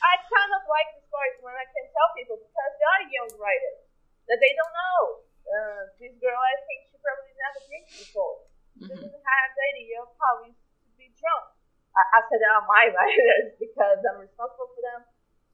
I 0.01 0.13
kind 0.27 0.51
of 0.55 0.63
like 0.67 0.89
the 0.95 1.03
stories 1.07 1.37
when 1.39 1.55
I 1.55 1.65
can 1.71 1.85
tell 1.91 2.09
people 2.15 2.37
because 2.39 2.71
they 2.75 2.87
are 2.87 3.03
young 3.11 3.31
writers 3.39 3.85
that 4.27 4.39
they 4.41 4.53
don't 4.57 4.75
know. 4.75 4.99
Uh, 5.45 5.81
this 6.01 6.15
girl, 6.17 6.35
I 6.35 6.55
think 6.65 6.89
she 6.89 6.97
probably 6.99 7.33
never 7.37 7.59
drank 7.69 7.85
before. 7.93 8.35
Mm-hmm. 8.75 8.89
She 8.89 8.93
doesn't 8.97 9.25
have 9.29 9.49
the 9.53 9.63
idea 9.77 9.97
of 10.01 10.09
how 10.17 10.33
we 10.41 10.51
should 10.51 10.97
be 10.97 11.13
drunk. 11.15 11.53
I, 11.95 12.01
I 12.01 12.19
said 12.27 12.41
they 12.41 12.49
are 12.49 12.65
my 12.65 12.89
writers 12.95 13.55
because 13.61 13.99
I'm 14.03 14.19
responsible 14.19 14.73
for 14.73 14.81
them. 14.81 15.01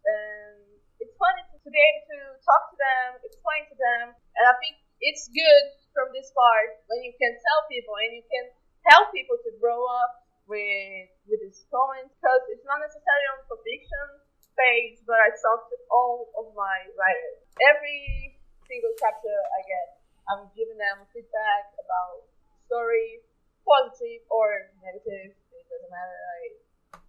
And 0.08 0.58
it's 0.98 1.14
funny 1.20 1.44
to, 1.54 1.56
to 1.60 1.70
be 1.70 1.78
able 1.78 2.06
to 2.18 2.20
talk 2.42 2.72
to 2.74 2.78
them, 2.80 3.08
explain 3.22 3.68
to 3.70 3.76
them, 3.78 4.06
and 4.18 4.44
I 4.48 4.56
think 4.58 4.82
it's 5.02 5.30
good 5.34 5.66
from 5.94 6.14
this 6.14 6.30
part 6.32 6.82
when 6.88 7.04
you 7.04 7.14
can 7.18 7.34
tell 7.36 7.62
people 7.68 7.98
and 8.00 8.22
you 8.22 8.26
can 8.26 8.46
help 8.90 9.10
people 9.14 9.38
to 9.46 9.52
grow 9.62 9.82
up 9.86 10.26
with 10.50 11.10
with 11.30 11.42
this 11.42 11.66
comments 11.70 12.14
because 12.18 12.42
it's 12.50 12.66
not 12.66 12.82
necessarily 12.82 13.28
on 13.34 13.46
for 13.46 13.58
fiction 13.62 14.21
page, 14.62 15.02
but 15.10 15.18
I 15.18 15.34
talked 15.34 15.74
to 15.74 15.78
all 15.90 16.30
of 16.38 16.54
my 16.54 16.86
writers. 16.94 17.42
Every 17.66 18.38
single 18.70 18.94
chapter 19.02 19.34
I 19.34 19.60
get, 19.66 19.88
I'm 20.30 20.44
giving 20.54 20.78
them 20.78 21.04
feedback 21.10 21.74
about 21.82 22.30
story, 22.70 23.26
positive 23.66 24.22
or 24.30 24.70
negative. 24.86 25.34
It 25.34 25.66
doesn't 25.66 25.92
matter. 25.92 26.20
I 26.30 26.42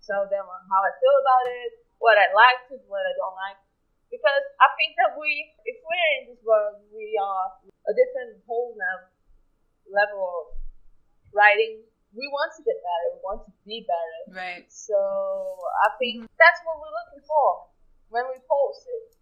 tell 0.00 0.24
them 0.26 0.48
how 0.48 0.80
I 0.80 0.92
feel 0.96 1.16
about 1.20 1.46
it, 1.46 1.70
what 2.00 2.16
I 2.16 2.32
liked, 2.32 2.72
what 2.88 3.04
I 3.04 3.12
don't 3.20 3.36
like. 3.36 3.60
Because 4.08 4.44
I 4.60 4.68
think 4.76 4.92
that 5.00 5.16
we, 5.16 5.56
if 5.64 5.78
we're 5.80 6.10
in 6.20 6.22
this 6.32 6.42
world, 6.44 6.84
we 6.92 7.16
are 7.16 7.48
a 7.88 7.92
different 7.96 8.44
whole 8.44 8.76
level 9.88 10.20
of 10.20 10.46
writing 11.32 11.80
we 12.12 12.28
want 12.28 12.52
to 12.56 12.62
get 12.62 12.76
better. 12.76 13.06
We 13.16 13.20
want 13.24 13.40
to 13.48 13.52
be 13.64 13.84
better. 13.88 14.20
Right. 14.36 14.68
So 14.68 14.96
I 15.88 15.96
think 15.96 16.28
that's 16.36 16.60
what 16.68 16.76
we're 16.76 16.92
looking 16.92 17.24
for 17.24 17.72
when 18.12 18.28
we 18.28 18.36
post 18.44 18.84
it. 18.88 19.16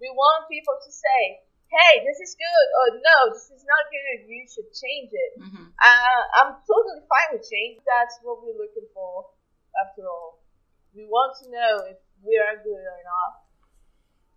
We 0.00 0.12
want 0.12 0.44
people 0.52 0.76
to 0.76 0.90
say, 0.92 1.40
"Hey, 1.72 2.04
this 2.04 2.20
is 2.20 2.36
good," 2.36 2.66
or 2.76 2.84
"No, 3.00 3.16
this 3.32 3.48
is 3.48 3.64
not 3.64 3.88
good. 3.88 4.28
You 4.28 4.44
should 4.44 4.68
change 4.76 5.10
it." 5.12 5.32
Mm-hmm. 5.40 5.72
Uh, 5.72 6.22
I'm 6.40 6.60
totally 6.68 7.04
fine 7.08 7.28
with 7.32 7.48
change. 7.48 7.80
That's 7.88 8.20
what 8.20 8.44
we're 8.44 8.60
looking 8.60 8.88
for. 8.92 9.32
After 9.80 10.06
all, 10.06 10.44
we 10.92 11.08
want 11.08 11.34
to 11.42 11.50
know 11.50 11.72
if 11.88 11.98
we 12.22 12.36
are 12.36 12.60
good 12.60 12.84
or 12.84 13.00
not. 13.02 13.32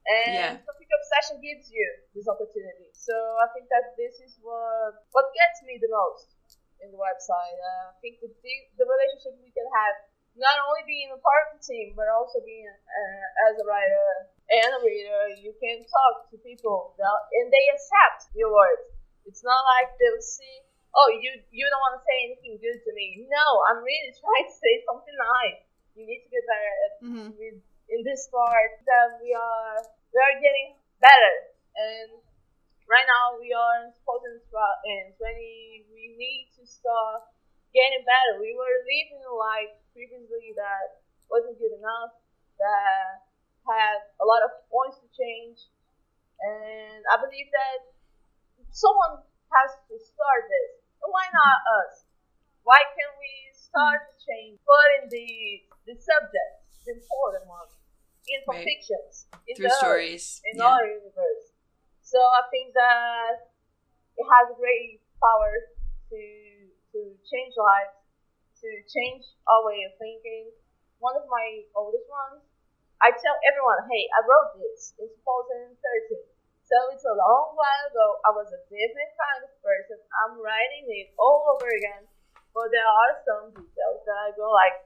And 0.08 0.34
yeah. 0.34 0.64
Fanfic 0.64 0.88
Obsession 0.88 1.44
gives 1.44 1.68
you 1.68 1.84
this 2.16 2.32
opportunity. 2.32 2.88
So 2.96 3.12
I 3.44 3.52
think 3.52 3.68
that 3.68 3.92
this 4.00 4.24
is 4.24 4.40
what 4.40 5.04
what 5.12 5.28
gets 5.36 5.60
me 5.68 5.76
the 5.84 5.92
most 5.92 6.32
in 6.82 6.94
the 6.94 7.00
website. 7.00 7.58
Uh, 7.58 7.94
I 7.94 7.96
think 8.00 8.22
the, 8.22 8.30
the 8.30 8.86
relationship 8.86 9.38
we 9.42 9.52
can 9.54 9.68
have, 9.74 9.96
not 10.38 10.58
only 10.70 10.86
being 10.86 11.10
a 11.10 11.20
part 11.20 11.50
of 11.50 11.58
the 11.58 11.62
team, 11.66 11.98
but 11.98 12.06
also 12.10 12.42
being 12.46 12.70
uh, 12.70 13.50
as 13.50 13.58
a 13.58 13.66
writer 13.66 14.10
and 14.48 14.70
a 14.78 14.82
reader, 14.86 15.34
you 15.42 15.52
can 15.58 15.82
talk 15.84 16.30
to 16.32 16.38
people 16.40 16.94
and 16.98 17.46
they 17.50 17.66
accept 17.74 18.32
your 18.38 18.54
words. 18.54 18.86
It's 19.28 19.44
not 19.44 19.60
like 19.76 19.92
they'll 20.00 20.24
see, 20.24 20.64
oh, 20.96 21.10
you 21.12 21.42
you 21.52 21.66
don't 21.68 21.84
want 21.84 22.00
to 22.00 22.04
say 22.08 22.18
anything 22.32 22.56
good 22.64 22.80
to 22.80 22.92
me. 22.96 23.28
No, 23.28 23.46
I'm 23.68 23.84
really 23.84 24.14
trying 24.24 24.48
to 24.48 24.56
say 24.56 24.74
something 24.88 25.18
nice. 25.18 25.68
You 26.00 26.06
need 26.08 26.22
to 26.24 26.30
get 26.30 26.44
better 26.48 26.74
at 26.86 26.92
mm-hmm. 27.02 27.60
in 27.92 28.00
this 28.06 28.30
part 28.32 28.72
that 28.86 29.20
we 29.20 29.34
are 29.36 29.84
we 30.14 30.18
are 30.22 30.36
getting 30.40 30.78
better 31.02 31.36
and 31.76 32.10
right 32.88 33.06
now 33.08 33.36
we 33.40 33.52
are 33.54 33.88
in 33.88 33.92
2020. 33.92 35.88
We 35.92 36.16
need 36.16 36.52
to 36.60 36.64
start 36.66 37.28
getting 37.76 38.04
better. 38.08 38.40
We 38.40 38.56
were 38.56 38.76
living 38.88 39.22
a 39.24 39.34
life 39.36 39.74
previously 39.94 40.56
that 40.56 41.04
wasn't 41.30 41.60
good 41.60 41.76
enough, 41.76 42.16
that 42.60 43.28
had 43.68 44.00
a 44.24 44.26
lot 44.26 44.42
of 44.48 44.52
points 44.72 44.98
to 45.04 45.08
change, 45.12 45.68
and 46.40 47.04
I 47.12 47.20
believe 47.20 47.52
that 47.52 47.92
someone 48.72 49.24
has 49.52 49.72
to 49.92 49.96
start 50.00 50.42
this. 50.48 50.72
And 51.04 51.12
why 51.12 51.28
not 51.32 51.58
us? 51.84 52.08
Why 52.64 52.80
can't 52.96 53.16
we 53.20 53.34
start 53.56 54.08
to 54.12 54.16
change, 54.24 54.60
but 54.66 54.88
in 55.04 55.04
the 55.12 55.28
the 55.88 55.96
subject, 55.96 56.54
the 56.84 56.96
important 57.00 57.48
one 57.48 57.68
in 58.28 58.44
Right. 58.48 58.64
fictions, 58.64 59.28
in 59.48 59.56
Through 59.56 59.70
the 59.72 59.76
stories. 59.76 60.42
in 60.52 60.60
Yeah. 60.60 60.68
our 60.68 60.84
universe. 60.88 61.47
So 62.08 62.24
I 62.24 62.48
think 62.48 62.72
that 62.72 63.52
it 64.16 64.24
has 64.24 64.48
great 64.56 65.04
power 65.20 65.52
to 66.08 66.22
to 66.96 67.00
change 67.28 67.52
lives, 67.60 68.00
to 68.64 68.70
change 68.88 69.28
our 69.44 69.68
way 69.68 69.84
of 69.84 69.92
thinking. 70.00 70.56
One 71.04 71.20
of 71.20 71.28
my 71.28 71.68
oldest 71.76 72.08
ones, 72.08 72.48
I 73.04 73.12
tell 73.12 73.36
everyone, 73.44 73.92
hey, 73.92 74.08
I 74.16 74.24
wrote 74.24 74.56
this 74.56 74.96
in 75.04 75.12
2013. 75.20 76.24
So 76.64 76.76
it's 76.96 77.04
a 77.04 77.12
long 77.12 77.60
while 77.60 77.84
ago. 77.92 78.08
I 78.24 78.32
was 78.32 78.56
a 78.56 78.62
different 78.72 79.12
kind 79.20 79.44
of 79.44 79.52
person. 79.60 80.00
I'm 80.24 80.40
writing 80.40 80.88
it 80.88 81.12
all 81.20 81.44
over 81.60 81.68
again. 81.68 82.08
But 82.56 82.72
there 82.72 82.88
are 82.88 83.14
some 83.28 83.52
details 83.52 84.00
that 84.08 84.18
I 84.18 84.32
go 84.32 84.48
like, 84.56 84.80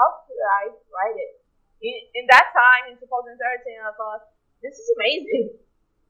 how 0.00 0.24
could 0.24 0.42
I 0.64 0.72
write 0.72 1.16
it? 1.20 1.44
In, 1.84 1.94
in 2.18 2.24
that 2.32 2.56
time, 2.56 2.88
in 2.88 2.96
2013, 2.96 3.36
I 3.84 3.92
thought, 4.00 4.32
this 4.64 4.80
is 4.80 4.88
amazing. 4.96 5.60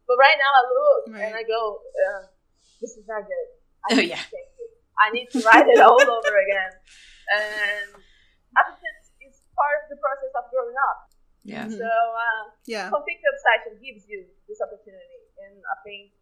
But 0.06 0.16
right 0.20 0.36
now 0.36 0.52
I 0.52 0.62
look 0.68 1.02
and 1.24 1.34
I 1.34 1.42
go, 1.44 1.80
uh, 1.80 2.22
this 2.80 2.96
is 2.96 3.04
not 3.08 3.22
good. 3.24 3.48
I 3.84 3.88
Oh, 3.92 3.96
need 3.96 4.10
yeah. 4.10 4.20
to. 4.20 4.38
I 5.00 5.10
need 5.10 5.28
to 5.32 5.40
write 5.42 5.66
it 5.68 5.80
all 5.80 5.98
over 6.00 6.34
again. 6.46 6.72
And 7.34 7.88
I 8.56 8.60
think 8.68 8.78
it's, 9.00 9.10
it's 9.20 9.40
part 9.56 9.82
of 9.84 9.90
the 9.90 9.98
process 9.98 10.32
of 10.38 10.44
growing 10.52 10.76
up. 10.92 10.98
Yeah. 11.42 11.68
So 11.68 11.84
uh, 11.84 12.44
Yeah. 12.66 12.90
Fanfic 12.90 13.20
Obsession 13.32 13.80
gives 13.82 14.06
you 14.08 14.24
this 14.48 14.60
opportunity, 14.62 15.20
and 15.44 15.60
I 15.66 15.76
think 15.84 16.12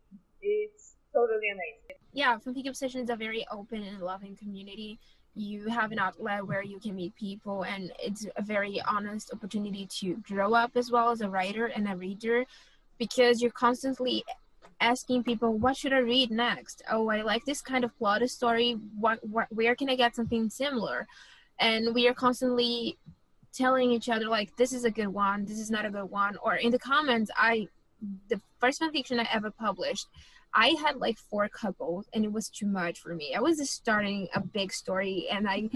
it's 0.40 0.96
totally 1.14 1.50
amazing. 1.52 1.98
yeah, 2.12 2.38
Fanfic 2.38 2.68
Obsession 2.68 3.02
is 3.02 3.10
a 3.10 3.16
very 3.16 3.46
open 3.52 3.82
and 3.82 4.00
loving 4.00 4.34
community. 4.36 4.98
You 5.34 5.68
have 5.68 5.92
an 5.92 5.98
outlet 5.98 6.46
where 6.46 6.62
you 6.62 6.78
can 6.80 6.96
meet 6.96 7.14
people, 7.16 7.62
and 7.64 7.92
it's 8.02 8.26
a 8.36 8.42
very 8.42 8.80
honest 8.86 9.30
opportunity 9.32 9.86
to 10.00 10.16
grow 10.16 10.54
up 10.54 10.72
as 10.76 10.90
well 10.90 11.10
as 11.10 11.20
a 11.20 11.28
writer 11.28 11.66
and 11.66 11.88
a 11.88 11.96
reader 11.96 12.44
because 13.02 13.42
you're 13.42 13.50
constantly 13.50 14.24
asking 14.80 15.24
people, 15.24 15.58
What 15.58 15.76
should 15.76 15.92
I 15.92 15.98
read 15.98 16.30
next? 16.30 16.82
Oh, 16.88 17.08
I 17.10 17.22
like 17.22 17.44
this 17.44 17.60
kind 17.60 17.82
of 17.82 17.96
plot 17.98 18.22
story. 18.30 18.78
What, 18.96 19.18
what, 19.26 19.48
where 19.50 19.74
can 19.74 19.90
I 19.90 19.96
get 19.96 20.14
something 20.14 20.48
similar? 20.48 21.08
And 21.58 21.96
we 21.96 22.06
are 22.06 22.14
constantly 22.14 22.98
telling 23.52 23.90
each 23.90 24.08
other, 24.08 24.26
like, 24.26 24.56
this 24.56 24.72
is 24.72 24.84
a 24.84 24.90
good 24.90 25.08
one, 25.08 25.44
this 25.44 25.58
is 25.58 25.70
not 25.70 25.84
a 25.84 25.90
good 25.90 26.10
one. 26.10 26.36
Or 26.44 26.54
in 26.54 26.70
the 26.70 26.78
comments, 26.78 27.28
I, 27.36 27.66
the 28.28 28.40
first 28.60 28.80
fanfiction 28.80 29.18
I 29.18 29.28
ever 29.32 29.50
published, 29.50 30.06
I 30.54 30.74
had 30.84 30.96
like 30.96 31.18
four 31.18 31.48
couples 31.48 32.06
and 32.12 32.24
it 32.24 32.32
was 32.32 32.48
too 32.48 32.66
much 32.66 32.98
for 32.98 33.14
me. 33.14 33.34
I 33.34 33.40
was 33.40 33.56
just 33.56 33.72
starting 33.72 34.28
a 34.34 34.40
big 34.40 34.72
story 34.72 35.26
and 35.30 35.48
I 35.48 35.70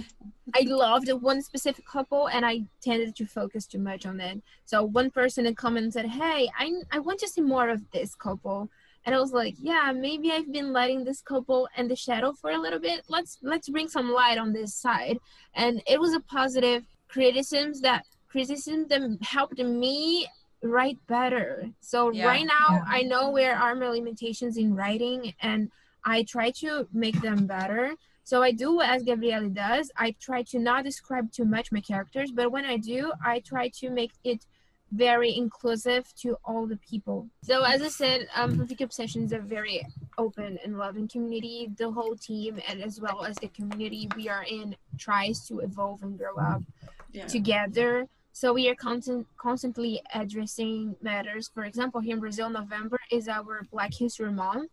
I 0.55 0.63
loved 0.67 1.11
one 1.11 1.41
specific 1.43 1.87
couple 1.87 2.29
and 2.29 2.45
I 2.45 2.63
tended 2.83 3.17
to 3.17 3.27
focus 3.27 3.67
too 3.67 3.79
much 3.79 4.05
on 4.05 4.21
it. 4.21 4.43
So 4.65 4.85
one 4.85 5.11
person 5.11 5.47
in 5.47 5.55
comments 5.55 5.95
said, 5.95 6.07
"Hey, 6.07 6.51
I 6.59 6.73
I 6.93 6.99
want 6.99 7.21
to 7.21 7.29
see 7.29 7.41
more 7.41 7.71
of 7.71 7.91
this 7.91 8.15
couple." 8.15 8.69
And 9.07 9.15
I 9.15 9.19
was 9.19 9.33
like, 9.33 9.55
"Yeah, 9.59 9.93
maybe 9.93 10.33
I've 10.33 10.53
been 10.53 10.73
letting 10.73 11.05
this 11.05 11.23
couple 11.23 11.69
in 11.77 11.89
the 11.89 11.97
shadow 11.97 12.33
for 12.33 12.51
a 12.51 12.59
little 12.61 12.81
bit. 12.81 13.05
Let's 13.09 13.39
let's 13.43 13.71
bring 13.71 13.89
some 13.89 14.11
light 14.11 14.37
on 14.37 14.53
this 14.53 14.75
side." 14.75 15.19
And 15.55 15.83
it 15.87 15.99
was 15.99 16.13
a 16.13 16.21
positive 16.21 16.85
criticisms 17.09 17.81
that 17.81 18.05
criticism 18.29 18.87
that 18.89 19.01
helped 19.23 19.59
me 19.59 20.29
write 20.63 20.99
better. 21.07 21.71
So 21.81 22.11
Yeah. 22.11 22.27
right 22.27 22.47
now 22.47 22.69
Yeah. 22.71 22.85
I 22.87 23.03
know 23.03 23.31
where 23.31 23.57
are 23.57 23.75
my 23.75 23.89
limitations 23.89 24.57
in 24.57 24.75
writing 24.75 25.35
and 25.41 25.71
I 26.05 26.23
try 26.23 26.51
to 26.63 26.89
make 26.93 27.21
them 27.21 27.47
better. 27.47 27.95
So 28.25 28.43
I 28.43 28.51
do 28.53 28.81
as 28.81 29.03
Gabrielle 29.03 29.49
does. 29.49 29.91
I 29.97 30.13
try 30.21 30.43
to 30.45 30.59
not 30.59 30.85
describe 30.85 31.31
too 31.33 31.45
much 31.45 31.71
my 31.73 31.81
characters, 31.81 32.33
but 32.33 32.51
when 32.51 32.65
I 32.65 32.77
do, 32.77 33.13
I 33.25 33.41
try 33.41 33.69
to 33.81 33.91
make 33.91 34.13
it 34.25 34.47
very 34.93 35.37
inclusive 35.37 36.05
to 36.23 36.37
all 36.45 36.67
the 36.67 36.77
people. 36.77 37.29
So 37.43 37.65
as 37.65 37.83
I 37.83 37.89
said, 37.89 38.29
um, 38.37 38.57
Fanfic 38.57 38.81
Obsession 38.81 39.25
is 39.25 39.33
a 39.33 39.39
very 39.39 39.85
open 40.17 40.59
and 40.65 40.79
loving 40.79 41.09
community. 41.09 41.71
The 41.77 41.91
whole 41.91 42.17
team 42.17 42.61
and 42.69 42.83
as 42.83 43.01
well 43.01 43.25
as 43.25 43.37
the 43.37 43.49
community 43.49 44.09
we 44.17 44.29
are 44.29 44.45
in 44.45 44.77
tries 44.97 45.47
to 45.49 45.59
evolve 45.61 46.03
and 46.03 46.17
grow 46.17 46.37
up 46.37 46.63
Yeah. 47.13 47.27
together. 47.27 48.07
So 48.37 48.53
we 48.53 48.69
are 48.69 48.75
constant, 48.75 49.27
constantly 49.39 50.03
addressing 50.13 50.95
matters. 51.01 51.51
For 51.55 51.65
example, 51.65 52.03
here 52.03 52.17
in 52.17 52.21
Brazil, 52.21 52.51
November 52.51 52.99
is 53.11 53.29
our 53.29 53.67
Black 53.73 53.95
History 53.95 54.31
Month. 54.31 54.71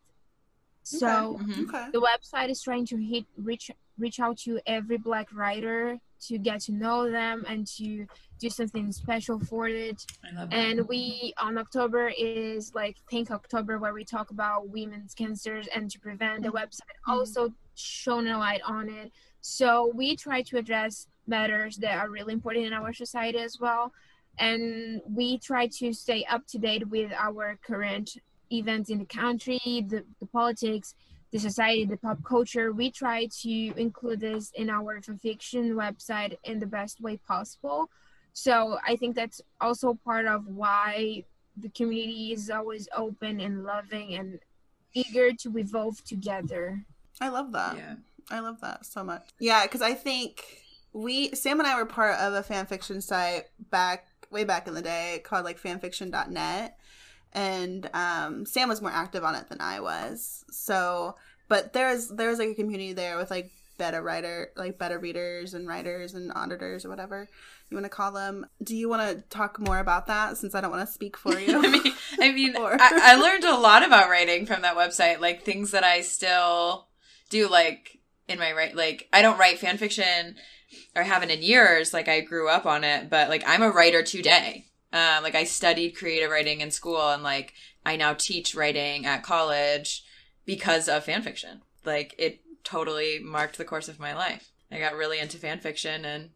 So 0.83 1.39
Mhm. 1.39 1.69
Okay. 1.69 1.85
the 1.93 2.01
website 2.01 2.49
is 2.49 2.61
trying 2.61 2.85
to 2.87 2.97
hit 2.97 3.25
reach 3.37 3.71
reach 3.97 4.19
out 4.19 4.37
to 4.39 4.59
every 4.65 4.97
black 4.97 5.31
writer 5.33 5.97
to 6.19 6.37
get 6.37 6.59
to 6.61 6.73
know 6.73 7.09
them 7.09 7.45
and 7.47 7.65
to 7.67 8.05
do 8.39 8.49
something 8.49 8.91
special 8.91 9.39
for 9.39 9.67
it 9.69 10.05
I 10.25 10.31
love 10.35 10.49
that. 10.49 10.55
and 10.57 10.87
we 10.89 11.31
on 11.37 11.59
october 11.59 12.09
is 12.17 12.73
like 12.73 12.97
pink 13.07 13.29
october 13.29 13.77
where 13.77 13.93
we 13.93 14.03
talk 14.03 14.31
about 14.31 14.67
women's 14.69 15.13
cancers 15.13 15.67
and 15.75 15.91
to 15.91 15.99
prevent 15.99 16.41
the 16.41 16.49
website 16.49 16.97
also 17.07 17.53
shone 17.75 18.25
a 18.27 18.37
light 18.39 18.61
on 18.65 18.89
it 18.89 19.11
so 19.41 19.91
we 19.93 20.15
try 20.15 20.41
to 20.41 20.57
address 20.57 21.07
matters 21.27 21.77
that 21.77 21.97
are 21.97 22.09
really 22.09 22.33
important 22.33 22.65
in 22.65 22.73
our 22.73 22.93
society 22.93 23.39
as 23.39 23.59
well 23.59 23.91
and 24.39 25.01
we 25.07 25.37
try 25.37 25.67
to 25.67 25.93
stay 25.93 26.25
up 26.25 26.45
to 26.47 26.57
date 26.57 26.87
with 26.89 27.11
our 27.13 27.57
current 27.65 28.17
events 28.51 28.89
in 28.89 28.99
the 28.99 29.05
country 29.05 29.59
the, 29.87 30.03
the 30.19 30.25
politics 30.27 30.95
the 31.33 31.39
society, 31.39 31.83
the 31.83 31.97
pop 31.97 32.23
culture. 32.23 32.71
We 32.71 32.91
try 32.91 33.27
to 33.41 33.73
include 33.75 34.19
this 34.19 34.51
in 34.51 34.69
our 34.69 35.01
fanfiction 35.01 35.73
website 35.73 36.37
in 36.43 36.59
the 36.59 36.67
best 36.67 37.01
way 37.01 37.17
possible. 37.17 37.89
So 38.33 38.77
I 38.87 38.95
think 38.95 39.15
that's 39.15 39.41
also 39.59 39.97
part 40.05 40.27
of 40.27 40.45
why 40.47 41.25
the 41.57 41.69
community 41.69 42.33
is 42.33 42.51
always 42.51 42.87
open 42.95 43.41
and 43.41 43.63
loving 43.63 44.13
and 44.13 44.39
eager 44.93 45.33
to 45.33 45.57
evolve 45.57 46.03
together. 46.03 46.85
I 47.19 47.29
love 47.29 47.51
that. 47.53 47.77
yeah. 47.77 47.95
I 48.29 48.39
love 48.39 48.61
that 48.61 48.85
so 48.85 49.03
much. 49.03 49.23
Yeah, 49.39 49.63
because 49.63 49.81
I 49.81 49.95
think 49.95 50.45
we 50.93 51.33
Sam 51.35 51.59
and 51.59 51.67
I 51.67 51.75
were 51.75 51.85
part 51.85 52.19
of 52.19 52.33
a 52.33 52.43
fan 52.43 52.65
fiction 52.65 53.01
site 53.01 53.45
back 53.71 54.05
way 54.31 54.43
back 54.43 54.67
in 54.67 54.73
the 54.73 54.81
day 54.81 55.21
called 55.23 55.45
like 55.45 55.59
fanfiction.net. 55.61 56.77
And 57.35 57.89
um, 57.93 58.45
Sam 58.45 58.69
was 58.69 58.81
more 58.81 58.91
active 58.91 59.23
on 59.23 59.35
it 59.35 59.49
than 59.49 59.59
I 59.59 59.79
was. 59.79 60.45
So, 60.51 61.15
but 61.47 61.73
there's 61.73 62.09
there's 62.09 62.39
like 62.39 62.49
a 62.49 62.55
community 62.55 62.93
there 62.93 63.17
with 63.17 63.31
like 63.31 63.51
better 63.79 64.03
writer, 64.03 64.51
like 64.55 64.77
better 64.77 64.99
readers 64.99 65.55
and 65.55 65.67
writers 65.67 66.13
and 66.13 66.31
auditors 66.35 66.85
or 66.85 66.89
whatever 66.89 67.27
you 67.73 67.77
want 67.77 67.85
to 67.85 67.89
call 67.89 68.11
them. 68.11 68.45
Do 68.61 68.75
you 68.75 68.87
want 68.87 69.09
to 69.09 69.23
talk 69.35 69.59
more 69.59 69.79
about 69.79 70.05
that 70.07 70.37
since 70.37 70.53
I 70.53 70.61
don't 70.61 70.71
want 70.71 70.87
to 70.87 70.93
speak 70.93 71.17
for 71.17 71.39
you? 71.39 71.57
I 71.63 71.67
mean, 71.67 71.93
I 72.19 72.31
mean, 72.31 72.55
Or- 72.59 72.79
I, 72.79 73.13
I 73.13 73.15
learned 73.15 73.43
a 73.43 73.57
lot 73.57 73.83
about 73.85 74.09
writing 74.09 74.45
from 74.45 74.61
that 74.61 74.77
website. 74.77 75.19
Like 75.19 75.43
things 75.43 75.71
that 75.71 75.83
I 75.83 76.01
still 76.01 76.87
do, 77.29 77.49
like 77.49 77.99
in 78.27 78.37
my 78.39 78.51
write. 78.53 78.75
Like 78.75 79.09
I 79.11 79.21
don't 79.23 79.39
write 79.39 79.59
fan 79.59 79.77
fiction, 79.77 80.35
or 80.95 81.03
haven't 81.03 81.31
in 81.31 81.41
years. 81.41 81.93
Like 81.93 82.07
I 82.07 82.21
grew 82.21 82.49
up 82.49 82.65
on 82.65 82.83
it, 82.83 83.09
but 83.09 83.29
like 83.29 83.43
I'm 83.47 83.63
a 83.63 83.71
writer 83.71 84.03
today. 84.03 84.65
Uh, 84.91 85.19
like 85.23 85.35
I 85.35 85.43
studied 85.43 85.95
creative 85.95 86.29
writing 86.29 86.61
in 86.61 86.69
school, 86.69 87.09
and 87.09 87.23
like 87.23 87.53
I 87.85 87.95
now 87.95 88.13
teach 88.13 88.55
writing 88.55 89.05
at 89.05 89.23
college 89.23 90.03
because 90.45 90.87
of 90.87 91.05
fan 91.05 91.21
fiction. 91.21 91.61
Like 91.83 92.15
it 92.17 92.41
totally 92.63 93.19
marked 93.19 93.57
the 93.57 93.65
course 93.65 93.89
of 93.89 93.99
my 93.99 94.13
life. 94.13 94.51
I 94.71 94.79
got 94.79 94.95
really 94.95 95.19
into 95.19 95.37
fan 95.37 95.59
fiction, 95.59 96.05
and 96.05 96.29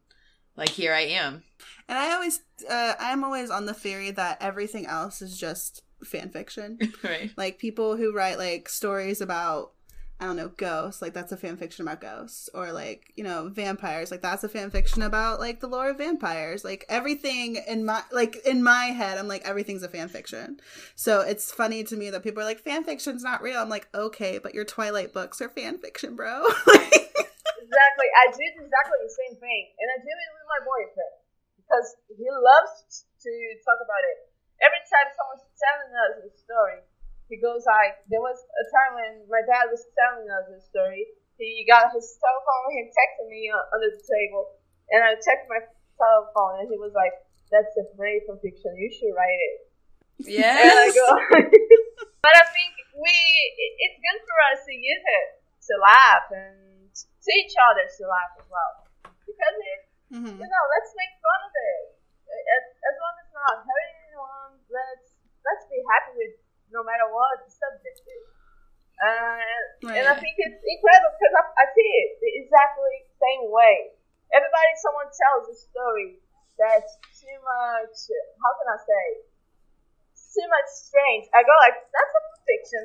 like 0.56 0.70
here 0.70 0.92
I 0.92 1.02
am. 1.02 1.44
And 1.88 1.98
I 1.98 2.12
always, 2.12 2.40
uh, 2.68 2.94
I'm 2.98 3.24
always 3.24 3.50
on 3.50 3.66
the 3.66 3.74
theory 3.74 4.10
that 4.12 4.38
everything 4.40 4.86
else 4.86 5.22
is 5.22 5.38
just 5.38 5.82
fan 6.04 6.30
fiction. 6.30 6.78
right. 7.02 7.30
like 7.36 7.58
people 7.58 7.96
who 7.96 8.14
write 8.14 8.38
like 8.38 8.68
stories 8.68 9.20
about, 9.20 9.72
I 10.20 10.26
don't 10.26 10.36
know, 10.36 10.48
ghosts, 10.48 11.00
like 11.00 11.14
that's 11.14 11.30
a 11.30 11.36
fan 11.36 11.56
fiction 11.56 11.86
about 11.86 12.00
ghosts, 12.00 12.50
or 12.52 12.72
like 12.72 13.12
you 13.14 13.22
know 13.22 13.48
vampires, 13.48 14.10
like 14.10 14.20
that's 14.20 14.42
a 14.42 14.48
fan 14.48 14.70
fiction 14.70 15.02
about 15.02 15.38
like 15.38 15.60
the 15.60 15.68
lore 15.68 15.90
of 15.90 15.98
vampires. 15.98 16.64
Like 16.64 16.84
everything 16.88 17.56
in 17.68 17.84
my 17.84 18.02
like 18.10 18.36
in 18.44 18.62
my 18.62 18.86
head, 18.86 19.18
I'm 19.18 19.28
like 19.28 19.42
everything's 19.44 19.84
a 19.84 19.88
fan 19.88 20.08
fiction. 20.08 20.58
So 20.96 21.20
it's 21.20 21.52
funny 21.52 21.84
to 21.84 21.96
me 21.96 22.10
that 22.10 22.24
people 22.24 22.42
are 22.42 22.46
like 22.46 22.60
fan 22.60 22.82
fiction's 22.82 23.22
not 23.22 23.42
real. 23.42 23.60
I'm 23.60 23.68
like 23.68 23.88
okay, 23.94 24.38
but 24.38 24.54
your 24.54 24.64
Twilight 24.64 25.12
books 25.12 25.40
are 25.40 25.48
fan 25.48 25.78
fiction, 25.78 26.16
bro. 26.16 26.44
Exactly. 27.68 28.08
I 28.08 28.26
did 28.32 28.52
exactly 28.64 28.98
the 29.04 29.12
same 29.12 29.34
thing, 29.44 29.62
and 29.76 29.88
I 29.92 30.00
do 30.00 30.08
it 30.08 30.30
with 30.32 30.46
my 30.48 30.60
boyfriend 30.64 31.14
because 31.60 31.88
he 32.08 32.24
loves 32.24 33.04
to 33.04 33.32
talk 33.60 33.76
about 33.76 34.02
it. 34.08 34.18
Every 34.64 34.80
time 34.88 35.12
someone's 35.12 35.44
telling 35.52 35.92
us 35.92 36.12
a 36.24 36.30
story, 36.32 36.80
because 37.28 37.64
like 37.68 38.00
there 38.08 38.24
was 38.24 38.36
a 38.40 38.64
time 38.72 38.92
when 38.96 39.12
my 39.28 39.44
dad 39.44 39.68
was 39.68 39.84
telling 39.94 40.28
us 40.28 40.48
this 40.48 40.66
story. 40.68 41.04
He 41.38 41.62
got 41.70 41.94
his 41.94 42.18
telephone, 42.18 42.74
he 42.74 42.90
texted 42.90 43.30
me 43.30 43.46
under 43.46 43.94
the 43.94 44.02
table, 44.02 44.58
and 44.90 45.06
I 45.06 45.14
checked 45.22 45.46
my 45.46 45.62
telephone, 45.94 46.58
and 46.58 46.66
he 46.66 46.74
was 46.74 46.90
like, 46.98 47.14
"That's 47.46 47.70
a 47.78 47.86
great 47.94 48.26
fiction. 48.42 48.74
You 48.74 48.90
should 48.90 49.14
write 49.14 49.38
it." 49.38 49.56
Yes. 50.26 50.98
I 50.98 51.22
but 52.26 52.34
I 52.34 52.44
think 52.50 52.74
we 52.98 53.14
it's 53.54 53.98
good 54.02 54.20
for 54.26 54.38
us 54.50 54.66
to 54.66 54.74
use 54.74 55.04
it 55.06 55.26
to 55.70 55.72
laugh 55.78 56.26
and 56.34 56.90
to 56.90 57.30
each 57.38 57.54
other 57.70 57.86
to 57.86 58.02
laugh 58.10 58.32
as 58.42 58.48
well 58.50 58.72
because 59.22 59.56
it 59.62 59.80
mm-hmm. 60.10 60.34
you 60.34 60.48
know 60.48 60.64
let's 60.74 60.90
make 60.98 61.12
fun 61.22 61.40
of 61.46 61.54
it 61.54 61.84
as, 62.34 62.64
as 62.82 62.94
long 62.98 63.14
as 63.22 63.28
not 63.30 63.54
hurting 63.62 63.98
anyone 64.10 64.52
let's 64.72 65.14
let's 65.46 65.64
be 65.70 65.78
happy 65.86 66.18
with 66.18 66.34
no 66.72 66.84
matter 66.84 67.06
what 67.08 67.44
the 67.44 67.50
subject 67.50 68.00
is. 68.04 68.26
Uh, 68.98 69.38
right. 69.86 70.02
And 70.02 70.04
I 70.10 70.14
think 70.18 70.34
it's 70.42 70.58
incredible 70.58 71.12
because 71.14 71.34
I, 71.38 71.44
I 71.46 71.64
see 71.70 71.90
it 72.02 72.08
the 72.18 72.30
exactly 72.42 73.06
same 73.22 73.46
way. 73.48 73.94
Everybody, 74.34 74.70
someone 74.82 75.08
tells 75.08 75.48
a 75.48 75.56
story 75.56 76.18
that's 76.58 76.98
too 77.16 77.38
much, 77.40 77.96
how 78.42 78.52
can 78.58 78.68
I 78.74 78.78
say, 78.82 79.06
too 80.34 80.46
much 80.50 80.68
strange. 80.70 81.30
I 81.32 81.46
go 81.46 81.54
like, 81.64 81.78
that's 81.88 82.12
a 82.12 82.22
fiction. 82.44 82.84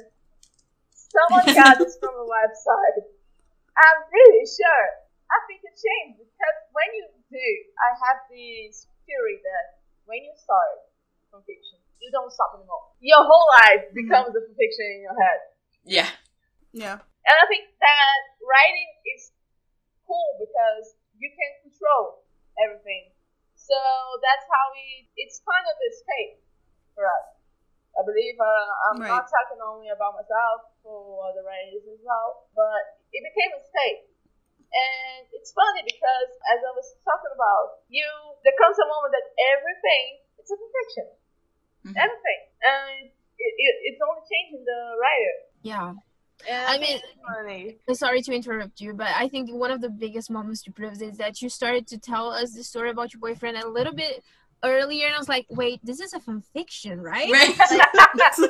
Someone 0.94 1.48
got 1.60 1.76
this 1.82 2.00
from 2.00 2.16
a 2.16 2.28
website. 2.30 3.10
I'm 3.74 4.00
really 4.08 4.46
sure. 4.46 4.86
I 5.28 5.38
think 5.50 5.66
it 5.66 5.74
changed 5.74 6.22
because 6.22 6.58
when 6.72 6.90
you 6.94 7.06
do, 7.34 7.50
I 7.82 7.90
have 8.06 8.20
this 8.30 8.86
theory 9.10 9.42
that 9.42 9.82
when 10.06 10.22
you 10.22 10.34
start 10.38 10.94
from 11.34 11.42
fiction, 11.50 11.82
you 12.04 12.12
don't 12.12 12.28
stop 12.30 12.52
anymore. 12.60 12.92
Your 13.00 13.24
whole 13.24 13.48
life 13.64 13.88
becomes 13.96 14.36
a 14.36 14.44
fiction 14.44 14.86
in 14.92 15.00
your 15.08 15.16
head. 15.16 15.40
Yeah. 15.88 16.12
Yeah. 16.76 17.00
And 17.00 17.36
I 17.40 17.46
think 17.48 17.72
that 17.80 18.20
writing 18.44 18.92
is 19.16 19.32
cool 20.04 20.36
because 20.44 21.00
you 21.16 21.32
can 21.32 21.52
control 21.64 22.28
everything. 22.60 23.16
So 23.56 23.80
that's 24.20 24.44
how 24.52 24.76
we, 24.76 25.08
it's 25.16 25.40
kind 25.48 25.64
of 25.64 25.76
escape 25.88 26.44
for 26.92 27.08
us. 27.08 27.28
I 27.96 28.02
believe 28.04 28.36
uh, 28.36 28.70
I'm 28.92 29.00
Right. 29.00 29.08
not 29.16 29.30
talking 29.32 29.62
only 29.64 29.88
about 29.94 30.20
myself 30.20 30.76
for 30.84 31.32
the 31.32 31.46
writers 31.46 31.88
as 31.88 32.02
well, 32.04 32.50
but 32.52 33.00
it 33.16 33.22
became 33.24 33.54
a 33.56 33.62
state. 33.64 34.12
And 34.74 35.30
it's 35.32 35.54
funny 35.54 35.86
because 35.86 36.30
as 36.50 36.60
I 36.66 36.72
was 36.74 36.98
talking 37.06 37.30
about, 37.38 37.86
you 37.94 38.04
there 38.42 38.58
comes 38.58 38.74
a 38.82 38.88
moment 38.90 39.14
that 39.14 39.30
everything 39.54 40.26
it's 40.42 40.50
a 40.50 40.58
fiction, 40.58 41.08
Mhm. 41.86 41.94
everything, 41.98 42.42
and 42.64 43.06
it, 43.38 43.54
it, 43.58 43.76
it's 43.84 44.02
only 44.08 44.22
changing 44.32 44.64
the 44.66 44.82
writer. 45.02 45.36
Yeah. 45.64 45.94
And 46.50 46.68
I 46.68 46.78
mean- 46.78 47.00
funny. 47.26 47.78
Sorry 47.94 48.22
to 48.22 48.34
interrupt 48.34 48.82
you, 48.82 48.94
but 48.94 49.08
I 49.16 49.28
think 49.30 49.52
one 49.52 49.72
of 49.72 49.82
the 49.82 49.90
biggest 49.90 50.30
moments 50.32 50.62
to 50.64 50.72
prove 50.72 51.02
is 51.02 51.18
that 51.18 51.42
you 51.42 51.50
started 51.50 51.88
to 51.88 51.98
tell 51.98 52.30
us 52.32 52.54
the 52.54 52.64
story 52.64 52.90
about 52.90 53.14
your 53.14 53.20
boyfriend 53.22 53.58
a 53.58 53.68
little 53.68 53.94
bit 53.94 54.24
earlier, 54.64 55.06
and 55.08 55.16
I 55.16 55.18
was 55.18 55.30
like, 55.30 55.46
wait, 55.50 55.80
this 55.84 56.00
is 56.00 56.14
a 56.14 56.20
fan 56.20 56.42
fiction, 56.54 57.02
right? 57.02 57.30
Right. 57.32 57.56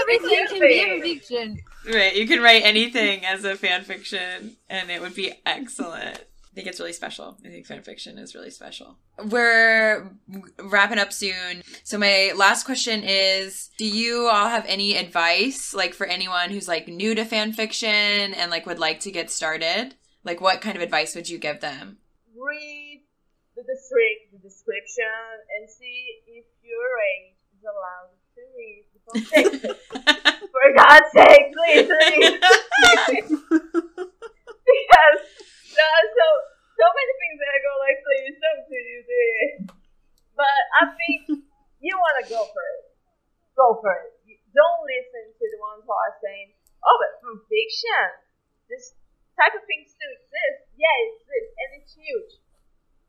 Everything 0.00 0.46
can 0.48 0.60
be 0.60 0.80
a 0.80 1.00
fiction. 1.00 1.58
right. 1.92 2.14
You 2.16 2.26
can 2.26 2.40
write 2.42 2.62
anything 2.64 3.24
as 3.24 3.44
a 3.44 3.56
fan 3.56 3.82
fiction 3.84 4.56
and 4.68 4.90
it 4.90 5.00
would 5.00 5.14
be 5.14 5.32
excellent. 5.44 6.24
I 6.52 6.54
think 6.54 6.66
it's 6.66 6.78
really 6.78 6.92
special. 6.92 7.38
I 7.44 7.48
think 7.48 7.66
fan 7.66 7.82
fiction 7.82 8.18
is 8.18 8.34
really 8.34 8.50
special. 8.50 8.98
We're 9.24 10.10
wrapping 10.58 10.98
up 10.98 11.12
soon. 11.12 11.62
So 11.82 11.96
my 11.96 12.32
last 12.36 12.64
question 12.64 13.02
is 13.02 13.70
do 13.78 13.86
you 13.86 14.28
all 14.30 14.48
have 14.48 14.66
any 14.68 14.96
advice 14.96 15.72
like 15.72 15.94
for 15.94 16.06
anyone 16.06 16.50
who's 16.50 16.68
like 16.68 16.88
new 16.88 17.14
to 17.14 17.24
fan 17.24 17.54
fiction 17.54 17.88
and 17.88 18.50
like 18.50 18.66
would 18.66 18.78
like 18.78 19.00
to 19.00 19.10
get 19.10 19.30
started? 19.30 19.94
Like 20.24 20.40
what 20.40 20.60
kind 20.60 20.76
of 20.76 20.82
advice 20.82 21.14
would 21.14 21.28
you 21.28 21.38
give 21.38 21.60
them? 21.60 21.98
read 22.42 23.02
the, 23.56 23.62
descrip- 23.62 24.32
the 24.32 24.38
description 24.38 25.04
and 25.58 25.70
see 25.70 26.22
if 26.26 26.44
your 26.62 26.90
age 27.14 27.38
is 27.54 27.62
allowed 27.64 28.10
to 28.34 28.42
read 28.56 28.84
the. 28.92 29.76
For 30.52 30.66
God's 30.76 31.10
sake, 31.12 31.52
please 31.54 31.88
read. 31.88 32.40
because 34.72 35.20
there 35.76 35.90
are 35.90 36.08
so 36.12 36.26
so 36.78 36.86
many 36.88 37.12
things 37.20 37.36
that 37.40 37.50
I 37.52 37.58
go 37.62 37.72
like, 37.84 37.98
please 38.02 38.34
don't 38.40 38.64
do 38.66 38.82
this. 39.06 39.52
But 40.32 40.60
I 40.80 40.82
think 40.96 41.20
you 41.84 41.94
want 41.94 42.16
to 42.24 42.26
go 42.32 42.40
for 42.48 42.64
it. 42.80 42.84
Go 43.54 43.66
for 43.84 43.92
it. 43.92 44.12
Don't 44.52 44.82
listen 44.84 45.24
to 45.32 45.44
the 45.48 45.60
ones 45.60 45.84
who 45.84 45.92
are 45.92 46.16
saying, 46.20 46.52
"Oh, 46.84 46.96
but 47.00 47.12
from 47.24 47.40
fiction, 47.48 48.04
this 48.68 48.92
type 49.36 49.52
of 49.56 49.64
thing 49.64 49.84
still 49.88 50.12
exists." 50.12 50.72
Yeah, 50.76 50.92
it 50.92 51.08
exists, 51.20 51.52
and 51.56 51.68
it's 51.80 51.92
huge. 51.96 52.32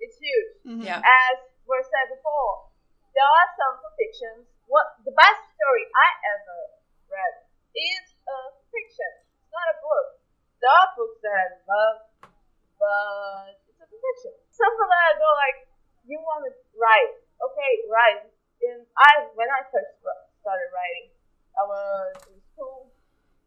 It's 0.03 0.17
huge 0.19 0.51
Mhm. 0.67 0.83
Yeah. 0.87 0.99
as 0.99 1.35
was 1.67 1.83
said 1.87 2.11
before, 2.11 2.67
there 3.15 3.23
are 3.27 3.49
some 3.59 3.75
fictions. 3.95 4.47
What 4.67 4.99
the 5.03 5.15
best 5.15 5.41
story 5.55 5.83
I 5.95 6.09
ever 6.35 6.59
read 7.11 7.35
is 7.75 8.05
a 8.27 8.37
fiction. 8.71 9.11
It's 9.43 9.51
not 9.51 9.67
a 9.75 9.77
book. 9.83 10.07
There 10.59 10.71
are 10.71 10.89
books 10.95 11.19
that 11.23 11.35
I 11.39 11.47
love, 11.67 11.97
but 12.83 13.55
it's 13.71 13.79
a 13.79 13.87
fiction. 13.87 14.35
Something 14.51 14.89
that 14.91 15.03
I 15.07 15.13
go 15.15 15.29
like, 15.39 15.59
you 16.03 16.19
want 16.19 16.43
to 16.43 16.51
write? 16.75 17.15
Okay, 17.39 17.71
write. 17.87 18.27
And 18.59 18.83
I, 18.99 19.31
when 19.39 19.47
I 19.47 19.63
first 19.71 20.03
started 20.43 20.67
writing, 20.75 21.15
I 21.55 21.63
was 21.63 22.11
in 22.27 22.39
school. 22.51 22.91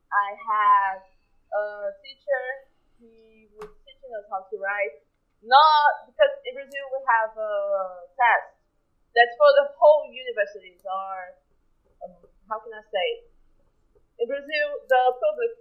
I 0.08 0.32
had 0.40 1.04
a 1.52 1.92
teacher. 2.00 2.44
He 2.96 3.52
was 3.60 3.68
teaching 3.84 4.12
us 4.16 4.24
how 4.32 4.48
to 4.48 4.56
write. 4.56 5.04
Not 5.44 6.08
because 6.08 6.32
in 6.48 6.56
Brazil 6.56 6.84
we 6.96 7.00
have 7.12 7.36
a 7.36 7.52
test 8.16 8.56
that's 9.12 9.36
for 9.36 9.52
the 9.60 9.68
whole 9.76 10.08
universities 10.08 10.80
or 10.84 11.36
um, 12.04 12.24
how 12.48 12.60
can 12.64 12.72
I 12.72 12.84
say? 12.88 13.08
In 14.16 14.26
Brazil, 14.28 14.68
the 14.88 15.02
public 15.20 15.52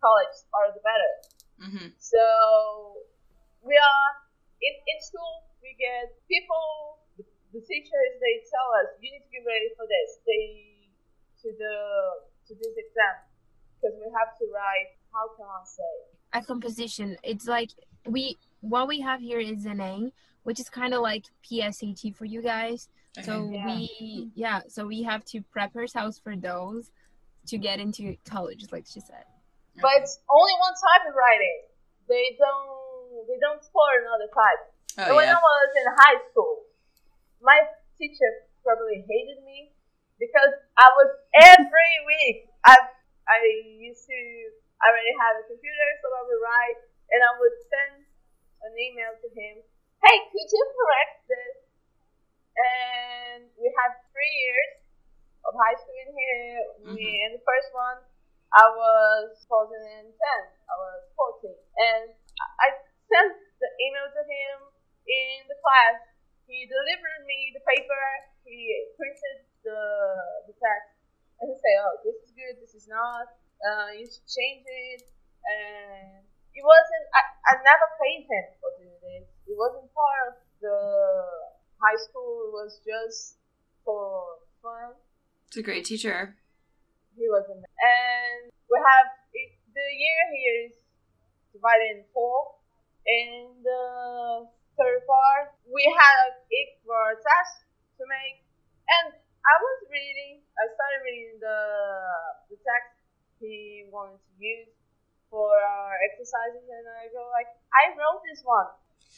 colleges 0.00 0.48
are 0.56 0.72
the 0.72 0.80
better. 0.80 1.12
hmm 1.60 1.88
So 2.00 2.89
we 3.62 3.76
are 3.76 4.08
in, 4.60 4.74
in 4.74 4.98
school. 5.00 5.48
We 5.62 5.76
get 5.76 6.12
people. 6.28 7.04
The, 7.16 7.24
the 7.52 7.62
teachers 7.66 8.10
they 8.20 8.34
tell 8.48 8.68
us 8.80 8.96
you 9.00 9.10
need 9.12 9.24
to 9.24 9.32
be 9.32 9.42
ready 9.44 9.68
for 9.76 9.84
this. 9.84 10.20
They 10.24 10.44
to 11.42 11.48
the 11.56 11.76
to 12.48 12.52
this 12.54 12.74
exam 12.76 13.16
because 13.76 13.96
we 13.98 14.08
have 14.12 14.36
to 14.38 14.44
write. 14.52 14.96
How 15.12 15.26
can 15.36 15.46
I 15.46 15.62
say? 15.64 15.94
A 16.32 16.42
composition. 16.44 17.16
It's 17.24 17.46
like 17.46 17.70
we 18.06 18.38
what 18.60 18.88
we 18.88 19.00
have 19.00 19.20
here 19.20 19.40
is 19.40 19.66
an 19.66 19.80
A, 19.80 20.12
which 20.44 20.60
is 20.60 20.68
kind 20.68 20.94
of 20.94 21.02
like 21.02 21.24
PSAT 21.44 22.14
for 22.16 22.24
you 22.24 22.42
guys. 22.42 22.88
So 23.24 23.50
Yeah. 23.52 23.66
we 23.66 24.30
yeah, 24.34 24.60
so 24.68 24.86
we 24.86 25.02
have 25.02 25.24
to 25.26 25.42
prep 25.42 25.74
ourselves 25.74 26.20
for 26.22 26.36
those 26.36 26.90
to 27.46 27.58
get 27.58 27.80
into 27.80 28.16
college, 28.24 28.66
like 28.70 28.86
she 28.86 29.00
said. 29.00 29.24
But 29.80 29.92
it's 29.96 30.20
only 30.30 30.52
one 30.60 30.74
type 30.74 31.08
of 31.08 31.14
writing. 31.16 31.62
They 32.08 32.36
don't 32.38 32.79
they 33.28 33.38
don't 33.40 33.60
explore 33.60 33.92
another 34.00 34.28
type. 34.30 34.62
Oh, 34.98 35.02
and 35.04 35.10
Oh 35.12 35.16
when 35.16 35.28
yeah. 35.28 35.36
I 35.36 35.40
was 35.40 35.68
in 35.76 35.86
high 35.96 36.18
school, 36.30 36.68
my 37.40 37.58
teacher 37.96 38.48
probably 38.64 39.04
hated 39.04 39.44
me 39.44 39.72
because 40.20 40.52
I 40.76 40.88
was 40.96 41.10
every 41.40 41.94
week. 42.12 42.48
I 42.64 42.76
I 43.28 43.38
used 43.80 44.04
to 44.08 44.20
I 44.80 44.88
already 44.88 45.14
had 45.20 45.36
a 45.36 45.44
computer, 45.44 45.88
so 46.00 46.08
I 46.08 46.22
would 46.24 46.40
write, 46.40 46.80
and 47.12 47.20
I 47.20 47.32
would 47.36 47.56
send 47.68 47.94
an 48.64 48.72
email 48.76 49.12
to 49.12 49.28
him. 49.28 49.60
Hey, 50.00 50.16
could 50.32 50.48
you 50.48 50.64
correct 50.72 51.16
this? 51.28 51.56
And 52.56 53.40
we 53.60 53.68
had 53.76 54.00
three 54.12 54.34
years 54.40 54.72
of 55.44 55.52
high 55.56 55.76
school 55.76 55.96
in 56.00 56.10
here. 56.16 56.60
Mm-hmm. 56.80 56.94
We 56.96 57.04
in 57.28 57.36
the 57.36 57.44
first 57.44 57.72
one, 57.76 58.00
I 58.56 58.66
was 58.72 59.36
2010. 59.44 60.08
I 60.08 60.74
was 60.76 61.00
14, 61.44 61.52
and 61.52 62.04
I 62.40 62.68
sent 63.10 63.34
the 63.58 63.70
email 63.82 64.06
to 64.06 64.22
him 64.22 64.56
in 65.04 65.50
the 65.50 65.58
class. 65.58 65.98
He 66.46 66.66
delivered 66.66 67.26
me 67.26 67.50
the 67.54 67.62
paper. 67.66 68.04
He 68.46 68.70
printed 68.94 69.46
the 69.66 69.82
the 70.50 70.54
text, 70.54 70.94
and 71.42 71.50
he 71.50 71.56
said, 71.58 71.76
"Oh, 71.82 71.94
this 72.06 72.18
is 72.26 72.30
good. 72.34 72.54
This 72.58 72.74
is 72.74 72.86
not. 72.86 73.26
Uh, 73.60 73.90
you 73.94 74.06
should 74.06 74.26
change 74.26 74.64
it." 74.66 75.06
And 75.46 76.26
it 76.54 76.64
wasn't. 76.64 77.06
I, 77.14 77.22
I 77.50 77.52
never 77.62 77.86
paid 78.02 78.26
him 78.26 78.46
for 78.58 78.70
doing 78.78 78.98
this. 78.98 79.26
It 79.46 79.54
wasn't 79.58 79.90
part 79.94 80.18
of 80.30 80.34
the 80.58 80.78
high 81.78 81.98
school. 81.98 82.50
It 82.50 82.52
was 82.54 82.82
just 82.82 83.38
for 83.84 84.42
fun. 84.62 84.94
It's 85.48 85.58
a 85.58 85.62
great 85.62 85.84
teacher. 85.84 86.36
He 87.16 87.26
wasn't. 87.26 87.66
And 87.66 88.52
we 88.70 88.78
have 88.78 89.06
it, 89.34 89.50
the 89.74 89.82
year 89.82 90.22
here 90.30 90.56
is 90.70 90.76
divided 91.52 91.98
in 91.98 92.02
four. 92.14 92.59
In 93.06 93.64
the 93.64 94.48
third 94.76 95.00
part, 95.08 95.52
uh, 95.52 95.72
we 95.72 95.84
had 95.88 96.36
it 96.50 96.80
for 96.84 97.12
a 97.12 97.16
test 97.16 97.64
to 97.96 98.04
make. 98.08 98.44
And 98.88 99.16
I 99.16 99.54
was 99.60 99.78
reading, 99.88 100.44
I 100.56 100.64
started 100.68 101.00
reading 101.04 101.36
the, 101.40 101.60
the 102.52 102.58
text 102.60 103.00
he 103.40 103.88
wanted 103.88 104.20
to 104.20 104.32
use 104.36 104.68
for 105.32 105.48
our 105.48 105.94
exercises, 106.10 106.66
and 106.66 106.84
I 107.00 107.08
go 107.14 107.24
like, 107.32 107.48
I 107.72 107.94
wrote 107.96 108.20
this 108.26 108.42
one. 108.44 108.68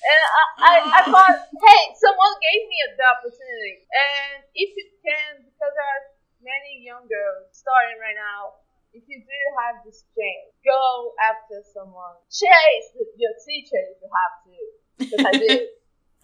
And 0.02 0.22
I, 0.30 0.42
I, 0.62 0.72
I 0.82 1.00
ah. 1.02 1.10
thought, 1.10 1.36
hey, 1.50 1.82
someone 1.98 2.34
gave 2.38 2.62
me 2.68 2.78
the 2.96 3.06
opportunity. 3.06 3.86
And 3.90 4.46
if 4.54 4.70
you 4.76 4.86
can, 5.02 5.46
because 5.46 5.72
there 5.74 5.88
are 5.88 6.04
many 6.42 6.82
young 6.82 7.06
girls 7.06 7.50
starting 7.54 7.98
right 8.02 8.18
now, 8.18 8.61
if 8.92 9.04
you 9.08 9.18
do 9.24 9.40
have 9.64 9.80
this 9.84 10.04
change, 10.12 10.52
go 10.64 11.16
after 11.20 11.64
someone. 11.72 12.16
Chase 12.28 12.88
your 13.16 13.34
teacher 13.40 13.80
if 13.92 13.98
you 14.04 14.08
have 14.12 14.34
to, 14.44 14.56
because 15.00 15.24
I 15.24 15.34
did. 15.36 15.64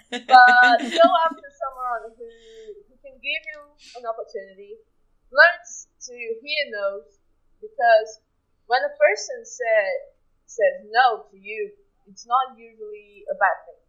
but 0.29 0.77
go 0.81 1.07
after 1.29 1.49
someone 1.53 2.13
who, 2.17 2.29
who 2.89 2.95
can 3.01 3.17
give 3.21 3.43
you 3.53 3.61
an 4.01 4.05
opportunity. 4.05 4.77
Learn 5.29 5.61
to 6.09 6.17
hear 6.17 6.63
no's 6.73 7.21
because 7.61 8.25
when 8.69 8.81
a 8.85 8.93
person 8.97 9.45
said 9.45 10.17
says 10.49 10.89
no 10.89 11.29
to 11.29 11.37
you, 11.37 11.73
it's 12.09 12.25
not 12.25 12.57
usually 12.57 13.29
a 13.29 13.37
bad 13.37 13.59
thing. 13.69 13.83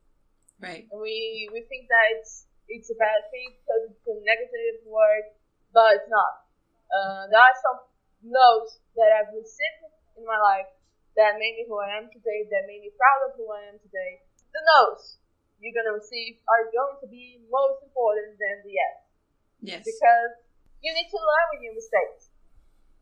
Right. 0.60 0.84
And 0.92 1.00
we 1.00 1.48
we 1.56 1.64
think 1.72 1.88
that 1.88 2.20
it's 2.20 2.48
it's 2.68 2.92
a 2.92 2.98
bad 3.00 3.24
thing 3.32 3.56
because 3.64 3.96
it's 3.96 4.08
a 4.08 4.20
negative 4.28 4.84
word, 4.84 5.32
but 5.72 6.04
it's 6.04 6.12
not. 6.12 6.44
Uh, 6.92 7.24
there 7.32 7.40
are 7.40 7.58
some 7.64 7.89
no's 8.24 8.80
that 8.96 9.12
I've 9.16 9.32
received 9.32 9.90
in 10.18 10.26
my 10.28 10.38
life 10.38 10.68
that 11.16 11.40
made 11.40 11.60
me 11.60 11.68
who 11.68 11.80
I 11.80 12.00
am 12.00 12.08
today, 12.12 12.48
that 12.48 12.68
made 12.68 12.84
me 12.84 12.92
proud 12.96 13.32
of 13.32 13.36
who 13.36 13.48
I 13.52 13.68
am 13.72 13.78
today. 13.80 14.24
The 14.52 14.64
no's 14.64 15.20
you're 15.60 15.76
gonna 15.76 15.92
receive 15.92 16.40
are 16.48 16.72
going 16.72 16.96
to 17.04 17.08
be 17.12 17.44
most 17.52 17.84
important 17.84 18.40
than 18.40 18.64
the 18.64 18.72
yes. 18.72 18.96
Yes. 19.60 19.84
Because 19.84 20.32
you 20.80 20.96
need 20.96 21.12
to 21.12 21.20
learn 21.20 21.48
with 21.52 21.62
your 21.68 21.76
mistakes. 21.76 22.32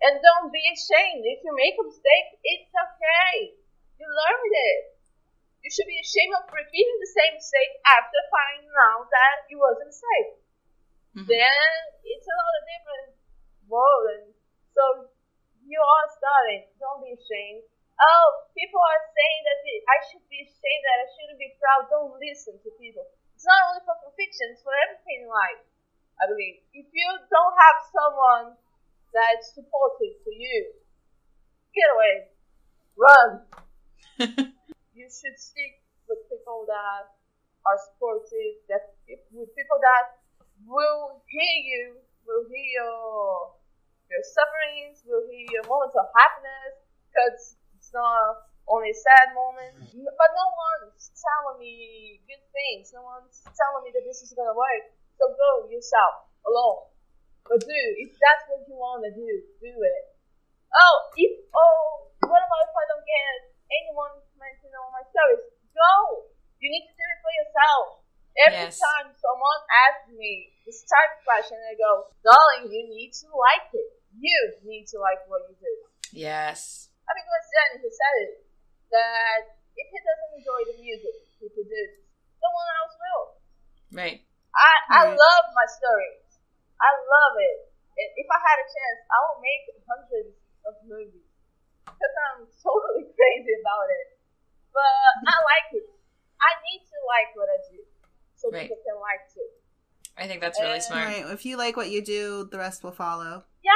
And 0.01 0.17
don't 0.21 0.49
be 0.53 0.61
ashamed. 0.73 1.25
If 1.25 1.41
you 1.41 1.53
make 1.53 1.77
a 1.77 1.85
mistake, 1.85 2.37
it's 2.41 2.73
okay. 2.73 3.57
You 3.97 4.05
learn 4.05 4.37
with 4.41 4.57
it. 4.57 4.81
You 5.65 5.69
should 5.73 5.89
be 5.89 5.97
ashamed 6.01 6.37
of 6.37 6.49
repeating 6.49 6.97
the 7.01 7.13
same 7.13 7.33
mistake 7.37 7.73
after 7.85 8.17
finding 8.29 8.73
out 8.93 9.09
that 9.09 9.37
it 9.49 9.57
was 9.57 9.77
a 9.81 9.85
mistake. 9.89 10.31
Mhm. 11.17 11.25
Then 11.29 11.65
it's 12.05 12.27
a 12.29 12.35
lot 12.37 12.53
of 12.57 12.63
different 12.69 13.09
world. 13.69 14.05
And 14.17 14.25
so 14.77 15.09
you 15.65 15.81
are 15.81 16.07
starting. 16.13 16.69
Don't 16.77 17.01
be 17.01 17.17
ashamed. 17.17 17.65
Oh, 17.97 18.27
people 18.53 18.77
are 18.77 19.03
saying 19.09 19.41
that 19.49 19.57
I 19.89 19.97
should 20.05 20.21
be 20.29 20.45
ashamed, 20.45 20.83
that 20.85 20.99
I 21.01 21.07
shouldn't 21.17 21.41
be 21.41 21.49
proud. 21.57 21.89
Don't 21.89 22.13
listen 22.21 22.61
to 22.61 22.69
people. 22.77 23.01
It's 23.33 23.41
not 23.49 23.73
only 23.73 23.81
for 23.81 23.97
fiction, 24.13 24.53
it's 24.53 24.61
for 24.61 24.77
everything 24.85 25.25
in 25.25 25.29
life. 25.33 25.65
I 26.21 26.29
believe. 26.29 26.61
If 26.77 26.85
you 26.93 27.09
don't 27.29 27.55
have 27.57 27.77
someone 27.89 28.47
that's 29.13 29.53
supportive 29.57 30.21
to 30.21 30.31
you, 30.33 30.77
get 31.73 31.89
away. 31.97 32.15
Run. 32.93 33.29
You 34.97 35.05
should 35.13 35.37
stick 35.37 35.85
with 36.09 36.25
people 36.25 36.65
that 36.65 37.13
are 37.69 37.77
supportive, 37.85 38.65
that 38.65 38.97
with 39.05 39.53
people 39.53 39.77
that 39.77 40.17
will 40.65 41.21
hear 41.29 41.55
you, 41.61 42.01
will 42.25 42.49
hear 42.49 42.81
your 42.81 43.53
your 44.07 44.23
sufferings, 44.23 45.03
will 45.03 45.27
hear 45.27 45.45
your 45.51 45.65
moments 45.67 45.95
of 45.99 46.07
happiness, 46.15 46.73
because 47.11 47.57
it's 47.75 47.91
not 47.91 48.47
only 48.67 48.91
sad 48.91 49.31
moments. 49.31 49.95
But 49.95 50.29
no 50.35 50.47
one's 50.51 51.11
telling 51.15 51.59
me 51.59 52.19
good 52.27 52.43
things. 52.51 52.91
No 52.91 53.03
one's 53.03 53.39
telling 53.55 53.87
me 53.87 53.91
that 53.95 54.03
this 54.03 54.21
is 54.23 54.35
gonna 54.35 54.55
work. 54.55 54.83
So 55.17 55.31
go 55.33 55.71
yourself 55.71 56.27
alone. 56.45 56.91
But 57.47 57.63
do 57.63 57.79
if 58.03 58.11
that's 58.19 58.43
what 58.51 58.67
you 58.67 58.75
wanna 58.75 59.11
do, 59.15 59.29
do 59.63 59.71
it. 59.71 60.03
Oh, 60.75 60.97
if 61.15 61.33
oh, 61.55 62.11
what 62.27 62.43
about 62.43 62.67
if 62.67 62.75
I 62.75 62.85
don't 62.91 63.07
get 63.07 63.55
anyone 63.71 64.19
mentioned 64.35 64.75
on 64.75 64.91
my 64.91 65.03
stories? 65.09 65.47
Go. 65.71 66.27
You 66.59 66.67
need 66.73 66.89
to 66.89 66.93
do 66.93 67.05
it 67.05 67.19
for 67.21 67.33
yourself. 67.37 67.85
Every 68.37 68.69
Yes. 68.69 68.77
time 68.77 69.13
someone 69.17 69.61
asks 69.89 70.13
me 70.13 70.53
this 70.65 70.85
type 70.85 71.17
of 71.17 71.25
question, 71.25 71.57
I 71.57 71.73
go, 71.73 72.05
darling, 72.21 72.69
you 72.69 72.85
need 72.89 73.13
to 73.13 73.29
like 73.33 73.69
it. 73.73 73.96
You 74.17 74.39
need 74.65 74.89
to 74.91 74.97
like 74.97 75.21
what 75.29 75.45
you 75.49 75.55
do. 75.61 75.73
yes. 76.09 76.89
I 77.07 77.13
think 77.15 77.23
it 77.23 77.35
was 77.37 77.47
Danny 77.53 77.77
who 77.85 77.89
said 77.93 78.15
it 78.27 78.33
that 78.91 79.39
if 79.77 79.87
he 79.87 79.99
doesn't 80.01 80.33
enjoy 80.41 80.59
the 80.73 80.75
music 80.81 81.15
he 81.39 81.47
produces, 81.53 82.03
no 82.41 82.49
one 82.51 82.69
else 82.81 82.93
will. 82.97 83.25
Right. 83.95 84.19
I, 84.57 84.71
I 84.91 85.01
Right. 85.07 85.15
love 85.15 85.45
my 85.53 85.67
stories. 85.69 86.25
I 86.81 86.89
love 86.97 87.35
it. 87.39 87.59
And 87.95 88.09
if 88.17 88.27
I 88.27 88.39
had 88.41 88.57
a 88.59 88.67
chance, 88.67 88.99
I 89.07 89.17
would 89.29 89.39
make 89.45 89.63
hundreds 89.87 90.33
of 90.67 90.73
movies 90.83 91.29
because 91.85 92.15
I'm 92.29 92.45
totally 92.59 93.07
crazy 93.17 93.53
about 93.61 93.87
it. 93.87 94.07
But 94.73 95.09
I 95.29 95.35
like 95.53 95.69
it. 95.77 95.87
I 96.41 96.51
need 96.69 96.81
to 96.85 96.97
like 97.07 97.29
what 97.37 97.49
I 97.49 97.57
do 97.69 97.81
so 98.37 98.49
Right. 98.53 98.65
people 98.69 98.77
can 98.85 98.97
like 99.01 99.25
too. 99.33 99.49
I 100.17 100.27
think 100.27 100.41
that's 100.41 100.59
really 100.59 100.77
Uh, 100.77 100.81
smart. 100.81 101.05
Right. 101.07 101.25
If 101.27 101.45
you 101.45 101.57
like 101.57 101.77
what 101.77 101.89
you 101.89 102.01
do, 102.03 102.47
the 102.51 102.57
rest 102.57 102.83
will 102.83 102.91
follow. 102.91 103.43
Yeah. 103.63 103.71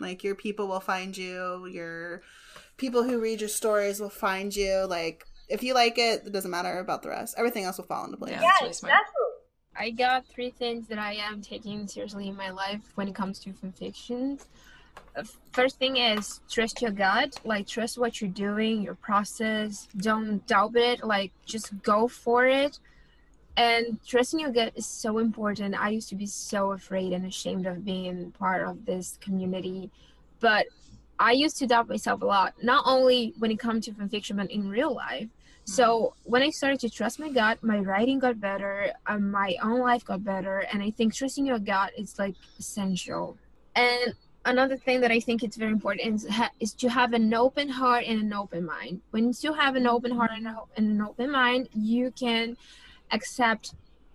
Like 0.00 0.24
your 0.24 0.34
people 0.34 0.68
will 0.68 0.80
find 0.80 1.16
you. 1.16 1.66
Your 1.66 2.22
people 2.76 3.02
who 3.02 3.18
read 3.20 3.40
your 3.40 3.48
stories 3.48 4.00
will 4.00 4.10
find 4.10 4.54
you. 4.54 4.84
Like 4.88 5.24
if 5.48 5.62
you 5.62 5.74
like 5.74 5.96
it, 5.98 6.24
it 6.26 6.32
doesn't 6.32 6.50
matter 6.50 6.78
about 6.80 7.02
the 7.02 7.08
rest. 7.10 7.34
Everything 7.38 7.64
else 7.64 7.78
will 7.78 7.86
fall 7.86 8.04
into 8.04 8.16
place. 8.16 8.32
Yeah. 8.32 8.40
Yeah, 8.42 8.48
that's 8.48 8.60
really 8.62 8.70
it's 8.70 8.78
smart. 8.80 8.92
natural. 8.94 9.32
I 9.78 9.90
got 9.90 10.26
three 10.26 10.50
things 10.50 10.88
that 10.88 10.98
I 10.98 11.14
am 11.14 11.42
taking 11.42 11.86
seriously 11.86 12.28
in 12.28 12.36
my 12.36 12.50
life 12.50 12.80
when 12.94 13.08
it 13.08 13.14
comes 13.14 13.38
to 13.40 13.52
fan 13.52 13.72
fictions. 13.72 14.46
Uh, 15.14 15.22
First 15.52 15.78
thing 15.78 15.96
is 15.98 16.40
trust 16.50 16.82
your 16.82 16.90
gut, 16.90 17.38
like 17.44 17.66
trust 17.66 17.96
what 17.98 18.20
you're 18.20 18.30
doing, 18.30 18.82
your 18.82 18.94
process. 18.94 19.86
Don't 19.96 20.46
doubt 20.46 20.76
it, 20.76 21.04
like 21.04 21.32
just 21.46 21.80
go 21.82 22.08
for 22.08 22.46
it. 22.46 22.78
And 23.56 23.98
trusting 24.06 24.38
your 24.40 24.50
gut 24.50 24.72
is 24.76 24.86
so 24.86 25.18
important. 25.18 25.74
I 25.80 25.88
used 25.88 26.08
to 26.10 26.14
be 26.14 26.26
so 26.26 26.72
afraid 26.72 27.12
and 27.12 27.24
ashamed 27.24 27.66
of 27.66 27.84
being 27.84 28.32
part 28.32 28.66
of 28.66 28.84
this 28.84 29.18
community, 29.20 29.90
but 30.40 30.66
I 31.18 31.32
used 31.32 31.56
to 31.58 31.66
doubt 31.66 31.88
myself 31.88 32.20
a 32.20 32.26
lot, 32.26 32.54
not 32.62 32.84
only 32.86 33.32
when 33.38 33.50
it 33.50 33.58
comes 33.58 33.86
to 33.86 33.94
fan 33.94 34.10
fiction, 34.10 34.36
but 34.36 34.50
in 34.50 34.68
real 34.68 34.94
life. 34.94 35.28
So 35.68 36.14
when 36.22 36.42
I 36.42 36.50
started 36.50 36.78
to 36.80 36.90
trust 36.90 37.18
my 37.18 37.28
gut, 37.28 37.60
my 37.60 37.78
writing 37.78 38.20
got 38.20 38.38
better, 38.38 38.92
um, 39.08 39.32
my 39.32 39.56
own 39.60 39.80
life 39.80 40.04
got 40.04 40.22
better, 40.22 40.60
and 40.70 40.80
I 40.80 40.90
think 40.90 41.12
trusting 41.12 41.44
your 41.44 41.58
gut 41.58 41.90
is 41.98 42.20
like 42.20 42.36
essential. 42.56 43.36
And 43.74 44.14
another 44.44 44.76
thing 44.76 45.00
that 45.00 45.10
I 45.10 45.18
think 45.18 45.42
it's 45.42 45.56
very 45.56 45.72
important 45.72 46.06
is, 46.14 46.28
ha- 46.28 46.52
is 46.60 46.72
to 46.74 46.88
have 46.88 47.14
an 47.14 47.34
open 47.34 47.68
heart 47.68 48.04
and 48.06 48.20
an 48.20 48.32
open 48.32 48.64
mind. 48.64 49.00
When 49.10 49.32
you 49.40 49.52
have 49.54 49.74
an 49.74 49.88
open 49.88 50.12
heart 50.12 50.30
and, 50.36 50.46
a- 50.46 50.62
and 50.76 50.88
an 50.88 51.00
open 51.00 51.32
mind, 51.32 51.68
you 51.74 52.12
can 52.12 52.56
accept 53.10 53.74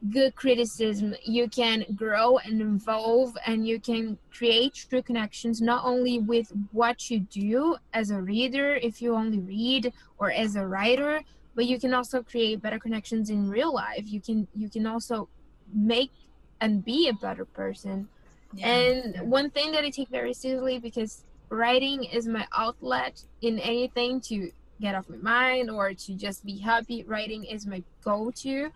good 0.09 0.35
criticism. 0.35 1.15
You 1.23 1.47
can 1.47 1.85
grow 1.95 2.39
and 2.39 2.59
evolve 2.61 3.37
and 3.45 3.67
you 3.67 3.79
can 3.79 4.17
create 4.33 4.73
true 4.89 5.01
connections 5.01 5.61
not 5.61 5.85
only 5.85 6.19
with 6.19 6.51
what 6.71 7.09
you 7.09 7.19
do 7.19 7.75
as 7.93 8.09
a 8.09 8.19
reader 8.19 8.75
if 8.75 9.01
you 9.01 9.15
only 9.15 9.39
read 9.39 9.93
or 10.17 10.31
as 10.31 10.55
a 10.55 10.65
writer 10.65 11.21
but 11.55 11.65
you 11.65 11.79
can 11.79 11.93
also 11.93 12.23
create 12.23 12.61
better 12.61 12.79
connections 12.79 13.29
in 13.29 13.49
real 13.49 13.73
life. 13.73 14.05
You 14.05 14.21
can 14.21 14.47
you 14.55 14.69
can 14.69 14.87
also 14.87 15.27
make 15.73 16.11
and 16.59 16.83
be 16.83 17.07
a 17.09 17.13
better 17.13 17.45
person. 17.45 18.07
Yeah. 18.53 18.67
and 18.67 19.31
one 19.31 19.49
thing 19.49 19.71
that 19.71 19.85
I 19.85 19.89
take 19.89 20.09
very 20.09 20.33
seriously 20.33 20.77
because 20.77 21.23
writing 21.49 22.03
is 22.03 22.27
my 22.27 22.45
outlet 22.55 23.23
in 23.41 23.59
anything 23.59 24.19
to 24.21 24.51
get 24.81 24.95
off 24.95 25.09
my 25.09 25.17
mind 25.17 25.69
or 25.69 25.93
to 25.93 26.13
just 26.15 26.45
be 26.45 26.57
happy. 26.57 27.03
Writing 27.03 27.43
is 27.43 27.65
my 27.65 27.83
go-to. 28.03 28.71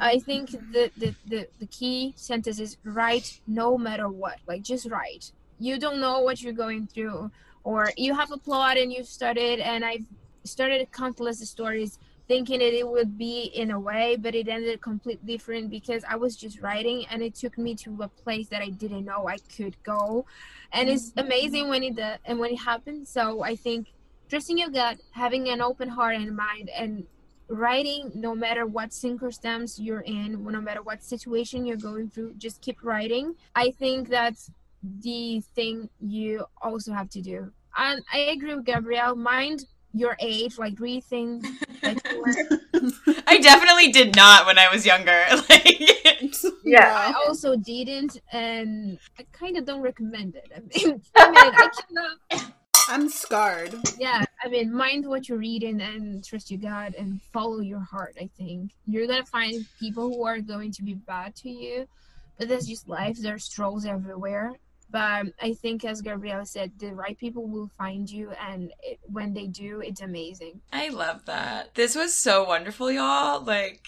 I 0.00 0.16
mm-hmm. 0.16 0.24
think 0.24 0.50
the, 0.50 0.90
the, 0.96 1.14
the, 1.26 1.46
the 1.60 1.66
key 1.66 2.14
sentence 2.16 2.58
is 2.58 2.76
write 2.84 3.40
no 3.46 3.78
matter 3.78 4.08
what. 4.08 4.38
Like 4.46 4.62
just 4.62 4.90
write. 4.90 5.32
You 5.58 5.78
don't 5.78 6.00
know 6.00 6.20
what 6.20 6.42
you're 6.42 6.52
going 6.52 6.86
through 6.86 7.30
or 7.62 7.90
you 7.96 8.14
have 8.14 8.32
a 8.32 8.36
plot 8.36 8.76
and 8.76 8.92
you 8.92 9.04
started 9.04 9.60
and 9.60 9.84
I've 9.84 10.04
started 10.44 10.90
countless 10.92 11.48
stories 11.48 11.98
thinking 12.26 12.60
that 12.60 12.74
it 12.74 12.88
would 12.88 13.18
be 13.18 13.44
in 13.54 13.70
a 13.70 13.78
way, 13.78 14.16
but 14.16 14.34
it 14.34 14.48
ended 14.48 14.80
completely 14.80 15.34
different 15.34 15.70
because 15.70 16.04
I 16.08 16.16
was 16.16 16.36
just 16.36 16.60
writing 16.60 17.04
and 17.10 17.22
it 17.22 17.34
took 17.34 17.58
me 17.58 17.74
to 17.76 17.96
a 18.00 18.08
place 18.08 18.48
that 18.48 18.62
I 18.62 18.70
didn't 18.70 19.04
know 19.04 19.28
I 19.28 19.36
could 19.56 19.76
go. 19.82 20.24
And 20.72 20.88
it's 20.88 21.10
mm-hmm. 21.10 21.26
amazing 21.26 21.68
when 21.68 21.82
it 21.82 21.98
and 22.24 22.38
when 22.38 22.52
it 22.52 22.60
happens. 22.60 23.10
So 23.10 23.42
I 23.42 23.56
think 23.56 23.88
trusting 24.34 24.58
your 24.58 24.68
gut, 24.68 24.98
having 25.12 25.48
an 25.48 25.60
open 25.60 25.88
heart 25.88 26.16
and 26.16 26.34
mind, 26.36 26.68
and 26.76 27.06
writing 27.46 28.10
no 28.16 28.34
matter 28.34 28.66
what 28.66 28.92
circumstance 28.92 29.78
you're 29.78 30.00
in, 30.00 30.42
no 30.42 30.60
matter 30.60 30.82
what 30.82 31.04
situation 31.04 31.64
you're 31.64 31.76
going 31.76 32.10
through, 32.10 32.34
just 32.34 32.60
keep 32.60 32.82
writing. 32.82 33.36
I 33.54 33.70
think 33.70 34.08
that's 34.08 34.50
the 34.82 35.40
thing 35.54 35.88
you 36.00 36.46
also 36.60 36.92
have 36.92 37.08
to 37.10 37.22
do. 37.22 37.52
And 37.76 38.02
I 38.12 38.18
agree 38.34 38.56
with 38.56 38.64
Gabrielle. 38.64 39.14
Mind 39.14 39.66
your 39.92 40.16
age, 40.18 40.58
like 40.58 40.80
read 40.80 41.04
things 41.04 41.46
that 41.80 42.02
you 42.10 42.18
want 42.18 43.24
I 43.28 43.38
definitely 43.38 43.92
did 43.92 44.16
not 44.16 44.46
when 44.46 44.58
I 44.58 44.68
was 44.68 44.84
younger. 44.84 45.22
Like, 45.48 46.34
Yeah. 46.64 47.12
I 47.14 47.24
also 47.24 47.54
didn't, 47.54 48.20
and 48.32 48.98
I 49.16 49.24
kind 49.30 49.56
of 49.56 49.64
don't 49.64 49.80
recommend 49.80 50.34
it. 50.34 50.50
I 50.56 50.58
mean, 50.58 51.00
I 51.14 51.30
mean, 51.30 51.54
I 51.54 51.68
cannot. 51.86 52.54
I'm 52.88 53.08
scarred. 53.08 53.74
Yeah, 53.98 54.24
I 54.42 54.48
mean, 54.48 54.72
mind 54.72 55.06
what 55.06 55.28
you're 55.28 55.38
reading 55.38 55.80
and 55.80 56.24
trust 56.24 56.50
your 56.50 56.60
gut 56.60 56.94
and 56.98 57.20
follow 57.32 57.60
your 57.60 57.80
heart. 57.80 58.16
I 58.20 58.28
think 58.36 58.72
you're 58.86 59.06
gonna 59.06 59.24
find 59.24 59.64
people 59.80 60.08
who 60.08 60.24
are 60.24 60.38
going 60.40 60.72
to 60.72 60.82
be 60.82 60.94
bad 60.94 61.34
to 61.36 61.50
you, 61.50 61.86
but 62.38 62.48
that's 62.48 62.66
just 62.66 62.88
life. 62.88 63.16
There's 63.18 63.48
trolls 63.48 63.86
everywhere. 63.86 64.52
But 64.90 65.26
I 65.40 65.54
think, 65.54 65.84
as 65.84 66.02
Gabriella 66.02 66.46
said, 66.46 66.72
the 66.78 66.94
right 66.94 67.18
people 67.18 67.48
will 67.48 67.68
find 67.76 68.08
you, 68.08 68.30
and 68.32 68.70
it, 68.82 69.00
when 69.10 69.32
they 69.34 69.46
do, 69.46 69.80
it's 69.80 70.02
amazing. 70.02 70.60
I 70.72 70.90
love 70.90 71.24
that. 71.24 71.74
This 71.74 71.96
was 71.96 72.22
so 72.22 72.44
wonderful, 72.44 72.92
y'all. 72.92 73.42
Like, 73.42 73.86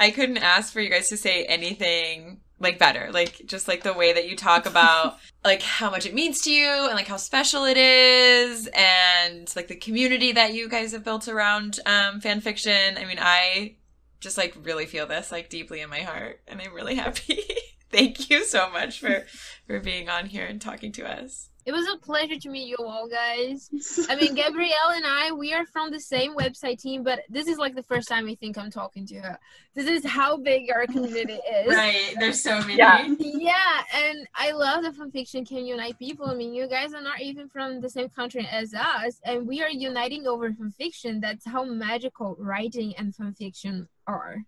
I 0.00 0.10
couldn't 0.10 0.38
ask 0.38 0.72
for 0.72 0.80
you 0.80 0.90
guys 0.90 1.10
to 1.10 1.16
say 1.16 1.44
anything 1.44 2.40
like 2.60 2.78
better. 2.78 3.10
Like 3.12 3.42
just 3.46 3.68
like 3.68 3.82
the 3.82 3.92
way 3.92 4.12
that 4.12 4.28
you 4.28 4.36
talk 4.36 4.66
about 4.66 5.18
like 5.44 5.62
how 5.62 5.90
much 5.90 6.06
it 6.06 6.14
means 6.14 6.40
to 6.42 6.52
you 6.52 6.68
and 6.68 6.94
like 6.94 7.06
how 7.06 7.16
special 7.16 7.64
it 7.64 7.76
is 7.76 8.68
and 8.74 9.52
like 9.56 9.68
the 9.68 9.76
community 9.76 10.32
that 10.32 10.54
you 10.54 10.68
guys 10.68 10.92
have 10.92 11.04
built 11.04 11.28
around 11.28 11.80
um 11.86 12.20
fan 12.20 12.40
fiction. 12.40 12.98
I 12.98 13.04
mean, 13.04 13.18
I 13.20 13.76
just 14.20 14.36
like 14.36 14.56
really 14.62 14.86
feel 14.86 15.06
this 15.06 15.30
like 15.30 15.48
deeply 15.48 15.80
in 15.80 15.90
my 15.90 16.00
heart 16.00 16.40
and 16.48 16.60
I'm 16.60 16.74
really 16.74 16.96
happy. 16.96 17.40
Thank 17.90 18.28
you 18.28 18.44
so 18.44 18.70
much 18.70 19.00
for 19.00 19.24
for 19.66 19.80
being 19.80 20.08
on 20.08 20.26
here 20.26 20.44
and 20.44 20.60
talking 20.60 20.92
to 20.92 21.08
us. 21.10 21.48
It 21.68 21.72
was 21.72 21.86
a 21.86 21.98
pleasure 21.98 22.36
to 22.36 22.48
meet 22.48 22.66
you 22.66 22.78
all, 22.78 23.06
guys. 23.06 23.68
I 24.08 24.16
mean, 24.16 24.34
Gabrielle 24.40 24.92
and 24.94 25.04
I, 25.06 25.32
we 25.32 25.52
are 25.52 25.66
from 25.66 25.90
the 25.90 26.00
same 26.00 26.34
website 26.34 26.80
team, 26.80 27.02
but 27.02 27.20
this 27.28 27.46
is 27.46 27.58
like 27.58 27.74
the 27.74 27.82
first 27.82 28.08
time 28.08 28.26
I 28.26 28.36
think 28.36 28.56
I'm 28.56 28.70
talking 28.70 29.06
to 29.08 29.16
her. 29.16 29.38
This 29.74 29.86
is 29.86 30.02
how 30.02 30.38
big 30.38 30.70
our 30.74 30.86
community 30.86 31.34
is. 31.34 31.68
Right. 31.68 32.14
There's 32.18 32.42
so 32.42 32.58
many. 32.60 32.78
Yeah. 32.78 33.06
Yeah, 33.18 33.82
and 33.94 34.26
I 34.34 34.52
love 34.52 34.82
that 34.84 34.94
fanfiction 34.94 35.46
can 35.46 35.66
unite 35.66 35.98
people. 35.98 36.24
I 36.24 36.34
mean, 36.34 36.54
you 36.54 36.68
guys 36.68 36.94
are 36.94 37.02
not 37.02 37.20
even 37.20 37.50
from 37.50 37.82
the 37.82 37.90
same 37.90 38.08
country 38.08 38.48
as 38.50 38.72
us, 38.72 39.20
and 39.24 39.46
we 39.46 39.62
are 39.62 39.68
uniting 39.68 40.26
over 40.26 40.50
fanfiction. 40.50 41.20
That's 41.20 41.44
how 41.44 41.64
magical 41.64 42.34
writing 42.40 42.94
and 42.96 43.14
fanfiction 43.14 43.88
are. 44.06 44.42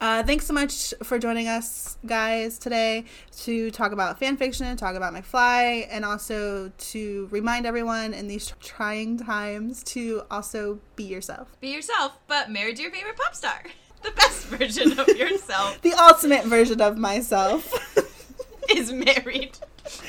Uh, 0.00 0.22
thanks 0.22 0.46
so 0.46 0.54
much 0.54 0.94
for 1.02 1.18
joining 1.18 1.46
us, 1.46 1.98
guys, 2.06 2.58
today 2.58 3.04
to 3.36 3.70
talk 3.70 3.92
about 3.92 4.18
fan 4.18 4.34
fiction, 4.34 4.74
talk 4.74 4.94
about 4.94 5.12
McFly, 5.12 5.86
and 5.90 6.06
also 6.06 6.72
to 6.78 7.28
remind 7.30 7.66
everyone 7.66 8.14
in 8.14 8.26
these 8.26 8.54
trying 8.60 9.18
times 9.18 9.82
to 9.82 10.22
also 10.30 10.80
be 10.96 11.04
yourself. 11.04 11.54
Be 11.60 11.68
yourself, 11.68 12.18
but 12.28 12.50
married 12.50 12.76
to 12.76 12.82
your 12.82 12.90
favorite 12.90 13.16
pop 13.16 13.34
star. 13.34 13.62
The 14.02 14.12
best 14.12 14.46
version 14.46 14.98
of 14.98 15.08
yourself 15.08 15.78
The 15.82 15.92
ultimate 15.92 16.46
version 16.46 16.80
of 16.80 16.96
myself. 16.96 17.70
is 18.74 18.90
married 18.92 19.58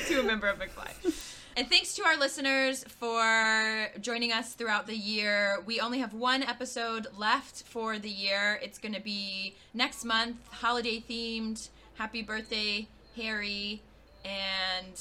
to 0.06 0.20
a 0.20 0.22
member 0.22 0.48
of 0.48 0.58
McFly. 0.58 1.11
And 1.54 1.68
thanks 1.68 1.94
to 1.96 2.04
our 2.04 2.16
listeners 2.16 2.82
for 2.84 3.88
joining 4.00 4.32
us 4.32 4.54
throughout 4.54 4.86
the 4.86 4.96
year. 4.96 5.60
We 5.66 5.80
only 5.80 5.98
have 5.98 6.14
one 6.14 6.42
episode 6.42 7.08
left 7.18 7.64
for 7.64 7.98
the 7.98 8.08
year. 8.08 8.58
It's 8.62 8.78
going 8.78 8.94
to 8.94 9.02
be 9.02 9.54
next 9.74 10.02
month, 10.06 10.36
holiday 10.50 11.04
themed. 11.06 11.68
Happy 11.96 12.22
birthday, 12.22 12.88
Harry. 13.16 13.82
And 14.24 14.98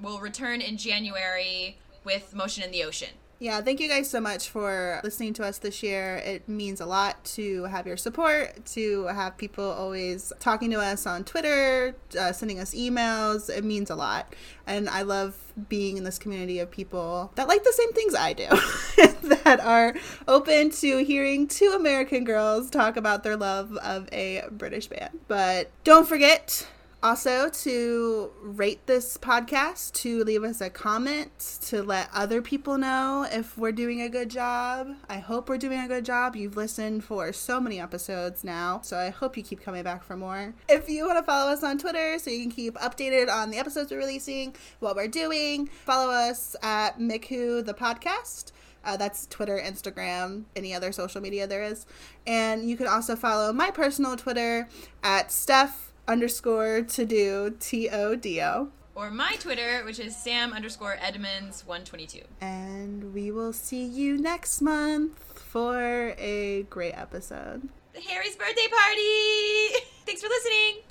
we'll 0.00 0.18
return 0.18 0.60
in 0.60 0.76
January 0.76 1.78
with 2.02 2.34
Motion 2.34 2.64
in 2.64 2.72
the 2.72 2.82
Ocean. 2.82 3.10
Yeah, 3.42 3.60
thank 3.60 3.80
you 3.80 3.88
guys 3.88 4.08
so 4.08 4.20
much 4.20 4.50
for 4.50 5.00
listening 5.02 5.32
to 5.32 5.44
us 5.44 5.58
this 5.58 5.82
year. 5.82 6.18
It 6.18 6.48
means 6.48 6.80
a 6.80 6.86
lot 6.86 7.24
to 7.34 7.64
have 7.64 7.88
your 7.88 7.96
support, 7.96 8.64
to 8.66 9.06
have 9.06 9.36
people 9.36 9.64
always 9.64 10.32
talking 10.38 10.70
to 10.70 10.78
us 10.78 11.08
on 11.08 11.24
Twitter, 11.24 11.96
uh, 12.16 12.30
sending 12.30 12.60
us 12.60 12.72
emails. 12.72 13.50
It 13.50 13.64
means 13.64 13.90
a 13.90 13.96
lot. 13.96 14.32
And 14.64 14.88
I 14.88 15.02
love 15.02 15.34
being 15.68 15.96
in 15.96 16.04
this 16.04 16.20
community 16.20 16.60
of 16.60 16.70
people 16.70 17.32
that 17.34 17.48
like 17.48 17.64
the 17.64 17.72
same 17.72 17.92
things 17.92 18.14
I 18.14 18.32
do, 18.32 18.46
that 19.42 19.58
are 19.58 19.96
open 20.28 20.70
to 20.70 20.98
hearing 20.98 21.48
two 21.48 21.72
American 21.74 22.22
girls 22.22 22.70
talk 22.70 22.96
about 22.96 23.24
their 23.24 23.36
love 23.36 23.76
of 23.78 24.08
a 24.12 24.44
British 24.52 24.86
band. 24.86 25.18
But 25.26 25.68
don't 25.82 26.06
forget, 26.06 26.64
also 27.02 27.48
to 27.48 28.30
rate 28.40 28.86
this 28.86 29.18
podcast, 29.18 29.92
to 29.92 30.22
leave 30.22 30.44
us 30.44 30.60
a 30.60 30.70
comment, 30.70 31.58
to 31.62 31.82
let 31.82 32.08
other 32.14 32.40
people 32.40 32.78
know 32.78 33.26
if 33.30 33.58
we're 33.58 33.72
doing 33.72 34.00
a 34.02 34.08
good 34.08 34.30
job. 34.30 34.94
I 35.08 35.18
hope 35.18 35.48
we're 35.48 35.58
doing 35.58 35.80
a 35.80 35.88
good 35.88 36.04
job. 36.04 36.36
You've 36.36 36.56
listened 36.56 37.02
for 37.02 37.32
so 37.32 37.60
many 37.60 37.80
episodes 37.80 38.44
now, 38.44 38.80
so 38.82 38.96
I 38.96 39.10
hope 39.10 39.36
you 39.36 39.42
keep 39.42 39.60
coming 39.60 39.82
back 39.82 40.04
for 40.04 40.16
more. 40.16 40.54
If 40.68 40.88
you 40.88 41.06
want 41.06 41.18
to 41.18 41.24
follow 41.24 41.50
us 41.50 41.64
on 41.64 41.78
Twitter 41.78 42.18
so 42.18 42.30
you 42.30 42.42
can 42.42 42.52
keep 42.52 42.74
updated 42.74 43.28
on 43.28 43.50
the 43.50 43.58
episodes 43.58 43.90
we're 43.90 43.98
releasing, 43.98 44.54
what 44.78 44.94
we're 44.94 45.08
doing, 45.08 45.66
follow 45.66 46.12
us 46.12 46.54
at 46.62 46.98
McWho 46.98 47.64
the 47.64 47.74
podcast. 47.74 48.52
Uh, 48.84 48.96
that's 48.96 49.26
Twitter, 49.26 49.60
Instagram, 49.62 50.44
any 50.56 50.74
other 50.74 50.92
social 50.92 51.20
media 51.20 51.46
there 51.46 51.62
is. 51.62 51.86
And 52.26 52.68
you 52.68 52.76
can 52.76 52.88
also 52.88 53.14
follow 53.14 53.52
my 53.52 53.70
personal 53.70 54.16
Twitter 54.16 54.68
at 55.04 55.30
Steph 55.30 55.91
underscore 56.08 56.82
to 56.82 57.04
do 57.04 57.56
T 57.58 57.88
O 57.88 58.14
D 58.14 58.40
O. 58.42 58.68
Or 58.94 59.10
my 59.10 59.36
Twitter, 59.40 59.82
which 59.84 59.98
is 59.98 60.14
Sam 60.14 60.52
underscore 60.52 60.96
Edmonds 61.00 61.66
122. 61.66 62.20
And 62.42 63.14
we 63.14 63.30
will 63.30 63.52
see 63.54 63.84
you 63.84 64.18
next 64.18 64.60
month 64.60 65.18
for 65.34 66.14
a 66.18 66.66
great 66.68 66.92
episode. 66.92 67.68
The 67.94 68.00
Harry's 68.00 68.36
birthday 68.36 68.68
party! 68.68 69.84
Thanks 70.04 70.22
for 70.22 70.28
listening! 70.28 70.82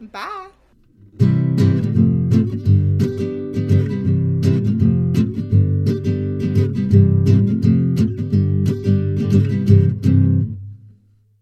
Bye. 0.00 0.48